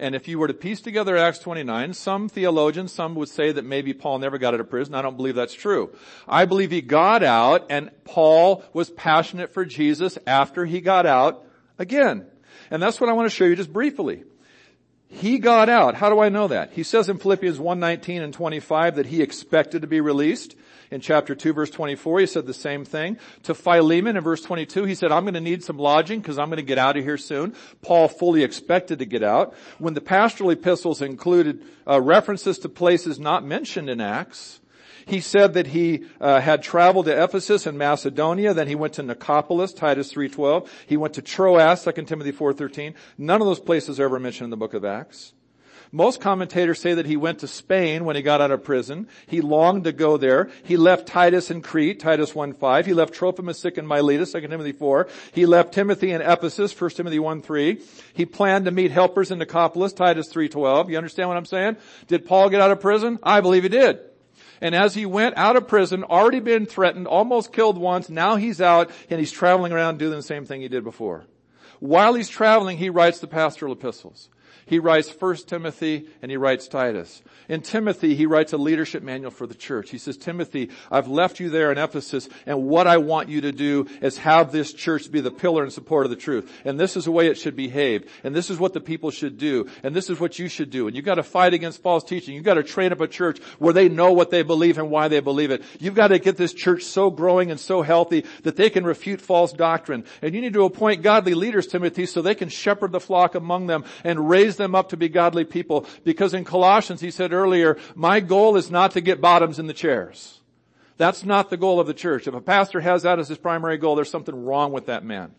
And 0.00 0.14
if 0.14 0.28
you 0.28 0.38
were 0.38 0.48
to 0.48 0.54
piece 0.54 0.80
together 0.80 1.14
Acts 1.14 1.40
29, 1.40 1.92
some 1.92 2.30
theologians, 2.30 2.90
some 2.90 3.14
would 3.16 3.28
say 3.28 3.52
that 3.52 3.66
maybe 3.66 3.92
Paul 3.92 4.18
never 4.18 4.38
got 4.38 4.54
out 4.54 4.60
of 4.60 4.70
prison. 4.70 4.94
I 4.94 5.02
don't 5.02 5.18
believe 5.18 5.34
that's 5.34 5.52
true. 5.52 5.94
I 6.26 6.46
believe 6.46 6.70
he 6.70 6.80
got 6.80 7.22
out 7.22 7.66
and 7.68 7.90
Paul 8.04 8.64
was 8.72 8.88
passionate 8.88 9.52
for 9.52 9.66
Jesus 9.66 10.16
after 10.26 10.64
he 10.64 10.80
got 10.80 11.04
out 11.04 11.44
again. 11.78 12.24
And 12.70 12.82
that's 12.82 12.98
what 12.98 13.10
I 13.10 13.12
want 13.12 13.28
to 13.28 13.36
show 13.36 13.44
you 13.44 13.54
just 13.54 13.74
briefly. 13.74 14.24
He 15.08 15.38
got 15.38 15.68
out. 15.68 15.96
How 15.96 16.08
do 16.08 16.20
I 16.20 16.30
know 16.30 16.48
that? 16.48 16.72
He 16.72 16.82
says 16.82 17.10
in 17.10 17.18
Philippians 17.18 17.58
1:19 17.58 18.22
and 18.22 18.32
25 18.32 18.96
that 18.96 19.06
he 19.06 19.20
expected 19.20 19.82
to 19.82 19.88
be 19.88 20.00
released. 20.00 20.56
In 20.90 21.00
chapter 21.00 21.34
2 21.34 21.52
verse 21.52 21.70
24 21.70 22.20
he 22.20 22.26
said 22.26 22.46
the 22.46 22.54
same 22.54 22.84
thing. 22.84 23.18
To 23.44 23.54
Philemon 23.54 24.16
in 24.16 24.22
verse 24.22 24.42
22 24.42 24.84
he 24.84 24.94
said, 24.94 25.12
I'm 25.12 25.24
going 25.24 25.34
to 25.34 25.40
need 25.40 25.62
some 25.62 25.78
lodging 25.78 26.20
because 26.20 26.38
I'm 26.38 26.48
going 26.48 26.56
to 26.56 26.62
get 26.62 26.78
out 26.78 26.96
of 26.96 27.04
here 27.04 27.18
soon. 27.18 27.54
Paul 27.82 28.08
fully 28.08 28.42
expected 28.42 28.98
to 28.98 29.04
get 29.04 29.22
out. 29.22 29.54
When 29.78 29.94
the 29.94 30.00
pastoral 30.00 30.50
epistles 30.50 31.00
included 31.00 31.62
uh, 31.86 32.00
references 32.00 32.58
to 32.60 32.68
places 32.68 33.18
not 33.20 33.44
mentioned 33.44 33.88
in 33.88 34.00
Acts, 34.00 34.60
he 35.06 35.20
said 35.20 35.54
that 35.54 35.68
he 35.68 36.04
uh, 36.20 36.40
had 36.40 36.62
traveled 36.62 37.06
to 37.06 37.22
Ephesus 37.22 37.66
and 37.66 37.76
Macedonia. 37.78 38.54
Then 38.54 38.68
he 38.68 38.74
went 38.74 38.94
to 38.94 39.02
Nicopolis, 39.02 39.74
Titus 39.74 40.12
3.12. 40.12 40.68
He 40.86 40.96
went 40.96 41.14
to 41.14 41.22
Troas, 41.22 41.82
2 41.82 41.92
Timothy 42.02 42.32
4.13. 42.32 42.94
None 43.18 43.40
of 43.40 43.46
those 43.46 43.60
places 43.60 43.98
are 43.98 44.04
ever 44.04 44.20
mentioned 44.20 44.46
in 44.46 44.50
the 44.50 44.56
book 44.56 44.74
of 44.74 44.84
Acts. 44.84 45.32
Most 45.92 46.20
commentators 46.20 46.80
say 46.80 46.94
that 46.94 47.06
he 47.06 47.16
went 47.16 47.40
to 47.40 47.48
Spain 47.48 48.04
when 48.04 48.14
he 48.14 48.22
got 48.22 48.40
out 48.40 48.52
of 48.52 48.62
prison. 48.62 49.08
He 49.26 49.40
longed 49.40 49.84
to 49.84 49.92
go 49.92 50.16
there. 50.16 50.48
He 50.62 50.76
left 50.76 51.08
Titus 51.08 51.50
in 51.50 51.62
Crete, 51.62 51.98
Titus 51.98 52.32
1.5. 52.32 52.86
He 52.86 52.94
left 52.94 53.12
Trophimus 53.12 53.58
sick 53.58 53.76
in 53.76 53.88
Miletus, 53.88 54.32
2 54.32 54.42
Timothy 54.42 54.70
4. 54.70 55.08
He 55.32 55.46
left 55.46 55.74
Timothy 55.74 56.12
in 56.12 56.20
Ephesus, 56.20 56.78
1 56.80 56.90
Timothy 56.90 57.18
1.3. 57.18 57.82
He 58.14 58.24
planned 58.24 58.66
to 58.66 58.70
meet 58.70 58.92
helpers 58.92 59.32
in 59.32 59.40
Nicopolis, 59.40 59.92
Titus 59.92 60.32
3.12. 60.32 60.90
You 60.90 60.96
understand 60.96 61.28
what 61.28 61.36
I'm 61.36 61.44
saying? 61.44 61.76
Did 62.06 62.24
Paul 62.24 62.50
get 62.50 62.60
out 62.60 62.70
of 62.70 62.80
prison? 62.80 63.18
I 63.24 63.40
believe 63.40 63.64
he 63.64 63.68
did. 63.68 63.98
And 64.60 64.76
as 64.76 64.94
he 64.94 65.06
went 65.06 65.36
out 65.36 65.56
of 65.56 65.66
prison, 65.66 66.04
already 66.04 66.40
been 66.40 66.66
threatened, 66.66 67.08
almost 67.08 67.52
killed 67.52 67.78
once, 67.78 68.08
now 68.08 68.36
he's 68.36 68.60
out 68.60 68.90
and 69.08 69.18
he's 69.18 69.32
traveling 69.32 69.72
around 69.72 69.98
doing 69.98 70.16
the 70.16 70.22
same 70.22 70.44
thing 70.44 70.60
he 70.60 70.68
did 70.68 70.84
before. 70.84 71.24
While 71.80 72.14
he's 72.14 72.28
traveling, 72.28 72.76
he 72.76 72.90
writes 72.90 73.20
the 73.20 73.26
pastoral 73.26 73.72
epistles. 73.72 74.28
He 74.66 74.78
writes 74.78 75.10
1 75.10 75.36
Timothy 75.46 76.08
and 76.22 76.30
he 76.30 76.36
writes 76.36 76.68
Titus. 76.68 77.22
In 77.48 77.62
Timothy, 77.62 78.14
he 78.14 78.26
writes 78.26 78.52
a 78.52 78.56
leadership 78.56 79.02
manual 79.02 79.30
for 79.30 79.46
the 79.46 79.54
church. 79.54 79.90
He 79.90 79.98
says, 79.98 80.16
Timothy, 80.16 80.70
I've 80.90 81.08
left 81.08 81.40
you 81.40 81.50
there 81.50 81.72
in 81.72 81.78
Ephesus 81.78 82.28
and 82.46 82.66
what 82.66 82.86
I 82.86 82.98
want 82.98 83.28
you 83.28 83.42
to 83.42 83.52
do 83.52 83.86
is 84.00 84.18
have 84.18 84.52
this 84.52 84.72
church 84.72 85.10
be 85.10 85.20
the 85.20 85.30
pillar 85.30 85.62
and 85.62 85.72
support 85.72 86.06
of 86.06 86.10
the 86.10 86.16
truth. 86.16 86.50
And 86.64 86.78
this 86.78 86.96
is 86.96 87.04
the 87.04 87.10
way 87.10 87.28
it 87.28 87.38
should 87.38 87.56
behave. 87.56 88.10
And 88.24 88.34
this 88.34 88.50
is 88.50 88.58
what 88.58 88.72
the 88.72 88.80
people 88.80 89.10
should 89.10 89.38
do. 89.38 89.68
And 89.82 89.94
this 89.94 90.10
is 90.10 90.18
what 90.18 90.38
you 90.38 90.48
should 90.48 90.70
do. 90.70 90.86
And 90.86 90.96
you've 90.96 91.04
got 91.04 91.16
to 91.16 91.22
fight 91.22 91.54
against 91.54 91.82
false 91.82 92.04
teaching. 92.04 92.34
You've 92.34 92.44
got 92.44 92.54
to 92.54 92.62
train 92.62 92.92
up 92.92 93.00
a 93.00 93.08
church 93.08 93.38
where 93.58 93.72
they 93.72 93.88
know 93.88 94.12
what 94.12 94.30
they 94.30 94.42
believe 94.42 94.78
and 94.78 94.90
why 94.90 95.08
they 95.08 95.20
believe 95.20 95.50
it. 95.50 95.62
You've 95.78 95.94
got 95.94 96.08
to 96.08 96.18
get 96.18 96.36
this 96.36 96.52
church 96.52 96.84
so 96.84 97.10
growing 97.10 97.50
and 97.50 97.60
so 97.60 97.82
healthy 97.82 98.24
that 98.42 98.56
they 98.56 98.70
can 98.70 98.84
refute 98.84 99.20
false 99.20 99.52
doctrine. 99.52 100.04
And 100.22 100.34
you 100.34 100.40
need 100.40 100.54
to 100.54 100.64
appoint 100.64 101.02
godly 101.02 101.34
leaders, 101.34 101.66
Timothy, 101.66 102.06
so 102.06 102.22
they 102.22 102.34
can 102.34 102.48
shepherd 102.48 102.92
the 102.92 103.00
flock 103.00 103.34
among 103.34 103.66
them 103.66 103.84
and 104.04 104.28
raise 104.28 104.39
them 104.48 104.74
up 104.74 104.90
to 104.90 104.96
be 104.96 105.08
godly 105.08 105.44
people. 105.44 105.86
Because 106.04 106.34
in 106.34 106.44
Colossians, 106.44 107.00
he 107.00 107.10
said 107.10 107.32
earlier, 107.32 107.78
my 107.94 108.20
goal 108.20 108.56
is 108.56 108.70
not 108.70 108.92
to 108.92 109.00
get 109.00 109.20
bottoms 109.20 109.58
in 109.58 109.66
the 109.66 109.74
chairs. 109.74 110.40
That's 110.96 111.24
not 111.24 111.50
the 111.50 111.56
goal 111.56 111.80
of 111.80 111.86
the 111.86 111.94
church. 111.94 112.26
If 112.26 112.34
a 112.34 112.40
pastor 112.40 112.80
has 112.80 113.02
that 113.02 113.18
as 113.18 113.28
his 113.28 113.38
primary 113.38 113.78
goal, 113.78 113.94
there's 113.94 114.10
something 114.10 114.44
wrong 114.44 114.72
with 114.72 114.86
that 114.86 115.04
man. 115.04 115.34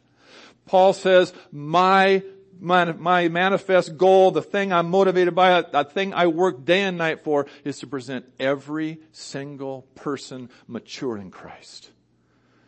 Paul 0.65 0.93
says, 0.93 1.33
my 1.51 2.23
my, 2.61 2.91
my, 2.91 3.27
manifest 3.27 3.97
goal, 3.97 4.29
the 4.29 4.43
thing 4.43 4.71
I'm 4.71 4.87
motivated 4.87 5.33
by, 5.33 5.61
the 5.61 5.83
thing 5.83 6.13
I 6.13 6.27
work 6.27 6.63
day 6.63 6.83
and 6.83 6.95
night 6.95 7.23
for 7.23 7.47
is 7.65 7.79
to 7.79 7.87
present 7.87 8.25
every 8.39 8.99
single 9.11 9.81
person 9.95 10.49
mature 10.67 11.17
in 11.17 11.31
Christ. 11.31 11.89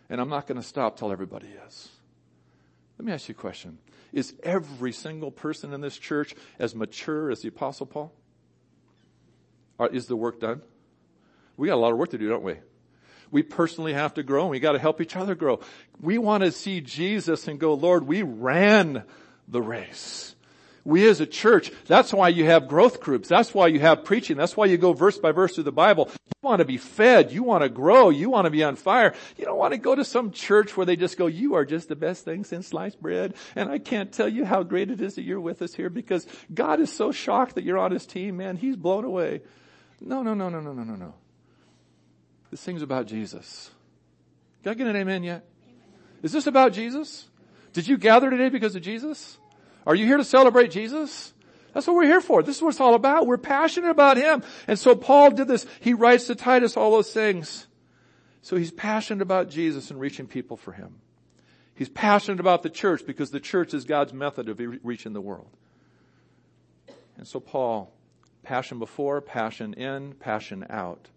And 0.09 0.19
I'm 0.19 0.29
not 0.29 0.47
going 0.47 0.59
to 0.59 0.67
stop 0.67 0.97
till 0.97 1.11
everybody 1.11 1.47
is. 1.67 1.89
Let 2.97 3.05
me 3.05 3.11
ask 3.13 3.29
you 3.29 3.33
a 3.33 3.37
question. 3.37 3.77
Is 4.13 4.33
every 4.43 4.91
single 4.91 5.31
person 5.31 5.73
in 5.73 5.81
this 5.81 5.97
church 5.97 6.35
as 6.59 6.75
mature 6.75 7.31
as 7.31 7.41
the 7.41 7.49
apostle 7.49 7.87
Paul? 7.87 8.13
Or 9.79 9.87
is 9.87 10.05
the 10.05 10.15
work 10.15 10.39
done? 10.39 10.61
We 11.57 11.67
got 11.67 11.75
a 11.75 11.81
lot 11.81 11.91
of 11.91 11.97
work 11.97 12.11
to 12.11 12.17
do, 12.17 12.29
don't 12.29 12.43
we? 12.43 12.57
We 13.31 13.41
personally 13.41 13.93
have 13.93 14.13
to 14.13 14.23
grow 14.23 14.43
and 14.43 14.51
we 14.51 14.59
got 14.59 14.73
to 14.73 14.79
help 14.79 15.01
each 15.01 15.15
other 15.15 15.33
grow. 15.33 15.59
We 15.99 16.19
want 16.19 16.43
to 16.43 16.51
see 16.51 16.81
Jesus 16.81 17.47
and 17.47 17.59
go, 17.59 17.73
Lord, 17.73 18.05
we 18.05 18.21
ran 18.21 19.03
the 19.47 19.61
race. 19.61 20.35
We 20.85 21.07
as 21.07 21.21
a 21.21 21.25
church, 21.25 21.71
that's 21.85 22.13
why 22.13 22.27
you 22.27 22.45
have 22.45 22.67
growth 22.67 22.99
groups. 22.99 23.29
That's 23.29 23.53
why 23.53 23.67
you 23.67 23.79
have 23.79 24.03
preaching. 24.03 24.35
That's 24.35 24.57
why 24.57 24.65
you 24.65 24.77
go 24.77 24.91
verse 24.91 25.17
by 25.17 25.31
verse 25.31 25.55
through 25.55 25.63
the 25.63 25.71
Bible. 25.71 26.09
You 26.11 26.49
want 26.49 26.59
to 26.59 26.65
be 26.65 26.77
fed. 26.77 27.31
You 27.31 27.43
want 27.43 27.63
to 27.63 27.69
grow. 27.69 28.09
You 28.09 28.29
want 28.29 28.45
to 28.45 28.51
be 28.51 28.65
on 28.65 28.75
fire. 28.75 29.13
You 29.37 29.45
don't 29.45 29.57
want 29.57 29.71
to 29.71 29.77
go 29.77 29.95
to 29.95 30.03
some 30.03 30.31
church 30.31 30.75
where 30.75 30.85
they 30.85 30.97
just 30.97 31.17
go, 31.17 31.27
you 31.27 31.53
are 31.53 31.63
just 31.63 31.87
the 31.87 31.95
best 31.95 32.25
thing 32.25 32.43
since 32.43 32.67
sliced 32.67 33.01
bread. 33.01 33.33
And 33.55 33.69
I 33.69 33.79
can't 33.79 34.11
tell 34.11 34.27
you 34.27 34.43
how 34.43 34.63
great 34.63 34.91
it 34.91 34.99
is 34.99 35.15
that 35.15 35.23
you're 35.23 35.39
with 35.39 35.61
us 35.61 35.73
here 35.73 35.89
because 35.89 36.27
God 36.53 36.81
is 36.81 36.91
so 36.91 37.13
shocked 37.13 37.55
that 37.55 37.63
you're 37.63 37.77
on 37.77 37.91
his 37.91 38.05
team, 38.05 38.35
man. 38.35 38.57
He's 38.57 38.75
blown 38.75 39.05
away. 39.05 39.41
No, 40.01 40.21
no, 40.21 40.33
no, 40.33 40.49
no, 40.49 40.59
no, 40.59 40.73
no, 40.73 40.83
no, 40.83 40.95
no. 40.95 41.13
This 42.51 42.61
thing's 42.61 42.81
about 42.81 43.07
Jesus. 43.07 43.71
Can 44.63 44.73
I 44.73 44.75
get 44.75 44.87
an 44.87 44.97
amen 44.97 45.23
yet? 45.23 45.45
Is 46.21 46.33
this 46.33 46.45
about 46.45 46.73
Jesus? 46.73 47.27
Did 47.71 47.87
you 47.87 47.97
gather 47.97 48.29
today 48.29 48.49
because 48.49 48.75
of 48.75 48.81
Jesus? 48.81 49.37
Are 49.85 49.95
you 49.95 50.05
here 50.05 50.17
to 50.17 50.23
celebrate 50.23 50.71
Jesus? 50.71 51.33
That's 51.73 51.87
what 51.87 51.95
we're 51.95 52.03
here 52.03 52.21
for. 52.21 52.43
This 52.43 52.57
is 52.57 52.61
what 52.61 52.69
it's 52.69 52.79
all 52.79 52.93
about. 52.93 53.25
We're 53.25 53.37
passionate 53.37 53.89
about 53.89 54.17
Him. 54.17 54.43
And 54.67 54.77
so 54.77 54.95
Paul 54.95 55.31
did 55.31 55.47
this. 55.47 55.65
He 55.79 55.93
writes 55.93 56.27
to 56.27 56.35
Titus 56.35 56.77
all 56.77 56.91
those 56.91 57.11
things. 57.11 57.67
So 58.41 58.57
he's 58.57 58.71
passionate 58.71 59.21
about 59.21 59.49
Jesus 59.49 59.89
and 59.89 59.99
reaching 59.99 60.27
people 60.27 60.57
for 60.57 60.73
Him. 60.73 60.95
He's 61.75 61.89
passionate 61.89 62.39
about 62.39 62.61
the 62.61 62.69
church 62.69 63.05
because 63.05 63.31
the 63.31 63.39
church 63.39 63.73
is 63.73 63.85
God's 63.85 64.13
method 64.13 64.49
of 64.49 64.59
reaching 64.83 65.13
the 65.13 65.21
world. 65.21 65.49
And 67.17 67.27
so 67.27 67.39
Paul, 67.39 67.91
passion 68.43 68.79
before, 68.79 69.21
passion 69.21 69.73
in, 69.73 70.13
passion 70.13 70.65
out. 70.69 71.09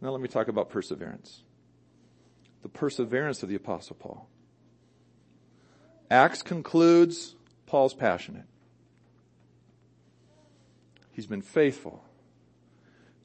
Now 0.00 0.10
let 0.10 0.20
me 0.20 0.28
talk 0.28 0.48
about 0.48 0.68
perseverance. 0.68 1.42
The 2.62 2.68
perseverance 2.68 3.42
of 3.42 3.48
the 3.48 3.54
apostle 3.54 3.96
Paul. 3.98 4.28
Acts 6.10 6.42
concludes 6.42 7.35
Paul's 7.66 7.94
passionate. 7.94 8.44
He's 11.12 11.26
been 11.26 11.42
faithful. 11.42 12.04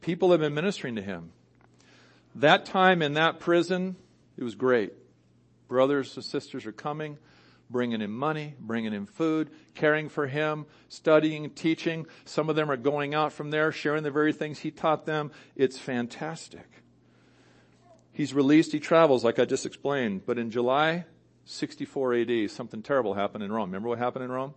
People 0.02 0.32
have 0.32 0.40
been 0.40 0.54
ministering 0.54 0.96
to 0.96 1.02
him. 1.02 1.32
That 2.36 2.66
time 2.66 3.02
in 3.02 3.14
that 3.14 3.40
prison, 3.40 3.98
it 4.38 4.44
was 4.44 4.56
great. 4.56 4.94
Brothers 5.68 6.16
and 6.16 6.26
sisters 6.26 6.66
are 6.66 6.72
coming, 6.72 7.18
bringing 7.70 8.02
him 8.02 8.16
money, 8.16 8.56
bringing 8.60 8.94
him 8.94 9.06
food, 9.06 9.50
caring 9.76 10.10
for 10.10 10.28
him, 10.28 10.66
studying, 10.90 11.50
teaching. 11.52 12.08
Some 12.26 12.50
of 12.50 12.56
them 12.56 12.72
are 12.72 12.78
going 12.78 13.14
out 13.14 13.34
from 13.34 13.52
there, 13.52 13.72
sharing 13.72 14.04
the 14.04 14.12
very 14.12 14.34
things 14.34 14.60
he 14.60 14.72
taught 14.72 15.06
them. 15.06 15.32
It's 15.56 15.78
fantastic. 15.78 16.68
He's 18.14 18.34
released, 18.34 18.72
he 18.72 18.80
travels 18.80 19.24
like 19.24 19.40
I 19.40 19.46
just 19.46 19.66
explained, 19.66 20.26
but 20.26 20.38
in 20.38 20.52
July 20.52 21.06
64 21.46 22.14
AD, 22.16 22.52
something 22.52 22.82
terrible 22.82 23.14
happened 23.14 23.44
in 23.44 23.52
Rome. 23.52 23.70
Remember 23.70 23.90
what 23.90 23.98
happened 23.98 24.26
in 24.26 24.32
Rome? 24.32 24.54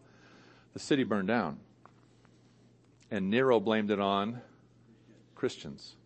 The 0.73 0.79
city 0.79 1.05
burned 1.05 1.29
down. 1.29 1.59
And 3.11 3.31
Nero 3.31 3.61
blamed 3.61 3.91
it 3.91 4.01
on 4.01 4.41
Christians. 5.35 5.97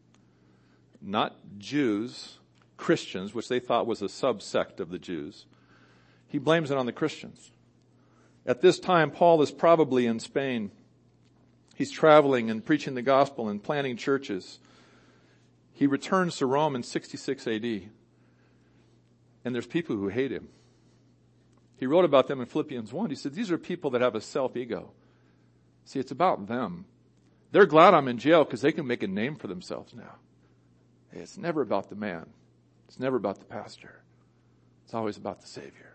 Not 1.01 1.37
Jews, 1.59 2.39
Christians, 2.77 3.35
which 3.35 3.49
they 3.49 3.61
thought 3.61 3.87
was 3.87 4.03
a 4.03 4.07
subsect 4.07 4.81
of 4.81 4.91
the 4.91 4.99
Jews. 4.99 5.47
He 6.27 6.39
blames 6.39 6.71
it 6.71 6.77
on 6.77 6.87
the 6.87 6.93
Christians. 6.93 7.51
At 8.47 8.61
this 8.61 8.79
time, 8.79 9.11
Paul 9.11 9.43
is 9.43 9.51
probably 9.51 10.07
in 10.07 10.21
Spain. 10.21 10.71
He's 11.75 11.91
traveling 11.91 12.51
and 12.51 12.65
preaching 12.65 12.95
the 12.95 13.03
gospel 13.03 13.49
and 13.49 13.63
planting 13.63 13.97
churches. 13.97 14.59
He 15.73 15.87
returns 15.87 16.37
to 16.39 16.47
Rome 16.47 16.75
in 16.75 16.83
66 16.83 17.47
AD. 17.47 17.65
And 19.45 19.55
there's 19.55 19.67
people 19.67 19.97
who 19.97 20.09
hate 20.09 20.33
him. 20.33 20.49
He 21.79 21.87
wrote 21.87 22.05
about 22.05 22.27
them 22.27 22.41
in 22.41 22.47
Philippians 22.47 22.93
1. 22.93 23.11
He 23.11 23.17
said, 23.17 23.35
these 23.35 23.51
are 23.51 23.59
people 23.59 23.91
that 23.91 24.01
have 24.01 24.15
a 24.15 24.21
self-ego. 24.21 24.91
See, 25.85 26.01
it's 26.01 26.11
about 26.11 26.49
them. 26.49 26.85
They're 27.53 27.67
glad 27.67 27.95
I'm 27.95 28.09
in 28.09 28.19
jail 28.19 28.45
because 28.45 28.61
they 28.61 28.73
can 28.73 28.87
make 28.87 29.03
a 29.03 29.09
name 29.09 29.37
for 29.37 29.47
themselves 29.47 29.95
now. 29.95 30.17
It's 31.13 31.39
never 31.39 31.63
about 31.63 31.89
the 31.89 31.97
man. 31.97 32.27
It's 32.89 32.99
never 32.99 33.17
about 33.17 33.39
the 33.39 33.45
pastor. 33.45 34.03
It's 34.85 34.93
always 34.93 35.17
about 35.17 35.41
the 35.41 35.47
Savior. 35.47 35.95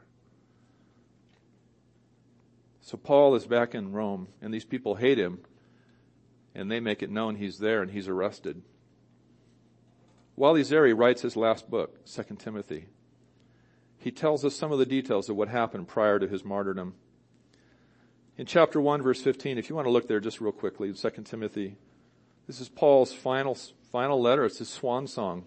So 2.82 2.98
Paul 2.98 3.36
is 3.36 3.46
back 3.46 3.76
in 3.76 3.92
Rome, 3.92 4.28
and 4.42 4.54
these 4.54 4.66
people 4.66 4.96
hate 4.96 5.18
him, 5.18 5.40
and 6.56 6.72
they 6.72 6.80
make 6.80 7.04
it 7.04 7.10
known 7.10 7.36
he's 7.36 7.58
there, 7.58 7.82
and 7.82 7.92
he's 7.92 8.08
arrested. 8.08 8.62
While 10.36 10.56
he's 10.56 10.70
there, 10.70 10.86
he 10.86 10.94
writes 10.94 11.22
his 11.22 11.36
last 11.36 11.70
book, 11.70 12.06
2 12.06 12.36
Timothy. 12.40 12.88
He 14.04 14.12
tells 14.12 14.44
us 14.44 14.54
some 14.54 14.74
of 14.74 14.80
the 14.80 14.86
details 14.86 15.30
of 15.30 15.38
what 15.38 15.48
happened 15.48 15.88
prior 15.88 16.20
to 16.20 16.28
his 16.28 16.44
martyrdom. 16.44 16.96
In 18.38 18.46
chapter 18.46 18.82
1 18.82 19.02
verse 19.02 19.22
15, 19.22 19.58
if 19.58 19.70
you 19.70 19.78
want 19.78 19.86
to 19.86 19.92
look 19.92 20.10
there 20.10 20.20
just 20.20 20.42
real 20.42 20.52
quickly, 20.52 20.92
2 20.92 21.10
Timothy, 21.24 21.78
this 22.46 22.60
is 22.60 22.68
Paul's 22.68 23.14
final, 23.14 23.58
final 23.94 24.22
letter. 24.22 24.44
It's 24.44 24.58
his 24.58 24.68
swan 24.68 25.08
song. 25.08 25.46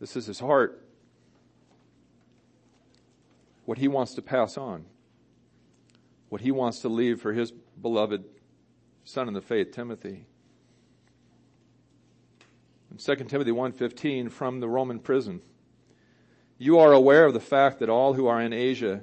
This 0.00 0.16
is 0.16 0.24
his 0.24 0.40
heart. 0.40 0.82
What 3.66 3.76
he 3.76 3.86
wants 3.86 4.14
to 4.14 4.22
pass 4.22 4.56
on. 4.56 4.86
What 6.30 6.40
he 6.40 6.50
wants 6.50 6.80
to 6.80 6.88
leave 6.88 7.20
for 7.20 7.34
his 7.34 7.50
beloved 7.50 8.24
son 9.04 9.28
in 9.28 9.34
the 9.34 9.42
faith, 9.42 9.72
Timothy. 9.72 10.24
In 12.90 12.96
2 12.96 13.14
Timothy 13.24 13.50
1.15, 13.50 14.30
from 14.30 14.60
the 14.60 14.68
Roman 14.68 14.98
prison, 14.98 15.42
you 16.58 16.78
are 16.78 16.92
aware 16.92 17.24
of 17.26 17.34
the 17.34 17.40
fact 17.40 17.80
that 17.80 17.88
all 17.88 18.14
who 18.14 18.26
are 18.26 18.40
in 18.40 18.52
Asia 18.52 19.02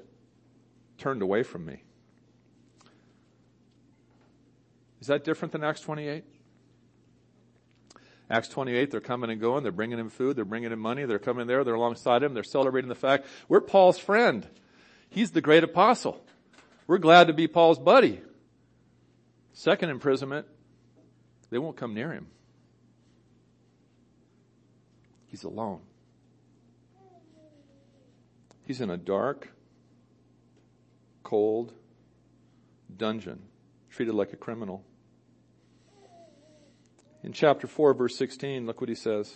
turned 0.98 1.22
away 1.22 1.44
from 1.44 1.66
me. 1.66 1.84
Is 5.02 5.08
that 5.08 5.24
different 5.24 5.52
than 5.52 5.64
Acts 5.64 5.82
28? 5.82 6.24
Acts 8.30 8.48
28, 8.48 8.92
they're 8.92 9.02
coming 9.02 9.30
and 9.30 9.42
going, 9.42 9.64
they're 9.64 9.74
bringing 9.74 10.00
him 10.00 10.10
food, 10.10 10.38
they're 10.38 10.46
bringing 10.46 10.72
him 10.72 10.80
money, 10.80 11.04
they're 11.04 11.20
coming 11.20 11.48
there, 11.48 11.66
they're 11.66 11.74
alongside 11.74 12.24
him, 12.24 12.34
they're 12.34 12.44
celebrating 12.44 12.88
the 12.88 12.96
fact, 12.96 13.26
we're 13.50 13.60
Paul's 13.60 14.00
friend. 14.00 14.48
He's 15.10 15.32
the 15.32 15.42
great 15.42 15.66
apostle. 15.66 16.24
We're 16.88 17.00
glad 17.00 17.28
to 17.28 17.34
be 17.34 17.50
Paul's 17.50 17.78
buddy. 17.78 18.22
Second 19.52 19.90
imprisonment, 19.90 20.48
they 21.50 21.58
won't 21.58 21.76
come 21.76 21.94
near 21.94 22.14
him. 22.14 22.28
He's 25.28 25.44
alone. 25.44 25.82
He's 28.66 28.82
in 28.82 28.90
a 28.90 28.98
dark, 28.98 29.50
cold 31.24 31.74
dungeon, 32.96 33.42
treated 33.90 34.14
like 34.14 34.34
a 34.34 34.38
criminal. 34.38 34.84
In 37.24 37.34
chapter 37.34 37.68
4 37.68 37.94
verse 37.94 38.16
16, 38.18 38.66
look 38.66 38.82
what 38.82 38.90
he 38.90 38.96
says. 38.96 39.36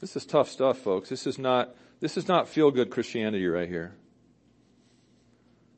This 0.00 0.16
is 0.16 0.24
tough 0.24 0.48
stuff, 0.48 0.78
folks. 0.78 1.10
This 1.10 1.26
is 1.26 1.38
not, 1.38 1.74
this 2.00 2.16
is 2.16 2.26
not 2.26 2.48
feel 2.48 2.70
good 2.70 2.90
Christianity 2.90 3.46
right 3.46 3.68
here. 3.68 3.94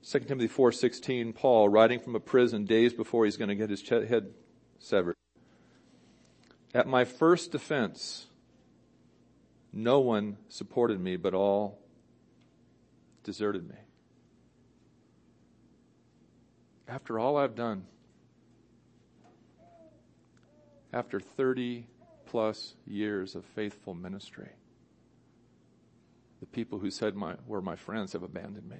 2 0.05 0.21
Timothy 0.21 0.49
4:16, 0.49 1.35
Paul 1.35 1.69
writing 1.69 2.01
from 2.01 2.17
a 2.17 2.21
prison 2.21 2.65
days 2.65 2.93
before 2.93 3.25
he's 3.25 3.37
going 3.37 3.49
to 3.49 3.55
get 3.55 3.71
his 3.71 3.89
head 3.89 4.33
severed. 4.79 5.17
At 6.75 6.89
my 6.89 7.05
first 7.05 7.53
defense, 7.53 8.27
no 9.73 10.01
one 10.01 10.37
supported 10.49 11.01
me, 11.01 11.17
but 11.17 11.35
all 11.35 11.79
deserted 13.25 13.69
me. 13.69 13.77
After 16.87 17.19
all 17.19 17.37
I've 17.37 17.55
done, 17.55 17.87
after 20.93 21.21
30 21.21 21.87
plus 22.27 22.75
years 22.87 23.35
of 23.35 23.45
faithful 23.45 23.95
ministry, 23.95 24.51
the 26.41 26.47
people 26.47 26.79
who 26.79 26.91
said 26.91 27.15
my, 27.15 27.37
were 27.47 27.63
my 27.63 27.77
friends 27.77 28.13
have 28.13 28.23
abandoned 28.23 28.69
me. 28.69 28.79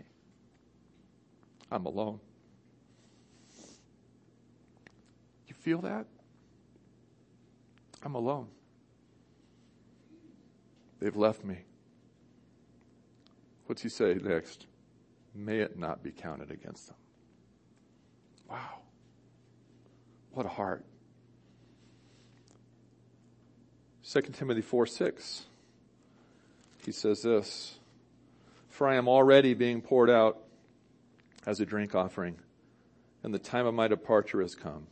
I'm 1.71 1.87
alone. 1.87 2.21
You 5.47 5.55
feel 5.55 5.81
that? 5.83 6.07
I'm 8.03 8.15
alone. 8.15 8.49
They've 11.03 11.17
left 11.17 11.45
me. 11.45 11.59
What's 13.67 13.83
he 13.83 13.89
say 13.89 14.15
next? 14.23 14.67
May 15.35 15.59
it 15.59 15.77
not 15.77 16.01
be 16.01 16.13
counted 16.13 16.53
against 16.53 16.87
them. 16.87 16.97
Wow. 18.49 18.79
What 20.31 20.47
a 20.47 20.49
heart. 20.49 20.85
2 24.09 24.21
Timothy 24.33 24.61
4 24.61 24.87
6. 24.87 25.47
He 26.85 26.93
says 26.93 27.23
this 27.23 27.81
For 28.69 28.87
I 28.87 28.95
am 28.95 29.09
already 29.09 29.55
being 29.55 29.81
poured 29.81 30.09
out 30.09 30.39
as 31.45 31.59
a 31.59 31.67
drink 31.67 31.97
offering, 31.97 32.37
and 33.25 33.35
the 33.35 33.41
time 33.41 33.67
of 33.67 33.75
my 33.75 33.89
departure 33.89 34.41
has 34.41 34.55
come. 34.55 34.87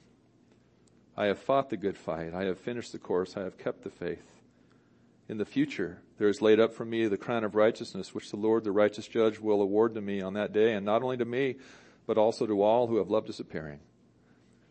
I 1.17 1.27
have 1.27 1.39
fought 1.39 1.71
the 1.71 1.77
good 1.77 1.97
fight. 1.97 2.35
I 2.35 2.47
have 2.47 2.59
finished 2.59 2.91
the 2.91 2.99
course. 2.99 3.37
I 3.37 3.43
have 3.45 3.59
kept 3.59 3.85
the 3.85 3.91
faith. 3.91 4.30
In 5.31 5.39
the 5.39 5.45
future, 5.45 6.03
there 6.19 6.29
is 6.29 6.43
laid 6.43 6.59
up 6.59 6.75
for 6.75 6.85
me 6.85 7.07
the 7.07 7.17
crown 7.17 7.45
of 7.45 7.55
righteousness, 7.55 8.13
which 8.13 8.33
the 8.33 8.37
Lord, 8.37 8.65
the 8.65 8.73
righteous 8.73 9.07
judge, 9.07 9.39
will 9.39 9.63
award 9.63 9.95
to 9.95 10.01
me 10.01 10.21
on 10.21 10.35
that 10.35 10.53
day, 10.53 10.75
and 10.75 10.85
not 10.85 11.05
only 11.05 11.17
to 11.19 11.25
me, 11.25 11.55
but 12.05 12.19
also 12.19 12.49
to 12.49 12.63
all 12.63 12.89
who 12.89 12.97
have 12.97 13.11
loved 13.11 13.29
his 13.29 13.39
appearing. 13.39 13.79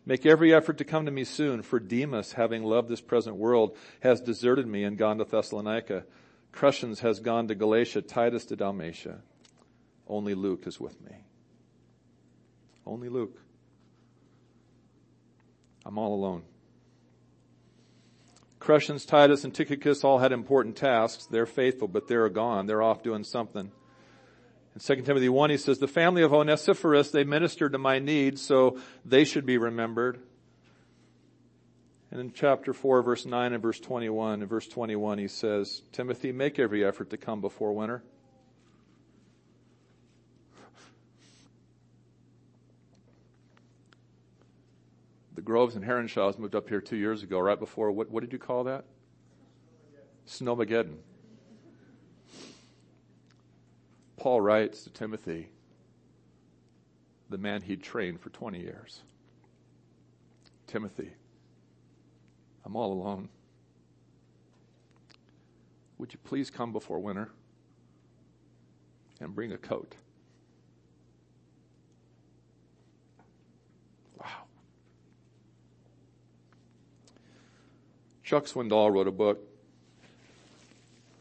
Make 0.04 0.26
every 0.26 0.52
effort 0.52 0.76
to 0.76 0.84
come 0.84 1.06
to 1.06 1.10
me 1.10 1.24
soon, 1.24 1.62
for 1.62 1.80
Demas, 1.80 2.34
having 2.34 2.62
loved 2.62 2.90
this 2.90 3.00
present 3.00 3.36
world, 3.36 3.74
has 4.00 4.20
deserted 4.20 4.66
me 4.66 4.84
and 4.84 4.98
gone 4.98 5.16
to 5.16 5.24
Thessalonica. 5.24 6.04
Crescens 6.52 6.98
has 6.98 7.20
gone 7.20 7.48
to 7.48 7.54
Galatia, 7.54 8.02
Titus 8.02 8.44
to 8.44 8.56
Dalmatia. 8.56 9.22
Only 10.06 10.34
Luke 10.34 10.66
is 10.66 10.78
with 10.78 11.00
me. 11.00 11.24
Only 12.84 13.08
Luke. 13.08 13.40
I'm 15.86 15.96
all 15.96 16.14
alone. 16.14 16.42
Crescens, 18.60 19.06
Titus, 19.06 19.44
and 19.44 19.54
Tychicus 19.54 20.04
all 20.04 20.18
had 20.18 20.32
important 20.32 20.76
tasks. 20.76 21.26
They're 21.26 21.46
faithful, 21.46 21.88
but 21.88 22.06
they're 22.06 22.28
gone. 22.28 22.66
They're 22.66 22.82
off 22.82 23.02
doing 23.02 23.24
something. 23.24 23.72
In 24.74 24.80
2 24.80 25.02
Timothy 25.02 25.28
1, 25.28 25.50
he 25.50 25.56
says, 25.56 25.78
the 25.78 25.88
family 25.88 26.22
of 26.22 26.32
Onesiphorus, 26.32 27.10
they 27.10 27.24
ministered 27.24 27.72
to 27.72 27.78
my 27.78 27.98
needs, 27.98 28.42
so 28.42 28.78
they 29.04 29.24
should 29.24 29.46
be 29.46 29.58
remembered. 29.58 30.20
And 32.10 32.20
in 32.20 32.32
chapter 32.32 32.72
4, 32.72 33.02
verse 33.02 33.24
9 33.24 33.52
and 33.52 33.62
verse 33.62 33.80
21, 33.80 34.42
in 34.42 34.48
verse 34.48 34.68
21, 34.68 35.18
he 35.18 35.28
says, 35.28 35.82
Timothy, 35.92 36.30
make 36.30 36.58
every 36.58 36.84
effort 36.84 37.10
to 37.10 37.16
come 37.16 37.40
before 37.40 37.72
winter. 37.72 38.02
The 45.40 45.44
Groves 45.44 45.74
and 45.74 45.82
Herenshaws 45.82 46.38
moved 46.38 46.54
up 46.54 46.68
here 46.68 46.82
two 46.82 46.98
years 46.98 47.22
ago, 47.22 47.38
right 47.40 47.58
before, 47.58 47.90
what, 47.92 48.10
what 48.10 48.20
did 48.20 48.30
you 48.30 48.38
call 48.38 48.62
that? 48.64 48.84
Snowmageddon. 50.28 50.98
Paul 54.18 54.42
writes 54.42 54.82
to 54.82 54.90
Timothy, 54.90 55.48
the 57.30 57.38
man 57.38 57.62
he'd 57.62 57.82
trained 57.82 58.20
for 58.20 58.28
20 58.28 58.60
years 58.60 59.00
Timothy, 60.66 61.08
I'm 62.66 62.76
all 62.76 62.92
alone. 62.92 63.30
Would 65.96 66.12
you 66.12 66.18
please 66.22 66.50
come 66.50 66.70
before 66.70 66.98
winter 66.98 67.30
and 69.20 69.34
bring 69.34 69.52
a 69.52 69.56
coat? 69.56 69.94
Chuck 78.30 78.44
Swindoll 78.44 78.92
wrote 78.92 79.08
a 79.08 79.10
book, 79.10 79.40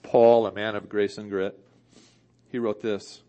Paul, 0.03 0.45
a 0.45 0.51
man 0.51 0.75
of 0.75 0.87
grace 0.87 1.17
and 1.17 1.27
grit. 1.27 1.59
He 2.51 2.59
wrote 2.59 2.83
this. 2.83 3.23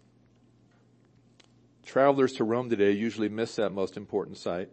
Travelers 1.86 2.34
to 2.34 2.44
Rome 2.44 2.68
today 2.68 2.90
usually 2.90 3.30
miss 3.30 3.56
that 3.56 3.72
most 3.72 3.96
important 3.96 4.36
site. 4.36 4.68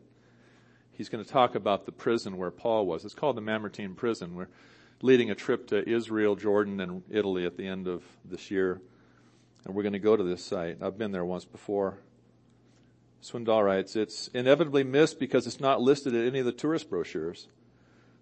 He's 0.92 1.08
going 1.08 1.24
to 1.24 1.30
talk 1.30 1.56
about 1.56 1.86
the 1.86 1.94
prison 1.94 2.36
where 2.36 2.52
Paul 2.52 2.86
was. 2.86 3.06
It's 3.06 3.14
called 3.14 3.38
the 3.38 3.42
Mamertine 3.42 3.96
prison 3.96 4.36
We're 4.36 4.50
leading 5.02 5.32
a 5.32 5.36
trip 5.36 5.68
to 5.68 5.88
Israel, 5.88 6.36
Jordan, 6.36 6.82
and 6.82 7.02
Italy 7.10 7.46
at 7.46 7.56
the 7.56 7.66
end 7.66 7.88
of 7.88 8.04
this 8.26 8.52
year. 8.52 8.82
And 9.64 9.74
we're 9.74 9.84
going 9.84 9.94
to 9.94 10.00
go 10.00 10.18
to 10.18 10.24
this 10.24 10.44
site. 10.44 10.80
I've 10.82 10.98
been 10.98 11.14
there 11.14 11.24
once 11.24 11.46
before. 11.46 11.98
Swindoll 13.24 13.64
writes, 13.64 13.96
it's 13.96 14.28
inevitably 14.34 14.84
missed 14.84 15.18
because 15.18 15.48
it's 15.48 15.62
not 15.62 15.80
listed 15.80 16.14
in 16.14 16.28
any 16.28 16.40
of 16.40 16.46
the 16.46 16.52
tourist 16.52 16.90
brochures. 16.90 17.48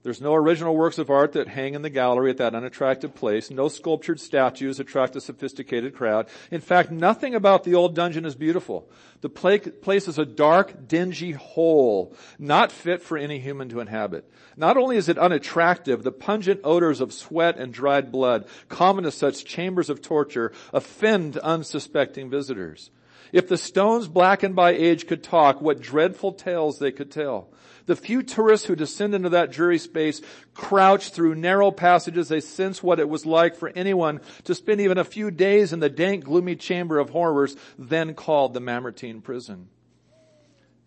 There's 0.06 0.22
no 0.22 0.36
original 0.36 0.76
works 0.76 1.00
of 1.00 1.10
art 1.10 1.32
that 1.32 1.48
hang 1.48 1.74
in 1.74 1.82
the 1.82 1.90
gallery 1.90 2.30
at 2.30 2.38
that 2.38 2.54
unattractive 2.54 3.16
place. 3.16 3.50
No 3.50 3.70
sculptured 3.70 4.20
statues 4.20 4.80
attract 4.80 5.16
a 5.16 5.20
sophisticated 5.20 5.96
crowd. 5.96 6.28
In 6.52 6.62
fact, 6.62 6.92
nothing 6.92 7.34
about 7.34 7.64
the 7.64 7.74
old 7.74 7.96
dungeon 7.96 8.24
is 8.24 8.36
beautiful. 8.36 8.88
The 9.22 9.30
place 9.30 10.08
is 10.08 10.20
a 10.20 10.26
dark, 10.26 10.88
dingy 10.88 11.32
hole, 11.32 12.16
not 12.38 12.72
fit 12.72 13.02
for 13.02 13.18
any 13.18 13.40
human 13.40 13.68
to 13.70 13.80
inhabit. 13.80 14.32
Not 14.56 14.78
only 14.78 14.96
is 14.96 15.10
it 15.10 15.18
unattractive, 15.18 16.04
the 16.04 16.12
pungent 16.12 16.62
odors 16.64 17.02
of 17.02 17.12
sweat 17.12 17.58
and 17.58 17.74
dried 17.74 18.12
blood, 18.12 18.46
common 18.70 19.06
to 19.06 19.12
such 19.12 19.44
chambers 19.44 19.90
of 19.90 20.04
torture, 20.04 20.52
offend 20.72 21.38
unsuspecting 21.38 22.30
visitors. 22.30 22.92
If 23.32 23.48
the 23.48 23.58
stones 23.58 24.08
blackened 24.08 24.56
by 24.56 24.74
age 24.74 25.08
could 25.08 25.24
talk, 25.24 25.62
what 25.62 25.82
dreadful 25.82 26.34
tales 26.34 26.78
they 26.78 26.92
could 26.92 27.10
tell. 27.10 27.50
The 27.86 27.96
few 27.96 28.24
tourists 28.24 28.66
who 28.66 28.76
descend 28.76 29.14
into 29.14 29.30
that 29.30 29.52
dreary 29.52 29.78
space 29.78 30.22
crouch 30.54 31.10
through 31.10 31.36
narrow 31.36 31.72
passages. 31.72 32.30
They 32.30 32.40
sense 32.40 32.82
what 32.82 33.00
it 33.00 33.08
was 33.08 33.26
like 33.26 33.56
for 33.56 33.70
anyone 33.70 34.22
to 34.46 34.56
spend 34.56 34.82
even 34.82 34.98
a 34.98 35.04
few 35.04 35.30
days 35.32 35.72
in 35.72 35.80
the 35.80 35.90
dank, 35.90 36.24
gloomy 36.24 36.56
chamber 36.56 36.98
of 36.98 37.12
horrors 37.12 37.56
then 37.78 38.14
called 38.16 38.54
the 38.54 38.60
Mamertine 38.60 39.22
prison. 39.22 39.70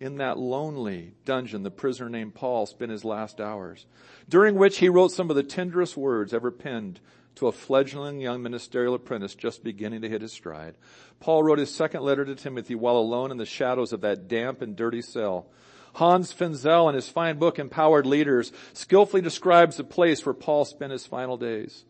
In 0.01 0.17
that 0.19 0.39
lonely 0.39 1.15
dungeon, 1.25 1.65
the 1.65 1.71
prisoner 1.71 2.09
named 2.09 2.35
Paul 2.35 2.67
spent 2.67 2.93
his 2.93 3.05
last 3.05 3.41
hours, 3.41 3.87
during 4.29 4.55
which 4.55 4.79
he 4.79 4.89
wrote 4.89 5.11
some 5.11 5.29
of 5.29 5.35
the 5.37 5.43
tenderest 5.43 5.97
words 5.97 6.33
ever 6.33 6.53
penned 6.53 7.01
to 7.35 7.49
a 7.49 7.53
fledgling 7.53 8.21
young 8.21 8.43
ministerial 8.43 8.95
apprentice 8.95 9.35
just 9.35 9.65
beginning 9.65 10.03
to 10.03 10.09
hit 10.09 10.23
his 10.23 10.33
stride. 10.33 10.75
Paul 11.21 11.43
wrote 11.43 11.59
his 11.59 11.75
second 11.75 12.03
letter 12.03 12.25
to 12.25 12.35
Timothy 12.35 12.75
while 12.75 12.97
alone 12.97 13.31
in 13.31 13.39
the 13.39 13.47
shadows 13.47 13.93
of 13.93 14.01
that 14.03 14.29
damp 14.29 14.63
and 14.63 14.77
dirty 14.77 15.03
cell. 15.03 15.47
Hans 15.95 16.33
Finzel 16.33 16.89
in 16.89 16.95
his 16.95 17.09
fine 17.09 17.39
book, 17.39 17.59
Empowered 17.59 18.07
Leaders, 18.07 18.53
skillfully 18.73 19.23
describes 19.23 19.77
the 19.77 19.85
place 19.85 20.25
where 20.25 20.35
Paul 20.35 20.65
spent 20.65 20.93
his 20.93 21.07
final 21.07 21.37
days. 21.37 21.85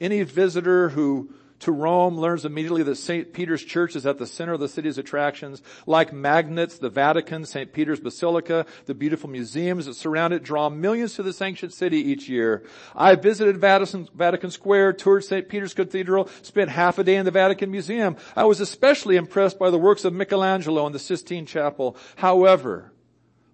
Any 0.00 0.22
visitor 0.22 0.90
who 0.90 1.32
to 1.60 1.72
Rome 1.72 2.18
learns 2.18 2.44
immediately 2.44 2.82
that 2.82 2.96
St. 2.96 3.32
Peter's 3.32 3.62
Church 3.62 3.94
is 3.94 4.06
at 4.06 4.18
the 4.18 4.26
center 4.26 4.54
of 4.54 4.60
the 4.60 4.68
city's 4.68 4.98
attractions. 4.98 5.62
Like 5.86 6.12
magnets, 6.12 6.78
the 6.78 6.88
Vatican, 6.88 7.44
St. 7.44 7.72
Peter's 7.72 8.00
Basilica, 8.00 8.66
the 8.86 8.94
beautiful 8.94 9.28
museums 9.28 9.86
that 9.86 9.94
surround 9.94 10.32
it 10.32 10.42
draw 10.42 10.70
millions 10.70 11.14
to 11.14 11.22
this 11.22 11.42
ancient 11.42 11.72
city 11.72 11.98
each 11.98 12.28
year. 12.28 12.64
I 12.96 13.14
visited 13.14 13.58
Vatican, 13.58 14.50
Square, 14.50 14.94
toured 14.94 15.24
St. 15.24 15.48
Peter's 15.48 15.74
Cathedral, 15.74 16.28
spent 16.42 16.70
half 16.70 16.98
a 16.98 17.04
day 17.04 17.16
in 17.16 17.26
the 17.26 17.30
Vatican 17.30 17.70
Museum. 17.70 18.16
I 18.34 18.44
was 18.44 18.60
especially 18.60 19.16
impressed 19.16 19.58
by 19.58 19.70
the 19.70 19.78
works 19.78 20.04
of 20.04 20.14
Michelangelo 20.14 20.86
in 20.86 20.92
the 20.92 20.98
Sistine 20.98 21.46
Chapel. 21.46 21.96
However, 22.16 22.92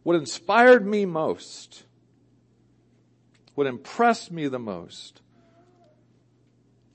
what 0.06 0.14
inspired 0.14 0.86
me 0.86 1.04
most, 1.04 1.82
what 3.56 3.66
impressed 3.66 4.30
me 4.30 4.46
the 4.46 4.56
most, 4.56 5.20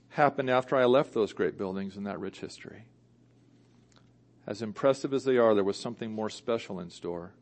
happened 0.08 0.48
after 0.48 0.76
I 0.76 0.86
left 0.86 1.12
those 1.12 1.34
great 1.34 1.58
buildings 1.58 1.98
and 1.98 2.06
that 2.06 2.18
rich 2.18 2.40
history. 2.40 2.86
As 4.46 4.62
impressive 4.62 5.12
as 5.12 5.24
they 5.24 5.36
are, 5.36 5.54
there 5.54 5.62
was 5.62 5.78
something 5.78 6.10
more 6.10 6.30
special 6.30 6.80
in 6.80 6.88
store. 6.88 7.34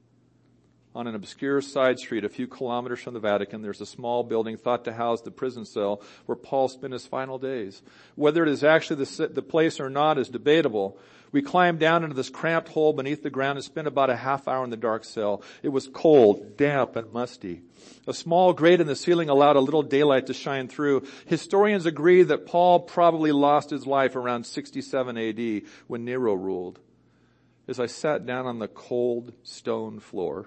On 0.93 1.07
an 1.07 1.15
obscure 1.15 1.61
side 1.61 2.01
street 2.01 2.25
a 2.25 2.29
few 2.29 2.49
kilometers 2.49 2.99
from 2.99 3.15
the 3.15 3.21
Vatican, 3.21 3.63
there's 3.63 3.81
a 3.81 3.87
small 3.87 4.25
building 4.25 4.57
thought 4.57 4.85
to 4.87 4.93
house 4.93 5.21
the 5.21 5.31
prison 5.31 5.65
cell 5.65 6.03
where 6.27 6.35
Paul 6.35 6.67
spent 6.67 6.95
his 6.95 7.07
final 7.07 7.39
days. 7.39 7.81
Whether 8.17 8.43
it 8.43 8.49
is 8.49 8.65
actually 8.65 9.05
the, 9.05 9.29
the 9.29 9.41
place 9.41 9.79
or 9.79 9.89
not 9.89 10.19
is 10.19 10.31
debatable, 10.31 10.99
we 11.33 11.43
climbed 11.43 11.79
down 11.79 12.03
into 12.03 12.17
this 12.17 12.31
cramped 12.31 12.69
hole 12.71 12.93
beneath 12.93 13.23
the 13.23 13.31
ground 13.31 13.57
and 13.57 13.65
spent 13.65 13.87
about 13.87 14.11
a 14.11 14.17
half 14.17 14.49
hour 14.49 14.65
in 14.65 14.71
the 14.71 14.77
dark 14.77 15.05
cell. 15.05 15.43
It 15.63 15.69
was 15.69 15.89
cold, 15.89 16.57
damp, 16.57 16.97
and 16.97 17.13
musty. 17.13 17.63
A 18.07 18.13
small 18.13 18.53
grate 18.53 18.81
in 18.81 18.87
the 18.87 18.97
ceiling 18.97 19.29
allowed 19.29 19.57
a 19.57 19.61
little 19.61 19.83
daylight 19.83 20.27
to 20.27 20.35
shine 20.35 20.67
through. 20.69 21.07
Historians 21.27 21.87
agree 21.87 22.25
that 22.25 22.47
Paul 22.47 22.81
probably 22.81 23.31
lost 23.31 23.71
his 23.71 23.87
life 23.87 24.17
around 24.17 24.45
67 24.45 25.17
AD 25.17 25.63
when 25.87 26.05
Nero 26.05 26.35
ruled. 26.35 26.81
As 27.69 27.79
I 27.79 27.87
sat 27.87 28.27
down 28.27 28.47
on 28.47 28.59
the 28.59 28.67
cold 28.67 29.33
stone 29.45 30.01
floor, 30.01 30.47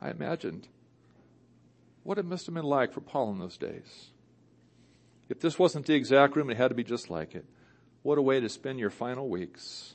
I 0.00 0.10
imagined 0.10 0.66
what 2.02 2.18
it 2.18 2.24
must 2.24 2.46
have 2.46 2.54
been 2.54 2.64
like 2.64 2.92
for 2.92 3.00
Paul 3.00 3.30
in 3.30 3.38
those 3.38 3.56
days. 3.56 4.10
If 5.28 5.40
this 5.40 5.58
wasn't 5.58 5.86
the 5.86 5.94
exact 5.94 6.34
room, 6.34 6.50
it 6.50 6.56
had 6.56 6.68
to 6.68 6.74
be 6.74 6.84
just 6.84 7.08
like 7.08 7.34
it. 7.34 7.46
What 8.04 8.18
a 8.18 8.22
way 8.22 8.38
to 8.38 8.50
spend 8.50 8.78
your 8.78 8.90
final 8.90 9.30
weeks. 9.30 9.94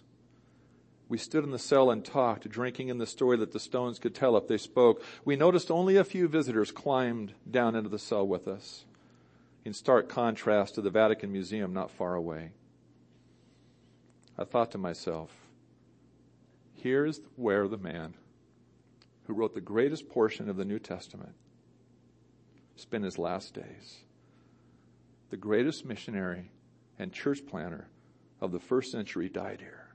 We 1.10 1.20
stood 1.20 1.43
in 1.43 1.51
the 1.51 1.60
cell 1.60 1.91
and 1.91 2.03
talked, 2.03 2.49
drinking 2.49 2.88
in 2.88 2.97
the 2.97 3.05
story 3.05 3.38
that 3.38 3.51
the 3.51 3.60
stones 3.60 3.99
could 3.99 4.16
tell 4.16 4.36
if 4.36 4.47
they 4.47 4.57
spoke. 4.57 5.03
We 5.26 5.36
noticed 5.36 5.70
only 5.70 5.95
a 5.95 6.03
few 6.03 6.28
visitors 6.28 6.72
climbed 6.72 7.36
down 7.49 7.76
into 7.76 7.88
the 7.88 7.99
cell 7.99 8.28
with 8.28 8.47
us, 8.47 8.86
in 9.64 9.74
stark 9.74 10.10
contrast 10.10 10.74
to 10.74 10.82
the 10.82 10.89
Vatican 10.89 11.32
Museum 11.32 11.72
not 11.72 11.91
far 11.91 12.16
away. 12.16 12.53
I 14.39 14.43
thought 14.43 14.72
to 14.72 14.80
myself, 14.80 15.30
here's 16.74 17.22
where 17.36 17.68
the 17.68 17.78
man 17.78 18.16
who 19.28 19.36
wrote 19.36 19.53
the 19.53 19.62
greatest 19.62 20.10
portion 20.10 20.49
of 20.49 20.57
the 20.57 20.66
New 20.66 20.80
Testament 20.80 21.36
spent 22.76 23.03
his 23.03 23.20
last 23.20 23.53
days. 23.53 23.99
The 25.30 25.38
greatest 25.38 25.86
missionary 25.86 26.49
and 26.97 27.14
church 27.14 27.45
planter 27.45 27.88
of 28.42 28.52
the 28.52 28.60
first 28.60 28.92
century 28.92 29.30
died 29.30 29.60
here. 29.62 29.88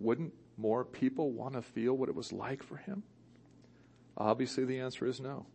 Wouldn't 0.00 0.34
more 0.56 0.84
people 0.84 1.32
want 1.32 1.54
to 1.54 1.62
feel 1.62 1.94
what 1.94 2.08
it 2.08 2.14
was 2.14 2.32
like 2.32 2.62
for 2.62 2.76
him? 2.76 3.02
Obviously, 4.16 4.64
the 4.64 4.80
answer 4.80 5.06
is 5.06 5.20
no. 5.20 5.46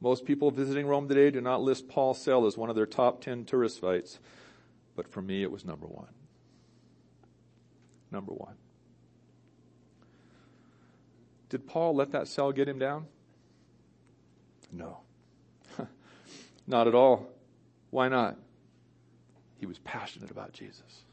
Most 0.00 0.24
people 0.26 0.50
visiting 0.50 0.86
Rome 0.86 1.08
today 1.08 1.30
do 1.30 1.40
not 1.40 1.62
list 1.62 1.88
Paul's 1.88 2.20
cell 2.20 2.46
as 2.46 2.58
one 2.58 2.68
of 2.68 2.76
their 2.76 2.86
top 2.86 3.20
10 3.20 3.44
tourist 3.44 3.80
sites, 3.80 4.18
but 4.96 5.08
for 5.08 5.22
me, 5.22 5.42
it 5.42 5.50
was 5.50 5.64
number 5.64 5.86
one. 5.86 6.12
Number 8.10 8.32
one. 8.32 8.54
Did 11.48 11.66
Paul 11.66 11.94
let 11.94 12.12
that 12.12 12.28
cell 12.28 12.52
get 12.52 12.68
him 12.68 12.78
down? 12.78 13.06
No. 14.72 14.98
not 16.66 16.88
at 16.88 16.94
all. 16.94 17.28
Why 17.90 18.08
not? 18.08 18.36
He 19.64 19.66
was 19.66 19.78
passionate 19.78 20.30
about 20.30 20.52
Jesus. 20.52 21.04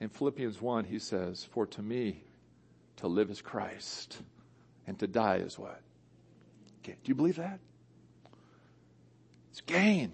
In 0.00 0.10
Philippians 0.10 0.60
1, 0.60 0.84
he 0.84 0.98
says, 0.98 1.44
For 1.44 1.64
to 1.68 1.80
me, 1.80 2.22
to 2.96 3.06
live 3.06 3.30
is 3.30 3.40
Christ, 3.40 4.18
and 4.86 4.98
to 4.98 5.06
die 5.06 5.36
is 5.36 5.58
what? 5.58 5.80
Do 6.82 6.92
you 7.04 7.14
believe 7.14 7.36
that? 7.36 7.58
It's 9.50 9.62
gain. 9.62 10.12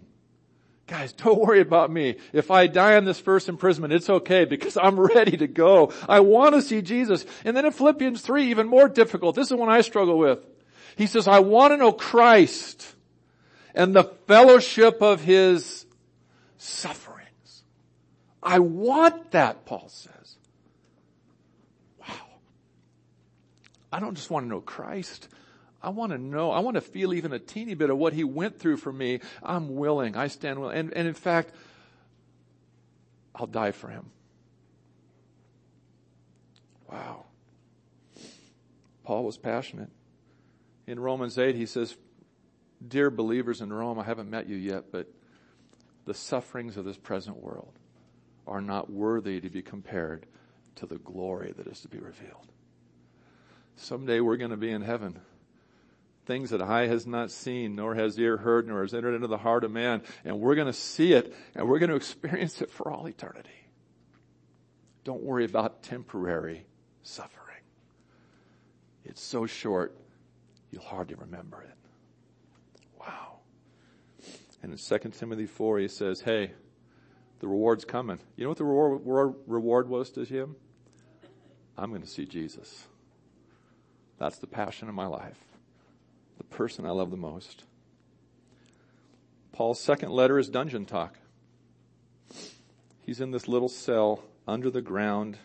Guys, 0.86 1.12
don't 1.12 1.40
worry 1.40 1.60
about 1.60 1.90
me. 1.90 2.18
If 2.32 2.52
I 2.52 2.68
die 2.68 2.96
in 2.98 3.04
this 3.04 3.18
first 3.18 3.48
imprisonment, 3.48 3.92
it's 3.92 4.08
okay 4.08 4.44
because 4.44 4.76
I'm 4.76 5.00
ready 5.00 5.36
to 5.38 5.48
go. 5.48 5.92
I 6.08 6.20
want 6.20 6.54
to 6.54 6.62
see 6.62 6.82
Jesus. 6.82 7.26
And 7.44 7.56
then 7.56 7.66
in 7.66 7.72
Philippians 7.72 8.20
3, 8.20 8.50
even 8.50 8.68
more 8.68 8.88
difficult. 8.88 9.34
This 9.34 9.48
is 9.50 9.54
one 9.54 9.70
I 9.70 9.80
struggle 9.80 10.18
with. 10.18 10.38
He 10.94 11.08
says, 11.08 11.26
I 11.26 11.40
want 11.40 11.72
to 11.72 11.78
know 11.78 11.90
Christ 11.90 12.94
and 13.74 13.92
the 13.92 14.04
fellowship 14.04 15.02
of 15.02 15.20
His 15.20 15.84
suffering. 16.58 17.13
I 18.44 18.58
want 18.58 19.30
that, 19.30 19.64
Paul 19.64 19.88
says. 19.88 20.36
Wow. 21.98 22.14
I 23.90 23.98
don't 23.98 24.14
just 24.14 24.30
want 24.30 24.44
to 24.44 24.48
know 24.48 24.60
Christ. 24.60 25.28
I 25.82 25.88
want 25.88 26.12
to 26.12 26.18
know, 26.18 26.50
I 26.50 26.60
want 26.60 26.74
to 26.74 26.82
feel 26.82 27.14
even 27.14 27.32
a 27.32 27.38
teeny 27.38 27.74
bit 27.74 27.88
of 27.88 27.96
what 27.96 28.12
he 28.12 28.22
went 28.22 28.58
through 28.58 28.76
for 28.76 28.92
me. 28.92 29.20
I'm 29.42 29.76
willing. 29.76 30.14
I 30.14 30.28
stand 30.28 30.60
willing. 30.60 30.76
And, 30.76 30.92
and 30.92 31.08
in 31.08 31.14
fact, 31.14 31.54
I'll 33.34 33.46
die 33.46 33.72
for 33.72 33.88
him. 33.88 34.10
Wow. 36.90 37.24
Paul 39.04 39.24
was 39.24 39.38
passionate. 39.38 39.90
In 40.86 41.00
Romans 41.00 41.38
8, 41.38 41.54
he 41.54 41.66
says, 41.66 41.96
Dear 42.86 43.10
believers 43.10 43.62
in 43.62 43.72
Rome, 43.72 43.98
I 43.98 44.04
haven't 44.04 44.30
met 44.30 44.48
you 44.48 44.56
yet, 44.56 44.92
but 44.92 45.08
the 46.04 46.14
sufferings 46.14 46.76
of 46.76 46.84
this 46.84 46.98
present 46.98 47.38
world 47.38 47.72
are 48.54 48.60
not 48.60 48.88
worthy 48.88 49.40
to 49.40 49.50
be 49.50 49.62
compared 49.62 50.26
to 50.76 50.86
the 50.86 50.98
glory 50.98 51.52
that 51.56 51.66
is 51.66 51.80
to 51.80 51.88
be 51.88 51.98
revealed. 51.98 52.46
Someday 53.74 54.20
we're 54.20 54.36
going 54.36 54.52
to 54.52 54.56
be 54.56 54.70
in 54.70 54.80
heaven. 54.80 55.18
Things 56.24 56.50
that 56.50 56.62
eye 56.62 56.86
has 56.86 57.04
not 57.04 57.32
seen, 57.32 57.74
nor 57.74 57.96
has 57.96 58.16
ear 58.16 58.36
heard, 58.36 58.68
nor 58.68 58.82
has 58.82 58.94
entered 58.94 59.16
into 59.16 59.26
the 59.26 59.38
heart 59.38 59.64
of 59.64 59.72
man. 59.72 60.02
And 60.24 60.38
we're 60.38 60.54
going 60.54 60.68
to 60.68 60.72
see 60.72 61.14
it, 61.14 61.34
and 61.56 61.68
we're 61.68 61.80
going 61.80 61.90
to 61.90 61.96
experience 61.96 62.62
it 62.62 62.70
for 62.70 62.92
all 62.92 63.08
eternity. 63.08 63.50
Don't 65.02 65.24
worry 65.24 65.44
about 65.44 65.82
temporary 65.82 66.64
suffering. 67.02 67.40
It's 69.04 69.20
so 69.20 69.46
short, 69.46 69.96
you'll 70.70 70.84
hardly 70.84 71.16
remember 71.16 71.60
it. 71.60 71.76
Wow. 73.00 73.38
And 74.62 74.70
in 74.70 74.78
2 74.78 75.10
Timothy 75.10 75.46
4, 75.46 75.80
he 75.80 75.88
says, 75.88 76.20
hey, 76.20 76.52
the 77.40 77.48
reward's 77.48 77.84
coming. 77.84 78.18
You 78.36 78.44
know 78.44 78.50
what 78.50 78.58
the 78.58 78.64
reward, 78.64 79.34
reward 79.46 79.88
was 79.88 80.10
to 80.12 80.24
him? 80.24 80.56
I'm 81.76 81.90
going 81.90 82.02
to 82.02 82.08
see 82.08 82.24
Jesus. 82.24 82.86
That's 84.18 84.38
the 84.38 84.46
passion 84.46 84.88
of 84.88 84.94
my 84.94 85.06
life. 85.06 85.38
The 86.38 86.44
person 86.44 86.86
I 86.86 86.90
love 86.90 87.10
the 87.10 87.16
most. 87.16 87.64
Paul's 89.52 89.80
second 89.80 90.10
letter 90.10 90.38
is 90.38 90.48
dungeon 90.48 90.84
talk. 90.84 91.18
He's 93.02 93.20
in 93.20 93.30
this 93.30 93.46
little 93.46 93.68
cell 93.68 94.22
under 94.48 94.70
the 94.70 94.82
ground, 94.82 95.38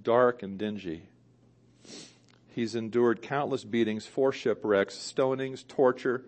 dark 0.00 0.42
and 0.42 0.58
dingy. 0.58 1.08
He's 2.48 2.74
endured 2.74 3.20
countless 3.20 3.64
beatings, 3.64 4.06
four 4.06 4.32
shipwrecks, 4.32 4.94
stonings, 4.94 5.66
torture. 5.66 6.24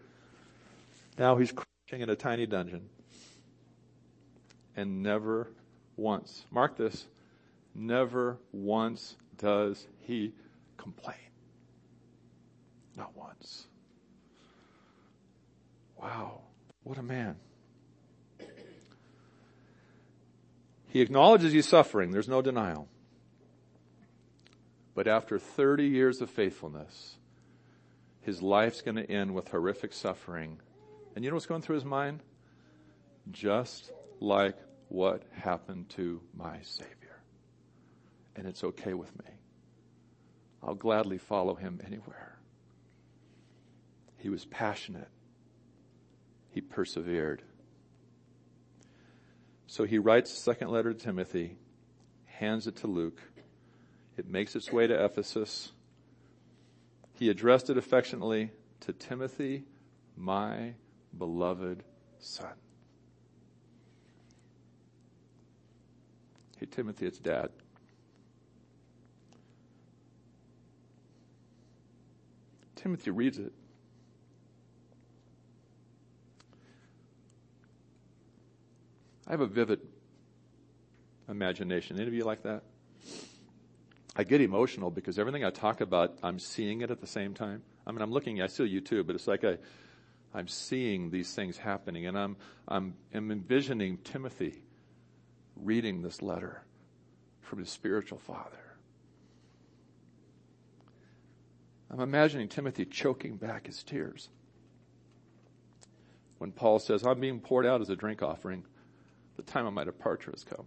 Now 1.19 1.37
he's 1.37 1.53
crouching 1.53 2.03
in 2.03 2.11
a 2.11 2.17
tiny 2.17 2.47
dungeon. 2.47 2.89
And 4.77 5.03
never 5.03 5.49
once, 5.97 6.45
mark 6.51 6.77
this, 6.77 7.07
never 7.75 8.37
once 8.53 9.17
does 9.39 9.87
he 10.01 10.33
complain. 10.77 11.17
Not 12.97 13.17
once. 13.17 13.67
Wow, 15.99 16.43
what 16.83 16.99
a 16.99 17.03
man. 17.03 17.37
He 20.89 21.01
acknowledges 21.01 21.53
he's 21.53 21.69
suffering. 21.69 22.11
There's 22.11 22.29
no 22.29 22.41
denial. 22.41 22.89
But 24.95 25.07
after 25.07 25.39
30 25.39 25.85
years 25.85 26.23
of 26.23 26.31
faithfulness, 26.31 27.17
his 28.23 28.41
life's 28.41 28.81
going 28.81 28.97
to 28.97 29.11
end 29.11 29.35
with 29.35 29.49
horrific 29.49 29.93
suffering. 29.93 30.59
And 31.15 31.25
you 31.25 31.31
know 31.31 31.37
what's 31.37 31.47
going 31.47 31.61
through 31.61 31.75
his 31.75 31.85
mind? 31.85 32.23
Just 33.31 33.93
like 34.21 34.57
what 34.89 35.23
happened 35.33 35.89
to 35.91 36.21
my 36.35 36.59
Savior. 36.63 37.21
And 38.35 38.47
it's 38.47 38.65
okay 38.65 38.95
with 38.95 39.17
me. 39.19 39.31
I'll 40.63 40.75
gladly 40.75 41.19
follow 41.19 41.55
him 41.55 41.81
anywhere. 41.87 42.39
He 44.17 44.29
was 44.29 44.45
passionate. 44.45 45.09
He 46.51 46.61
persevered. 46.61 47.43
So 49.67 49.85
he 49.85 49.99
writes 49.99 50.31
the 50.31 50.41
second 50.41 50.71
letter 50.71 50.93
to 50.93 50.99
Timothy, 50.99 51.57
hands 52.25 52.67
it 52.67 52.77
to 52.77 52.87
Luke. 52.87 53.21
It 54.17 54.29
makes 54.29 54.57
its 54.57 54.73
way 54.73 54.87
to 54.87 55.05
Ephesus. 55.05 55.73
He 57.15 57.29
addressed 57.29 57.71
it 57.71 57.77
affectionately 57.77 58.51
to 58.81 58.93
Timothy, 58.93 59.65
my 60.17 60.75
beloved 61.17 61.83
son. 62.19 62.55
Hey, 66.59 66.67
Timothy, 66.67 67.07
it's 67.07 67.19
dad. 67.19 67.51
Timothy 72.77 73.11
reads 73.11 73.39
it. 73.39 73.53
I 79.27 79.33
have 79.33 79.41
a 79.41 79.47
vivid 79.47 79.81
imagination. 81.29 81.97
Any 81.97 82.07
of 82.07 82.15
you 82.15 82.25
like 82.25 82.43
that? 82.45 82.63
I 84.15 84.25
get 84.25 84.41
emotional 84.41 84.91
because 84.91 85.19
everything 85.19 85.45
I 85.45 85.51
talk 85.51 85.81
about, 85.81 86.17
I'm 86.23 86.39
seeing 86.39 86.81
it 86.81 86.91
at 86.91 87.01
the 87.01 87.07
same 87.07 87.35
time. 87.35 87.63
I 87.87 87.93
mean, 87.93 88.01
I'm 88.01 88.13
looking, 88.13 88.41
I 88.41 88.47
see 88.47 88.65
you 88.65 88.81
too, 88.81 89.05
but 89.05 89.15
it's 89.15 89.27
like 89.27 89.45
I, 89.45 89.59
I'm 90.33 90.49
seeing 90.49 91.11
these 91.11 91.35
things 91.35 91.59
happening 91.59 92.07
and 92.07 92.17
I'm, 92.17 92.37
I'm, 92.67 92.95
I'm 93.13 93.31
envisioning 93.31 93.99
Timothy 93.99 94.63
reading 95.57 96.03
this 96.03 96.23
letter 96.23 96.63
from 97.41 97.59
his 97.59 97.71
spiritual 97.71 98.19
father. 98.19 98.57
I'm 101.91 102.01
imagining 102.01 102.49
Timothy 102.49 102.85
choking 102.85 103.37
back 103.37 103.67
his 103.67 103.83
tears 103.83 104.29
when 106.39 106.53
Paul 106.53 106.79
says, 106.79 107.05
I'm 107.05 107.21
being 107.21 107.41
poured 107.41 107.67
out 107.67 107.81
as 107.81 107.89
a 107.91 107.97
drink 107.97 108.23
offering. 108.23 108.65
The 109.37 109.43
time 109.43 109.67
of 109.67 109.73
my 109.73 109.85
departure 109.85 110.31
has 110.33 110.45
come. 110.45 110.67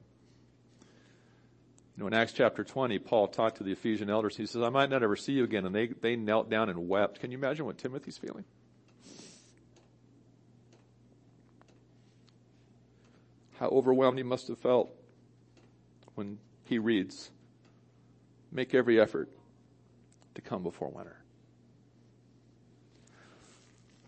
You 1.95 2.03
know, 2.03 2.07
in 2.07 2.13
Acts 2.13 2.31
chapter 2.31 2.63
20, 2.63 2.97
Paul 2.99 3.27
talked 3.27 3.57
to 3.57 3.63
the 3.63 3.73
Ephesian 3.73 4.09
elders. 4.09 4.37
He 4.37 4.45
says, 4.45 4.61
I 4.61 4.69
might 4.69 4.89
not 4.89 5.03
ever 5.03 5.15
see 5.15 5.33
you 5.33 5.43
again. 5.43 5.65
And 5.65 5.75
they, 5.75 5.87
they 5.87 6.15
knelt 6.15 6.49
down 6.49 6.69
and 6.69 6.87
wept. 6.87 7.19
Can 7.19 7.31
you 7.31 7.37
imagine 7.37 7.65
what 7.65 7.77
Timothy's 7.77 8.17
feeling? 8.17 8.45
How 13.59 13.67
overwhelmed 13.67 14.17
he 14.17 14.23
must 14.23 14.47
have 14.47 14.57
felt 14.57 14.89
when 16.15 16.39
he 16.63 16.79
reads, 16.79 17.29
Make 18.53 18.73
every 18.73 19.01
effort 19.01 19.29
to 20.35 20.41
come 20.41 20.63
before 20.63 20.89
winter. 20.89 21.17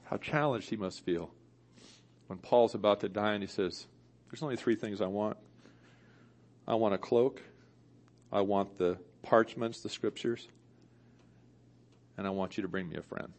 How 0.05 0.15
challenged 0.15 0.69
he 0.69 0.77
must 0.77 1.03
feel 1.03 1.31
when 2.27 2.39
Paul's 2.39 2.75
about 2.75 3.01
to 3.01 3.09
die 3.09 3.33
and 3.33 3.43
he 3.43 3.47
says, 3.47 3.87
There's 4.29 4.41
only 4.41 4.55
three 4.55 4.75
things 4.75 5.01
I 5.01 5.07
want. 5.07 5.35
I 6.65 6.75
want 6.75 6.93
a 6.93 6.97
cloak, 6.97 7.41
I 8.31 8.39
want 8.41 8.77
the 8.77 8.97
parchments, 9.21 9.81
the 9.81 9.89
scriptures, 9.89 10.47
and 12.17 12.25
I 12.25 12.29
want 12.29 12.55
you 12.55 12.61
to 12.61 12.69
bring 12.69 12.87
me 12.87 12.95
a 12.95 13.01
friend. 13.01 13.33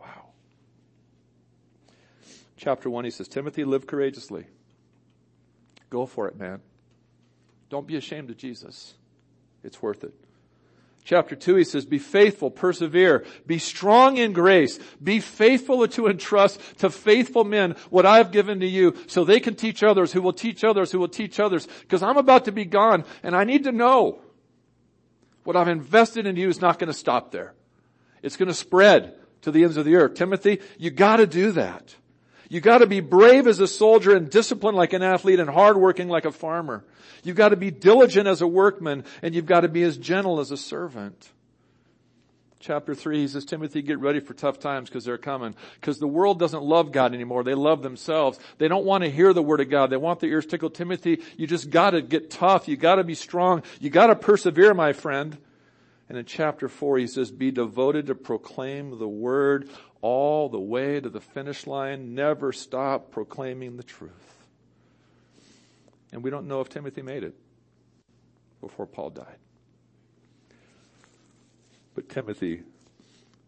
Wow. 0.00 0.26
Chapter 2.60 2.90
1, 2.90 3.04
he 3.06 3.10
says, 3.10 3.26
Timothy, 3.26 3.64
live 3.64 3.86
courageously. 3.86 4.44
Go 5.88 6.04
for 6.04 6.28
it, 6.28 6.36
man. 6.36 6.60
Don't 7.70 7.86
be 7.86 7.96
ashamed 7.96 8.28
of 8.28 8.36
Jesus. 8.36 8.92
It's 9.64 9.80
worth 9.80 10.04
it. 10.04 10.12
Chapter 11.02 11.34
2, 11.34 11.54
he 11.54 11.64
says, 11.64 11.86
be 11.86 11.98
faithful, 11.98 12.50
persevere, 12.50 13.24
be 13.46 13.58
strong 13.58 14.18
in 14.18 14.34
grace, 14.34 14.78
be 15.02 15.20
faithful 15.20 15.88
to 15.88 16.06
entrust 16.06 16.60
to 16.80 16.90
faithful 16.90 17.44
men 17.44 17.76
what 17.88 18.04
I've 18.04 18.30
given 18.30 18.60
to 18.60 18.66
you 18.66 18.94
so 19.06 19.24
they 19.24 19.40
can 19.40 19.54
teach 19.54 19.82
others 19.82 20.12
who 20.12 20.20
will 20.20 20.34
teach 20.34 20.62
others 20.62 20.92
who 20.92 20.98
will 20.98 21.08
teach 21.08 21.40
others 21.40 21.66
because 21.80 22.02
I'm 22.02 22.18
about 22.18 22.44
to 22.44 22.52
be 22.52 22.66
gone 22.66 23.06
and 23.22 23.34
I 23.34 23.44
need 23.44 23.64
to 23.64 23.72
know 23.72 24.20
what 25.44 25.56
I've 25.56 25.68
invested 25.68 26.26
in 26.26 26.36
you 26.36 26.50
is 26.50 26.60
not 26.60 26.78
going 26.78 26.88
to 26.88 26.92
stop 26.92 27.32
there. 27.32 27.54
It's 28.22 28.36
going 28.36 28.48
to 28.48 28.54
spread 28.54 29.18
to 29.40 29.50
the 29.50 29.64
ends 29.64 29.78
of 29.78 29.86
the 29.86 29.96
earth. 29.96 30.12
Timothy, 30.12 30.60
you 30.76 30.90
gotta 30.90 31.26
do 31.26 31.52
that. 31.52 31.94
You 32.50 32.60
gotta 32.60 32.86
be 32.86 32.98
brave 32.98 33.46
as 33.46 33.60
a 33.60 33.68
soldier 33.68 34.14
and 34.14 34.28
disciplined 34.28 34.76
like 34.76 34.92
an 34.92 35.04
athlete 35.04 35.38
and 35.38 35.48
hardworking 35.48 36.08
like 36.08 36.24
a 36.24 36.32
farmer. 36.32 36.84
You've 37.22 37.36
gotta 37.36 37.54
be 37.54 37.70
diligent 37.70 38.26
as 38.26 38.42
a 38.42 38.46
workman 38.46 39.04
and 39.22 39.36
you've 39.36 39.46
gotta 39.46 39.68
be 39.68 39.84
as 39.84 39.96
gentle 39.96 40.40
as 40.40 40.50
a 40.50 40.56
servant. 40.56 41.30
Chapter 42.58 42.94
3, 42.94 43.20
he 43.20 43.28
says, 43.28 43.44
Timothy, 43.44 43.82
get 43.82 44.00
ready 44.00 44.18
for 44.18 44.34
tough 44.34 44.58
times 44.58 44.90
because 44.90 45.04
they're 45.04 45.16
coming. 45.16 45.54
Because 45.80 45.98
the 45.98 46.08
world 46.08 46.40
doesn't 46.40 46.62
love 46.62 46.90
God 46.90 47.14
anymore. 47.14 47.44
They 47.44 47.54
love 47.54 47.82
themselves. 47.82 48.38
They 48.58 48.66
don't 48.68 48.84
want 48.84 49.04
to 49.04 49.10
hear 49.10 49.32
the 49.32 49.42
word 49.42 49.60
of 49.60 49.70
God. 49.70 49.88
They 49.88 49.96
want 49.96 50.18
their 50.18 50.30
ears 50.30 50.44
tickled. 50.44 50.74
Timothy, 50.74 51.22
you 51.36 51.46
just 51.46 51.70
gotta 51.70 52.02
get 52.02 52.30
tough. 52.30 52.66
You 52.66 52.76
gotta 52.76 53.04
be 53.04 53.14
strong. 53.14 53.62
You 53.78 53.90
gotta 53.90 54.16
persevere, 54.16 54.74
my 54.74 54.92
friend. 54.92 55.38
And 56.10 56.18
in 56.18 56.24
chapter 56.24 56.68
4, 56.68 56.98
he 56.98 57.06
says, 57.06 57.30
be 57.30 57.52
devoted 57.52 58.08
to 58.08 58.16
proclaim 58.16 58.98
the 58.98 59.06
word 59.06 59.68
all 60.00 60.48
the 60.48 60.58
way 60.58 60.98
to 60.98 61.08
the 61.08 61.20
finish 61.20 61.68
line. 61.68 62.16
Never 62.16 62.52
stop 62.52 63.12
proclaiming 63.12 63.76
the 63.76 63.84
truth. 63.84 64.10
And 66.10 66.24
we 66.24 66.30
don't 66.30 66.48
know 66.48 66.60
if 66.60 66.68
Timothy 66.68 67.02
made 67.02 67.22
it 67.22 67.36
before 68.60 68.88
Paul 68.88 69.10
died. 69.10 69.36
But 71.94 72.08
Timothy 72.08 72.64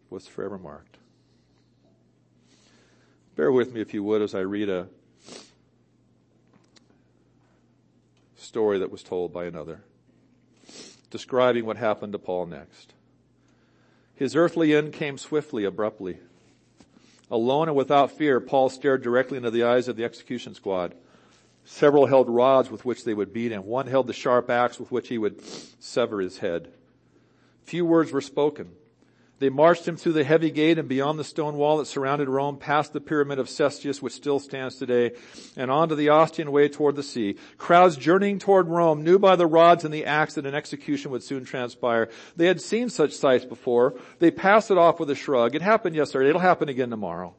was 0.09 0.25
forever 0.25 0.57
marked. 0.57 0.99
Bear 3.35 3.51
with 3.51 3.73
me, 3.73 3.81
if 3.81 3.93
you 3.93 4.03
would, 4.03 4.21
as 4.21 4.33
I 4.33 4.39
read 4.39 4.69
a 4.69 4.87
story 8.37 8.79
that 8.79 8.89
was 8.89 9.03
told 9.03 9.33
by 9.33 9.43
another, 9.43 9.83
describing 11.13 11.63
what 11.63 11.77
happened 11.77 12.11
to 12.11 12.19
Paul 12.19 12.47
next. 12.47 12.91
His 14.15 14.35
earthly 14.35 14.75
end 14.75 14.93
came 14.93 15.19
swiftly, 15.19 15.63
abruptly. 15.63 16.17
Alone 17.29 17.67
and 17.67 17.77
without 17.77 18.11
fear, 18.11 18.39
Paul 18.39 18.67
stared 18.69 19.03
directly 19.03 19.37
into 19.37 19.51
the 19.51 19.63
eyes 19.63 19.87
of 19.87 19.95
the 19.95 20.03
execution 20.03 20.55
squad. 20.55 20.95
Several 21.65 22.07
held 22.07 22.29
rods 22.29 22.71
with 22.71 22.83
which 22.83 23.03
they 23.03 23.13
would 23.13 23.31
beat 23.31 23.51
him. 23.51 23.63
One 23.63 23.85
held 23.85 24.07
the 24.07 24.13
sharp 24.13 24.49
axe 24.49 24.79
with 24.79 24.91
which 24.91 25.07
he 25.07 25.19
would 25.19 25.39
sever 25.79 26.19
his 26.19 26.39
head. 26.39 26.73
Few 27.63 27.85
words 27.85 28.11
were 28.11 28.19
spoken. 28.19 28.71
They 29.39 29.49
marched 29.49 29.87
him 29.87 29.97
through 29.97 30.13
the 30.13 30.23
heavy 30.23 30.51
gate 30.51 30.77
and 30.77 30.87
beyond 30.87 31.19
the 31.19 31.23
stone 31.23 31.57
wall 31.57 31.77
that 31.77 31.85
surrounded 31.85 32.29
Rome, 32.29 32.57
past 32.57 32.93
the 32.93 33.01
pyramid 33.01 33.39
of 33.39 33.49
Cestius, 33.49 34.01
which 34.01 34.13
still 34.13 34.39
stands 34.39 34.75
today, 34.75 35.11
and 35.57 35.69
onto 35.69 35.95
the 35.95 36.07
Ostian 36.07 36.51
way 36.51 36.69
toward 36.69 36.95
the 36.95 37.03
sea. 37.03 37.35
Crowds 37.57 37.97
journeying 37.97 38.39
toward 38.39 38.69
Rome 38.69 39.03
knew 39.03 39.19
by 39.19 39.35
the 39.35 39.47
rods 39.47 39.83
and 39.83 39.93
the 39.93 40.05
axe 40.05 40.35
that 40.35 40.45
an 40.45 40.55
execution 40.55 41.11
would 41.11 41.23
soon 41.23 41.43
transpire. 41.43 42.09
They 42.37 42.47
had 42.47 42.61
seen 42.61 42.89
such 42.89 43.11
sights 43.11 43.45
before. 43.45 43.95
They 44.19 44.31
passed 44.31 44.71
it 44.71 44.77
off 44.77 44.99
with 44.99 45.09
a 45.09 45.15
shrug. 45.15 45.55
It 45.55 45.61
happened 45.61 45.95
yesterday. 45.95 46.29
It'll 46.29 46.39
happen 46.39 46.69
again 46.69 46.89
tomorrow. 46.89 47.35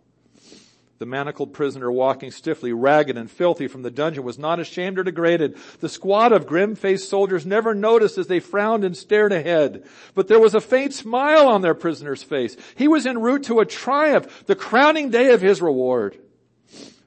The 0.98 1.06
manacled 1.06 1.52
prisoner 1.52 1.90
walking 1.90 2.30
stiffly, 2.30 2.72
ragged 2.72 3.18
and 3.18 3.28
filthy 3.28 3.66
from 3.66 3.82
the 3.82 3.90
dungeon 3.90 4.22
was 4.22 4.38
not 4.38 4.60
ashamed 4.60 4.98
or 4.98 5.02
degraded. 5.02 5.56
The 5.80 5.88
squad 5.88 6.32
of 6.32 6.46
grim-faced 6.46 7.08
soldiers 7.08 7.44
never 7.44 7.74
noticed 7.74 8.16
as 8.16 8.28
they 8.28 8.38
frowned 8.38 8.84
and 8.84 8.96
stared 8.96 9.32
ahead. 9.32 9.84
But 10.14 10.28
there 10.28 10.38
was 10.38 10.54
a 10.54 10.60
faint 10.60 10.94
smile 10.94 11.48
on 11.48 11.62
their 11.62 11.74
prisoner's 11.74 12.22
face. 12.22 12.56
He 12.76 12.86
was 12.86 13.06
en 13.06 13.20
route 13.20 13.42
to 13.44 13.58
a 13.58 13.66
triumph, 13.66 14.44
the 14.46 14.54
crowning 14.54 15.10
day 15.10 15.32
of 15.32 15.42
his 15.42 15.60
reward. 15.60 16.16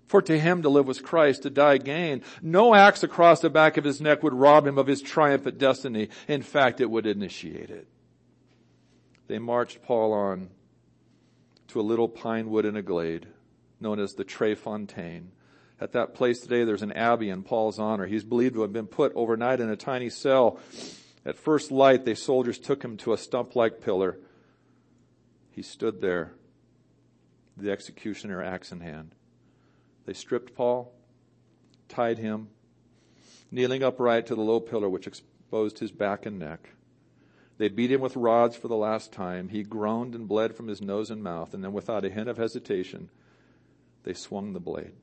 For 0.07 0.21
to 0.21 0.37
him 0.37 0.61
to 0.63 0.69
live 0.69 0.87
was 0.87 0.99
Christ, 0.99 1.43
to 1.43 1.49
die 1.49 1.77
gain. 1.77 2.23
No 2.41 2.75
axe 2.75 3.03
across 3.03 3.39
the 3.39 3.49
back 3.49 3.77
of 3.77 3.83
his 3.85 4.01
neck 4.01 4.21
would 4.21 4.33
rob 4.33 4.67
him 4.67 4.77
of 4.77 4.87
his 4.87 5.01
triumphant 5.01 5.57
destiny. 5.57 6.09
In 6.27 6.41
fact, 6.41 6.81
it 6.81 6.89
would 6.89 7.05
initiate 7.05 7.69
it. 7.69 7.87
They 9.27 9.39
marched 9.39 9.81
Paul 9.81 10.13
on 10.13 10.49
to 11.69 11.79
a 11.79 11.81
little 11.81 12.07
pine 12.07 12.49
wood 12.49 12.65
in 12.65 12.77
a 12.77 12.81
glade 12.81 13.27
known 13.79 13.99
as 13.99 14.13
the 14.13 14.23
Tre 14.23 14.55
Fontane. 14.55 15.27
At 15.79 15.91
that 15.91 16.15
place 16.15 16.39
today, 16.39 16.63
there's 16.63 16.81
an 16.81 16.91
abbey 16.91 17.29
in 17.29 17.43
Paul's 17.43 17.77
honor. 17.77 18.07
He's 18.07 18.23
believed 18.23 18.55
to 18.55 18.61
have 18.61 18.73
been 18.73 18.87
put 18.87 19.11
overnight 19.15 19.59
in 19.59 19.69
a 19.69 19.75
tiny 19.75 20.09
cell. 20.09 20.59
At 21.25 21.37
first 21.37 21.71
light, 21.71 22.05
the 22.05 22.15
soldiers 22.15 22.57
took 22.57 22.83
him 22.83 22.97
to 22.97 23.13
a 23.13 23.17
stump-like 23.17 23.81
pillar. 23.81 24.17
He 25.51 25.61
stood 25.61 26.01
there, 26.01 26.33
the 27.55 27.71
executioner 27.71 28.41
axe 28.41 28.71
in 28.71 28.79
hand. 28.79 29.13
They 30.05 30.13
stripped 30.13 30.55
Paul, 30.55 30.93
tied 31.89 32.17
him, 32.17 32.49
kneeling 33.51 33.83
upright 33.83 34.25
to 34.27 34.35
the 34.35 34.41
low 34.41 34.59
pillar 34.59 34.89
which 34.89 35.07
exposed 35.07 35.79
his 35.79 35.91
back 35.91 36.25
and 36.25 36.39
neck. 36.39 36.69
They 37.57 37.69
beat 37.69 37.91
him 37.91 38.01
with 38.01 38.15
rods 38.15 38.55
for 38.55 38.67
the 38.67 38.75
last 38.75 39.11
time. 39.11 39.49
He 39.49 39.63
groaned 39.63 40.15
and 40.15 40.27
bled 40.27 40.55
from 40.55 40.67
his 40.67 40.81
nose 40.81 41.09
and 41.09 41.23
mouth, 41.23 41.53
and 41.53 41.63
then 41.63 41.73
without 41.73 42.05
a 42.05 42.09
hint 42.09 42.29
of 42.29 42.37
hesitation, 42.37 43.09
they 44.07 44.13
swung 44.13 44.53
the 44.53 44.59
blade. 44.61 44.93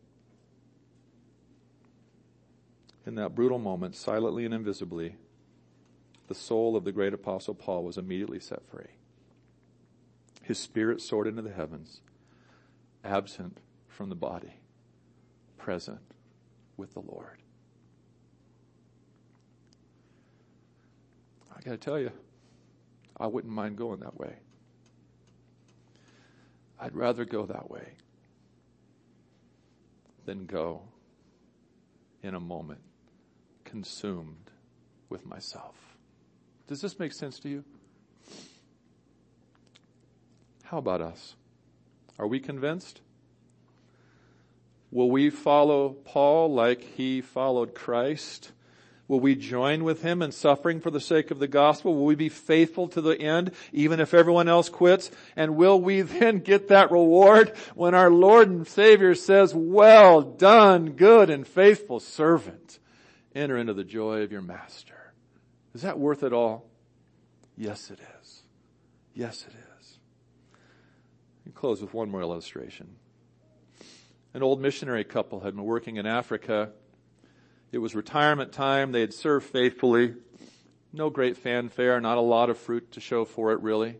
In 3.04 3.16
that 3.16 3.34
brutal 3.34 3.58
moment, 3.58 3.94
silently 3.94 4.46
and 4.46 4.54
invisibly, 4.54 5.16
the 6.26 6.34
soul 6.34 6.74
of 6.74 6.84
the 6.84 6.92
great 6.92 7.12
apostle 7.12 7.54
Paul 7.54 7.84
was 7.84 7.98
immediately 7.98 8.40
set 8.40 8.66
free. 8.66 8.92
His 10.40 10.58
spirit 10.58 11.02
soared 11.02 11.26
into 11.26 11.42
the 11.42 11.52
heavens, 11.52 12.00
absent 13.04 13.58
from 13.88 14.08
the 14.08 14.14
body, 14.14 14.54
present 15.58 16.14
with 16.78 16.94
the 16.94 17.00
Lord. 17.00 17.42
I 21.54 21.60
gotta 21.60 21.76
tell 21.76 21.98
you, 21.98 22.10
I 23.20 23.26
wouldn't 23.26 23.52
mind 23.52 23.76
going 23.76 24.00
that 24.00 24.18
way. 24.18 24.36
I'd 26.80 26.96
rather 26.96 27.26
go 27.26 27.44
that 27.44 27.70
way 27.70 27.96
than 30.24 30.46
go 30.46 30.82
in 32.22 32.34
a 32.34 32.40
moment 32.40 32.80
consumed 33.64 34.50
with 35.08 35.26
myself. 35.26 35.74
Does 36.66 36.80
this 36.80 36.98
make 36.98 37.12
sense 37.12 37.38
to 37.40 37.48
you? 37.48 37.64
How 40.64 40.78
about 40.78 41.00
us? 41.00 41.36
Are 42.18 42.26
we 42.26 42.40
convinced? 42.40 43.00
Will 44.90 45.10
we 45.10 45.28
follow 45.28 45.90
Paul 45.90 46.54
like 46.54 46.80
he 46.80 47.20
followed 47.20 47.74
Christ? 47.74 48.52
Will 49.06 49.20
we 49.20 49.34
join 49.34 49.84
with 49.84 50.02
him 50.02 50.22
in 50.22 50.32
suffering 50.32 50.80
for 50.80 50.90
the 50.90 51.00
sake 51.00 51.30
of 51.30 51.38
the 51.38 51.48
gospel? 51.48 51.94
Will 51.94 52.06
we 52.06 52.14
be 52.14 52.30
faithful 52.30 52.88
to 52.88 53.02
the 53.02 53.20
end, 53.20 53.52
even 53.70 54.00
if 54.00 54.14
everyone 54.14 54.48
else 54.48 54.70
quits? 54.70 55.10
And 55.36 55.56
will 55.56 55.78
we 55.78 56.00
then 56.02 56.38
get 56.38 56.68
that 56.68 56.90
reward 56.90 57.52
when 57.74 57.94
our 57.94 58.10
Lord 58.10 58.48
and 58.48 58.66
Savior 58.66 59.14
says, 59.14 59.54
well 59.54 60.22
done, 60.22 60.92
good 60.92 61.28
and 61.28 61.46
faithful 61.46 62.00
servant. 62.00 62.78
Enter 63.34 63.58
into 63.58 63.74
the 63.74 63.84
joy 63.84 64.22
of 64.22 64.32
your 64.32 64.42
master. 64.42 65.12
Is 65.74 65.82
that 65.82 65.98
worth 65.98 66.22
it 66.22 66.32
all? 66.32 66.66
Yes, 67.56 67.90
it 67.90 68.00
is. 68.20 68.42
Yes, 69.12 69.44
it 69.46 69.52
is. 69.80 69.98
We 71.44 71.52
close 71.52 71.82
with 71.82 71.92
one 71.92 72.10
more 72.10 72.22
illustration. 72.22 72.96
An 74.32 74.42
old 74.42 74.60
missionary 74.60 75.04
couple 75.04 75.40
had 75.40 75.54
been 75.54 75.64
working 75.64 75.96
in 75.96 76.06
Africa 76.06 76.70
it 77.74 77.78
was 77.78 77.96
retirement 77.96 78.52
time. 78.52 78.92
They 78.92 79.00
had 79.00 79.12
served 79.12 79.46
faithfully. 79.46 80.14
No 80.92 81.10
great 81.10 81.36
fanfare, 81.36 82.00
not 82.00 82.18
a 82.18 82.20
lot 82.20 82.48
of 82.48 82.56
fruit 82.56 82.92
to 82.92 83.00
show 83.00 83.24
for 83.24 83.50
it 83.50 83.60
really. 83.60 83.96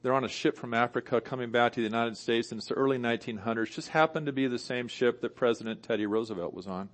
They're 0.00 0.14
on 0.14 0.24
a 0.24 0.28
ship 0.28 0.56
from 0.56 0.72
Africa 0.72 1.20
coming 1.20 1.50
back 1.50 1.72
to 1.72 1.80
the 1.80 1.86
United 1.86 2.16
States 2.16 2.50
and 2.50 2.58
it's 2.58 2.68
the 2.68 2.74
early 2.74 2.96
1900s. 2.96 3.72
Just 3.72 3.90
happened 3.90 4.24
to 4.24 4.32
be 4.32 4.46
the 4.46 4.58
same 4.58 4.88
ship 4.88 5.20
that 5.20 5.36
President 5.36 5.82
Teddy 5.82 6.06
Roosevelt 6.06 6.54
was 6.54 6.66
on. 6.66 6.88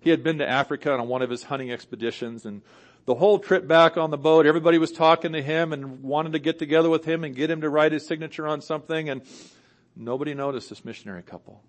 He 0.00 0.08
had 0.08 0.22
been 0.22 0.38
to 0.38 0.48
Africa 0.48 0.92
on 0.92 1.08
one 1.08 1.20
of 1.20 1.28
his 1.28 1.42
hunting 1.42 1.70
expeditions 1.70 2.46
and 2.46 2.62
the 3.04 3.14
whole 3.14 3.38
trip 3.38 3.66
back 3.66 3.98
on 3.98 4.10
the 4.10 4.16
boat, 4.16 4.46
everybody 4.46 4.78
was 4.78 4.92
talking 4.92 5.32
to 5.32 5.42
him 5.42 5.74
and 5.74 6.02
wanted 6.02 6.32
to 6.32 6.38
get 6.38 6.58
together 6.58 6.88
with 6.88 7.04
him 7.04 7.22
and 7.22 7.36
get 7.36 7.50
him 7.50 7.60
to 7.60 7.68
write 7.68 7.92
his 7.92 8.06
signature 8.06 8.46
on 8.46 8.62
something 8.62 9.10
and 9.10 9.22
nobody 9.94 10.32
noticed 10.32 10.70
this 10.70 10.86
missionary 10.86 11.22
couple. 11.22 11.62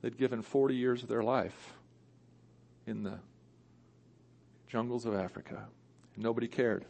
They'd 0.00 0.16
given 0.16 0.40
40 0.40 0.74
years 0.74 1.02
of 1.02 1.10
their 1.10 1.22
life 1.22 1.74
in 2.88 3.02
the 3.02 3.18
jungles 4.66 5.04
of 5.04 5.14
Africa. 5.14 5.66
Nobody 6.16 6.48
cared. 6.48 6.84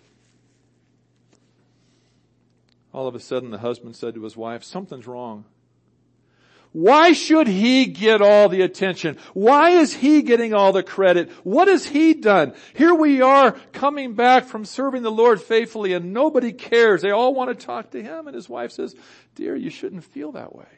All 2.94 3.06
of 3.06 3.14
a 3.14 3.20
sudden 3.20 3.50
the 3.50 3.58
husband 3.58 3.96
said 3.96 4.14
to 4.14 4.22
his 4.22 4.36
wife, 4.36 4.62
something's 4.62 5.06
wrong. 5.06 5.44
Why 6.72 7.12
should 7.12 7.48
he 7.48 7.86
get 7.86 8.22
all 8.22 8.48
the 8.48 8.60
attention? 8.60 9.16
Why 9.32 9.70
is 9.70 9.94
he 9.94 10.22
getting 10.22 10.54
all 10.54 10.72
the 10.72 10.82
credit? 10.82 11.30
What 11.42 11.66
has 11.66 11.86
he 11.86 12.14
done? 12.14 12.54
Here 12.74 12.94
we 12.94 13.20
are 13.22 13.52
coming 13.72 14.14
back 14.14 14.44
from 14.44 14.64
serving 14.64 15.02
the 15.02 15.10
Lord 15.10 15.40
faithfully 15.40 15.94
and 15.94 16.12
nobody 16.12 16.52
cares. 16.52 17.02
They 17.02 17.10
all 17.10 17.34
want 17.34 17.58
to 17.58 17.66
talk 17.66 17.90
to 17.90 18.02
him 18.02 18.26
and 18.28 18.34
his 18.34 18.48
wife 18.48 18.70
says, 18.72 18.94
dear, 19.34 19.56
you 19.56 19.70
shouldn't 19.70 20.04
feel 20.04 20.32
that 20.32 20.54
way. 20.54 20.68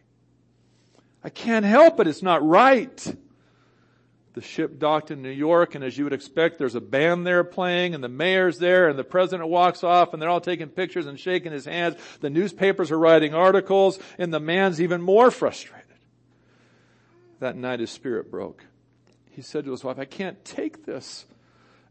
I 1.23 1.29
can't 1.29 1.67
help 1.67 2.01
it. 2.01 2.07
It's 2.07 2.23
not 2.23 2.43
right 2.43 3.15
the 4.33 4.41
ship 4.41 4.79
docked 4.79 5.11
in 5.11 5.23
New 5.23 5.31
York, 5.31 5.75
and 5.75 5.83
as 5.83 5.99
you 5.99 6.05
would 6.05 6.13
expect, 6.13 6.59
there's 6.59 6.77
a 6.77 6.81
band 6.81 7.27
there 7.27 7.43
playing, 7.43 7.95
and 7.95 8.05
the 8.05 8.09
mayor's 8.09 8.59
there, 8.59 8.89
and 8.89 8.99
the 8.99 9.05
president 9.05 9.49
walks 9.49 9.83
off, 9.83 10.13
and 10.13 10.23
they're 10.23 10.29
all 10.29 10.41
taking 10.41 10.69
pictures 10.69 11.07
and 11.07 11.19
shaking 11.19 11.51
his 11.51 11.65
hands. 11.65 11.97
The 12.21 12.31
newspapers 12.31 12.93
are 12.93 12.99
writing 12.99 13.35
articles, 13.35 13.99
and 14.19 14.33
the 14.33 14.39
man's 14.39 14.81
even 14.81 15.03
more 15.03 15.33
frustrated. 15.33 15.87
That 17.41 17.57
night 17.57 17.81
his 17.81 17.91
spirit 17.91 18.31
broke. 18.31 18.65
He 19.31 19.43
said 19.43 19.65
to 19.65 19.73
his 19.73 19.83
wife, 19.83 19.99
I 19.99 20.05
can't 20.05 20.45
take 20.45 20.85
this. 20.85 21.25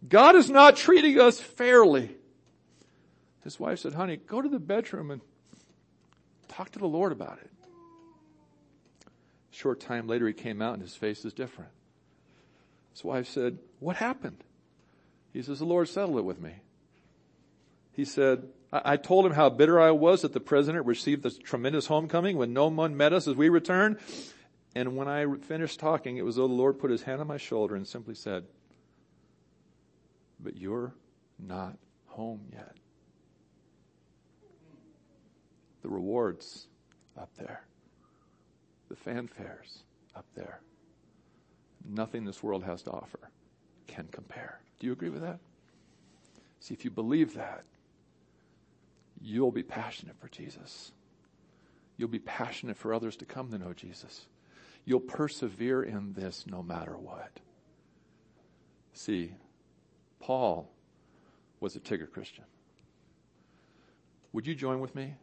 God 0.08 0.36
is 0.36 0.50
not 0.50 0.78
treating 0.78 1.20
us 1.20 1.40
fairly. 1.40 2.16
His 3.44 3.60
wife 3.60 3.80
said, 3.80 3.94
honey, 3.94 4.18
go 4.18 4.42
to 4.42 4.48
the 4.48 4.60
bedroom 4.60 5.12
and 5.12 5.22
talk 6.48 6.72
to 6.72 6.80
the 6.80 6.88
Lord 6.88 7.12
about 7.12 7.40
it. 7.40 7.50
A 9.06 9.56
short 9.56 9.80
time 9.80 10.08
later 10.08 10.28
he 10.28 10.34
came 10.34 10.62
out 10.62 10.74
and 10.74 10.82
his 10.82 10.96
face 10.96 11.26
is 11.26 11.34
different. 11.34 11.72
His 13.00 13.06
wife 13.06 13.30
said, 13.30 13.60
what 13.80 13.96
happened? 13.96 14.44
He 15.32 15.42
says, 15.42 15.60
the 15.60 15.66
Lord 15.66 15.88
settled 15.88 16.18
it 16.18 16.26
with 16.26 16.42
me. 16.42 16.52
He 17.94 18.04
said, 18.04 18.50
I, 18.74 18.98
told 18.98 19.26
him 19.26 19.32
how 19.32 19.50
bitter 19.50 19.80
I 19.80 19.92
was 19.92 20.24
that 20.24 20.34
the 20.34 20.42
president 20.42 20.86
received 20.86 21.24
this 21.24 21.38
tremendous 21.38 21.86
homecoming 21.86 22.36
when 22.36 22.52
no 22.52 22.68
one 22.68 22.98
met 22.98 23.14
us 23.14 23.26
as 23.26 23.38
we 23.38 23.48
returned. 23.48 24.00
And 24.76 24.98
when 24.98 25.08
I 25.08 25.26
finished 25.48 25.80
talking, 25.80 26.18
it 26.18 26.26
was 26.26 26.36
though 26.36 26.50
the 26.50 26.54
Lord 26.54 26.78
put 26.78 26.92
his 26.92 27.04
hand 27.04 27.22
on 27.22 27.28
my 27.28 27.38
shoulder 27.38 27.78
and 27.78 27.88
simply 27.88 28.16
said, 28.16 28.44
but 30.38 30.58
you're 30.58 30.94
not 31.40 31.78
home 32.08 32.42
yet. 32.52 32.76
The 35.84 35.90
rewards 35.90 36.68
up 37.18 37.30
there. 37.38 37.62
The 38.90 38.96
fanfares 38.96 39.84
up 40.18 40.26
there 40.36 40.60
nothing 41.90 42.26
this 42.26 42.44
world 42.44 42.64
has 42.64 42.82
to 42.84 42.92
offer 42.92 43.32
can 43.88 44.08
compare. 44.12 44.60
Do 44.80 44.88
you 44.88 44.94
agree 44.94 45.10
with 45.10 45.22
that? 45.22 45.40
See, 46.60 46.74
if 46.74 46.86
you 46.86 46.92
believe 46.92 47.34
that, 47.36 47.64
you'll 49.22 49.52
be 49.52 49.64
passionate 49.64 50.18
for 50.20 50.28
Jesus. 50.28 50.92
You'll 51.98 52.10
be 52.10 52.20
passionate 52.20 52.78
for 52.78 52.94
others 52.94 53.16
to 53.18 53.26
come 53.26 53.52
to 53.52 53.58
know 53.58 53.74
Jesus. 53.74 54.28
You'll 54.86 55.00
persevere 55.00 55.84
in 55.84 56.14
this 56.14 56.46
no 56.48 56.64
matter 56.64 56.98
what. 56.98 57.40
See, 58.94 59.34
Paul 60.20 60.72
was 61.60 61.76
a 61.76 61.80
Tigger 61.80 62.10
Christian. 62.10 62.46
Would 64.32 64.48
you 64.48 64.56
join 64.56 64.80
with 64.80 64.96
me 64.96 65.16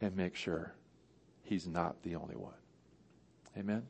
and 0.00 0.16
make 0.16 0.34
sure 0.34 0.74
he's 1.42 1.66
not 1.66 2.02
the 2.02 2.16
only 2.16 2.36
one? 2.36 2.52
Amen. 3.56 3.86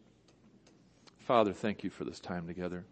Father, 1.22 1.52
thank 1.52 1.84
you 1.84 1.90
for 1.90 2.02
this 2.04 2.18
time 2.18 2.48
together. 2.48 2.84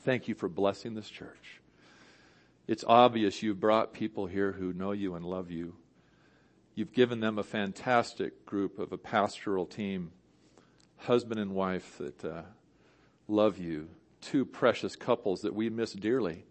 Thank 0.00 0.26
you 0.26 0.34
for 0.34 0.48
blessing 0.48 0.94
this 0.94 1.08
church. 1.08 1.60
It's 2.66 2.82
obvious 2.84 3.40
you've 3.40 3.60
brought 3.60 3.92
people 3.92 4.26
here 4.26 4.50
who 4.50 4.72
know 4.72 4.90
you 4.90 5.14
and 5.14 5.24
love 5.24 5.48
you. 5.48 5.74
You've 6.74 6.92
given 6.92 7.20
them 7.20 7.38
a 7.38 7.44
fantastic 7.44 8.44
group 8.46 8.80
of 8.80 8.90
a 8.92 8.98
pastoral 8.98 9.64
team, 9.64 10.10
husband 10.96 11.38
and 11.38 11.54
wife 11.54 11.98
that 11.98 12.24
uh, 12.24 12.42
love 13.28 13.58
you, 13.58 13.88
two 14.20 14.44
precious 14.44 14.96
couples 14.96 15.42
that 15.42 15.54
we 15.54 15.70
miss 15.70 15.92
dearly, 15.92 16.44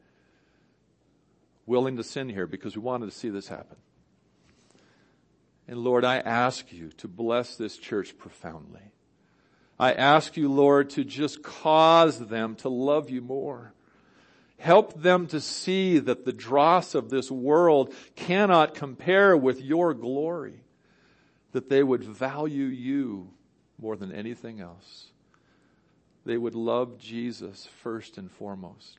willing 1.66 1.98
to 1.98 2.04
sin 2.06 2.30
here 2.30 2.48
because 2.48 2.78
we 2.78 2.82
wanted 2.82 3.08
to 3.08 3.18
see 3.18 3.30
this 3.30 3.50
happen. 3.50 3.78
And 5.68 5.80
Lord, 5.80 6.06
I 6.06 6.20
ask 6.20 6.72
you 6.72 6.90
to 6.98 7.10
bless 7.10 7.58
this 7.58 7.78
church 7.78 8.18
profoundly. 8.18 8.94
I 9.80 9.94
ask 9.94 10.36
you, 10.36 10.52
Lord, 10.52 10.90
to 10.92 11.06
just 11.06 11.42
cause 11.42 12.20
them 12.20 12.56
to 12.58 12.70
love 12.70 13.10
you 13.10 13.22
more. 13.22 13.74
Help 14.58 15.02
them 15.02 15.28
to 15.28 15.40
see 15.40 16.00
that 16.00 16.26
the 16.26 16.34
dross 16.34 16.94
of 16.94 17.10
this 17.10 17.32
world 17.32 17.94
cannot 18.18 18.74
compare 18.74 19.38
with 19.38 19.62
your 19.62 19.94
glory. 19.94 20.62
That 21.54 21.70
they 21.70 21.82
would 21.82 22.04
value 22.04 22.66
you 22.66 23.30
more 23.82 23.96
than 23.96 24.12
anything 24.12 24.60
else. 24.60 25.08
They 26.26 26.38
would 26.38 26.56
love 26.56 27.00
Jesus 27.00 27.68
first 27.82 28.18
and 28.18 28.30
foremost. 28.30 28.98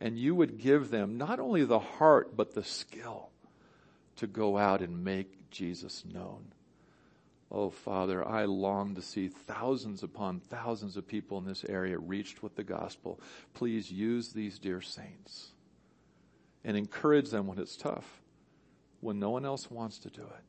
And 0.00 0.18
you 0.18 0.34
would 0.34 0.58
give 0.58 0.90
them 0.90 1.16
not 1.16 1.38
only 1.38 1.64
the 1.64 1.78
heart, 1.78 2.36
but 2.36 2.54
the 2.54 2.64
skill 2.64 3.30
to 4.16 4.26
go 4.26 4.58
out 4.58 4.82
and 4.82 5.04
make 5.04 5.50
Jesus 5.50 6.04
known. 6.12 6.46
Oh, 7.54 7.68
Father, 7.68 8.26
I 8.26 8.46
long 8.46 8.94
to 8.94 9.02
see 9.02 9.28
thousands 9.28 10.02
upon 10.02 10.40
thousands 10.40 10.96
of 10.96 11.06
people 11.06 11.36
in 11.36 11.44
this 11.44 11.66
area 11.68 11.98
reached 11.98 12.42
with 12.42 12.56
the 12.56 12.64
gospel. 12.64 13.20
Please 13.52 13.92
use 13.92 14.32
these 14.32 14.58
dear 14.58 14.80
saints 14.80 15.52
and 16.64 16.78
encourage 16.78 17.28
them 17.28 17.46
when 17.46 17.58
it's 17.58 17.76
tough, 17.76 18.22
when 19.00 19.18
no 19.18 19.28
one 19.28 19.44
else 19.44 19.70
wants 19.70 19.98
to 19.98 20.08
do 20.08 20.22
it. 20.22 20.44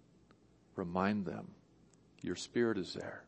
Remind 0.77 1.25
them 1.25 1.49
your 2.21 2.37
spirit 2.37 2.77
is 2.77 2.93
there. 2.93 3.25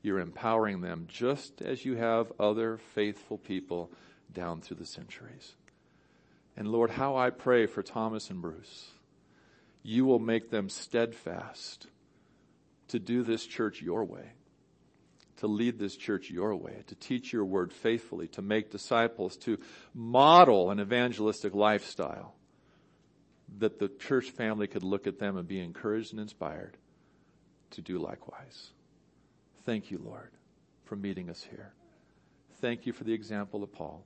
You're 0.00 0.20
empowering 0.20 0.80
them 0.80 1.06
just 1.06 1.60
as 1.60 1.84
you 1.84 1.96
have 1.96 2.32
other 2.40 2.78
faithful 2.94 3.36
people 3.36 3.90
down 4.32 4.62
through 4.62 4.78
the 4.78 4.86
centuries. 4.86 5.54
And 6.56 6.68
Lord, 6.68 6.90
how 6.90 7.16
I 7.16 7.28
pray 7.28 7.66
for 7.66 7.82
Thomas 7.82 8.30
and 8.30 8.40
Bruce. 8.40 8.90
You 9.82 10.06
will 10.06 10.18
make 10.18 10.50
them 10.50 10.70
steadfast 10.70 11.88
to 12.88 12.98
do 12.98 13.22
this 13.22 13.46
church 13.46 13.82
your 13.82 14.04
way, 14.04 14.32
to 15.38 15.46
lead 15.46 15.78
this 15.78 15.96
church 15.96 16.30
your 16.30 16.54
way, 16.54 16.82
to 16.86 16.94
teach 16.94 17.32
your 17.32 17.44
word 17.44 17.72
faithfully, 17.72 18.28
to 18.28 18.42
make 18.42 18.70
disciples, 18.70 19.36
to 19.38 19.58
model 19.94 20.70
an 20.70 20.80
evangelistic 20.80 21.54
lifestyle 21.54 22.34
that 23.58 23.78
the 23.78 23.88
church 23.88 24.30
family 24.30 24.66
could 24.66 24.82
look 24.82 25.06
at 25.06 25.18
them 25.18 25.36
and 25.36 25.46
be 25.46 25.60
encouraged 25.60 26.12
and 26.12 26.20
inspired 26.20 26.76
to 27.70 27.80
do 27.80 27.98
likewise. 27.98 28.70
Thank 29.64 29.90
you, 29.90 30.00
Lord, 30.04 30.30
for 30.84 30.96
meeting 30.96 31.30
us 31.30 31.42
here. 31.42 31.72
Thank 32.60 32.86
you 32.86 32.92
for 32.92 33.04
the 33.04 33.12
example 33.12 33.62
of 33.62 33.72
Paul. 33.72 34.04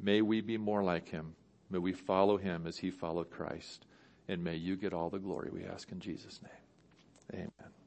May 0.00 0.22
we 0.22 0.40
be 0.40 0.56
more 0.56 0.82
like 0.82 1.08
him. 1.08 1.34
May 1.70 1.78
we 1.78 1.92
follow 1.92 2.36
him 2.36 2.66
as 2.66 2.78
he 2.78 2.90
followed 2.90 3.30
Christ. 3.30 3.86
And 4.28 4.42
may 4.42 4.56
you 4.56 4.76
get 4.76 4.92
all 4.92 5.10
the 5.10 5.18
glory 5.18 5.50
we 5.52 5.64
ask 5.64 5.90
in 5.90 6.00
Jesus' 6.00 6.40
name. 6.42 6.61
Amen. 7.34 7.81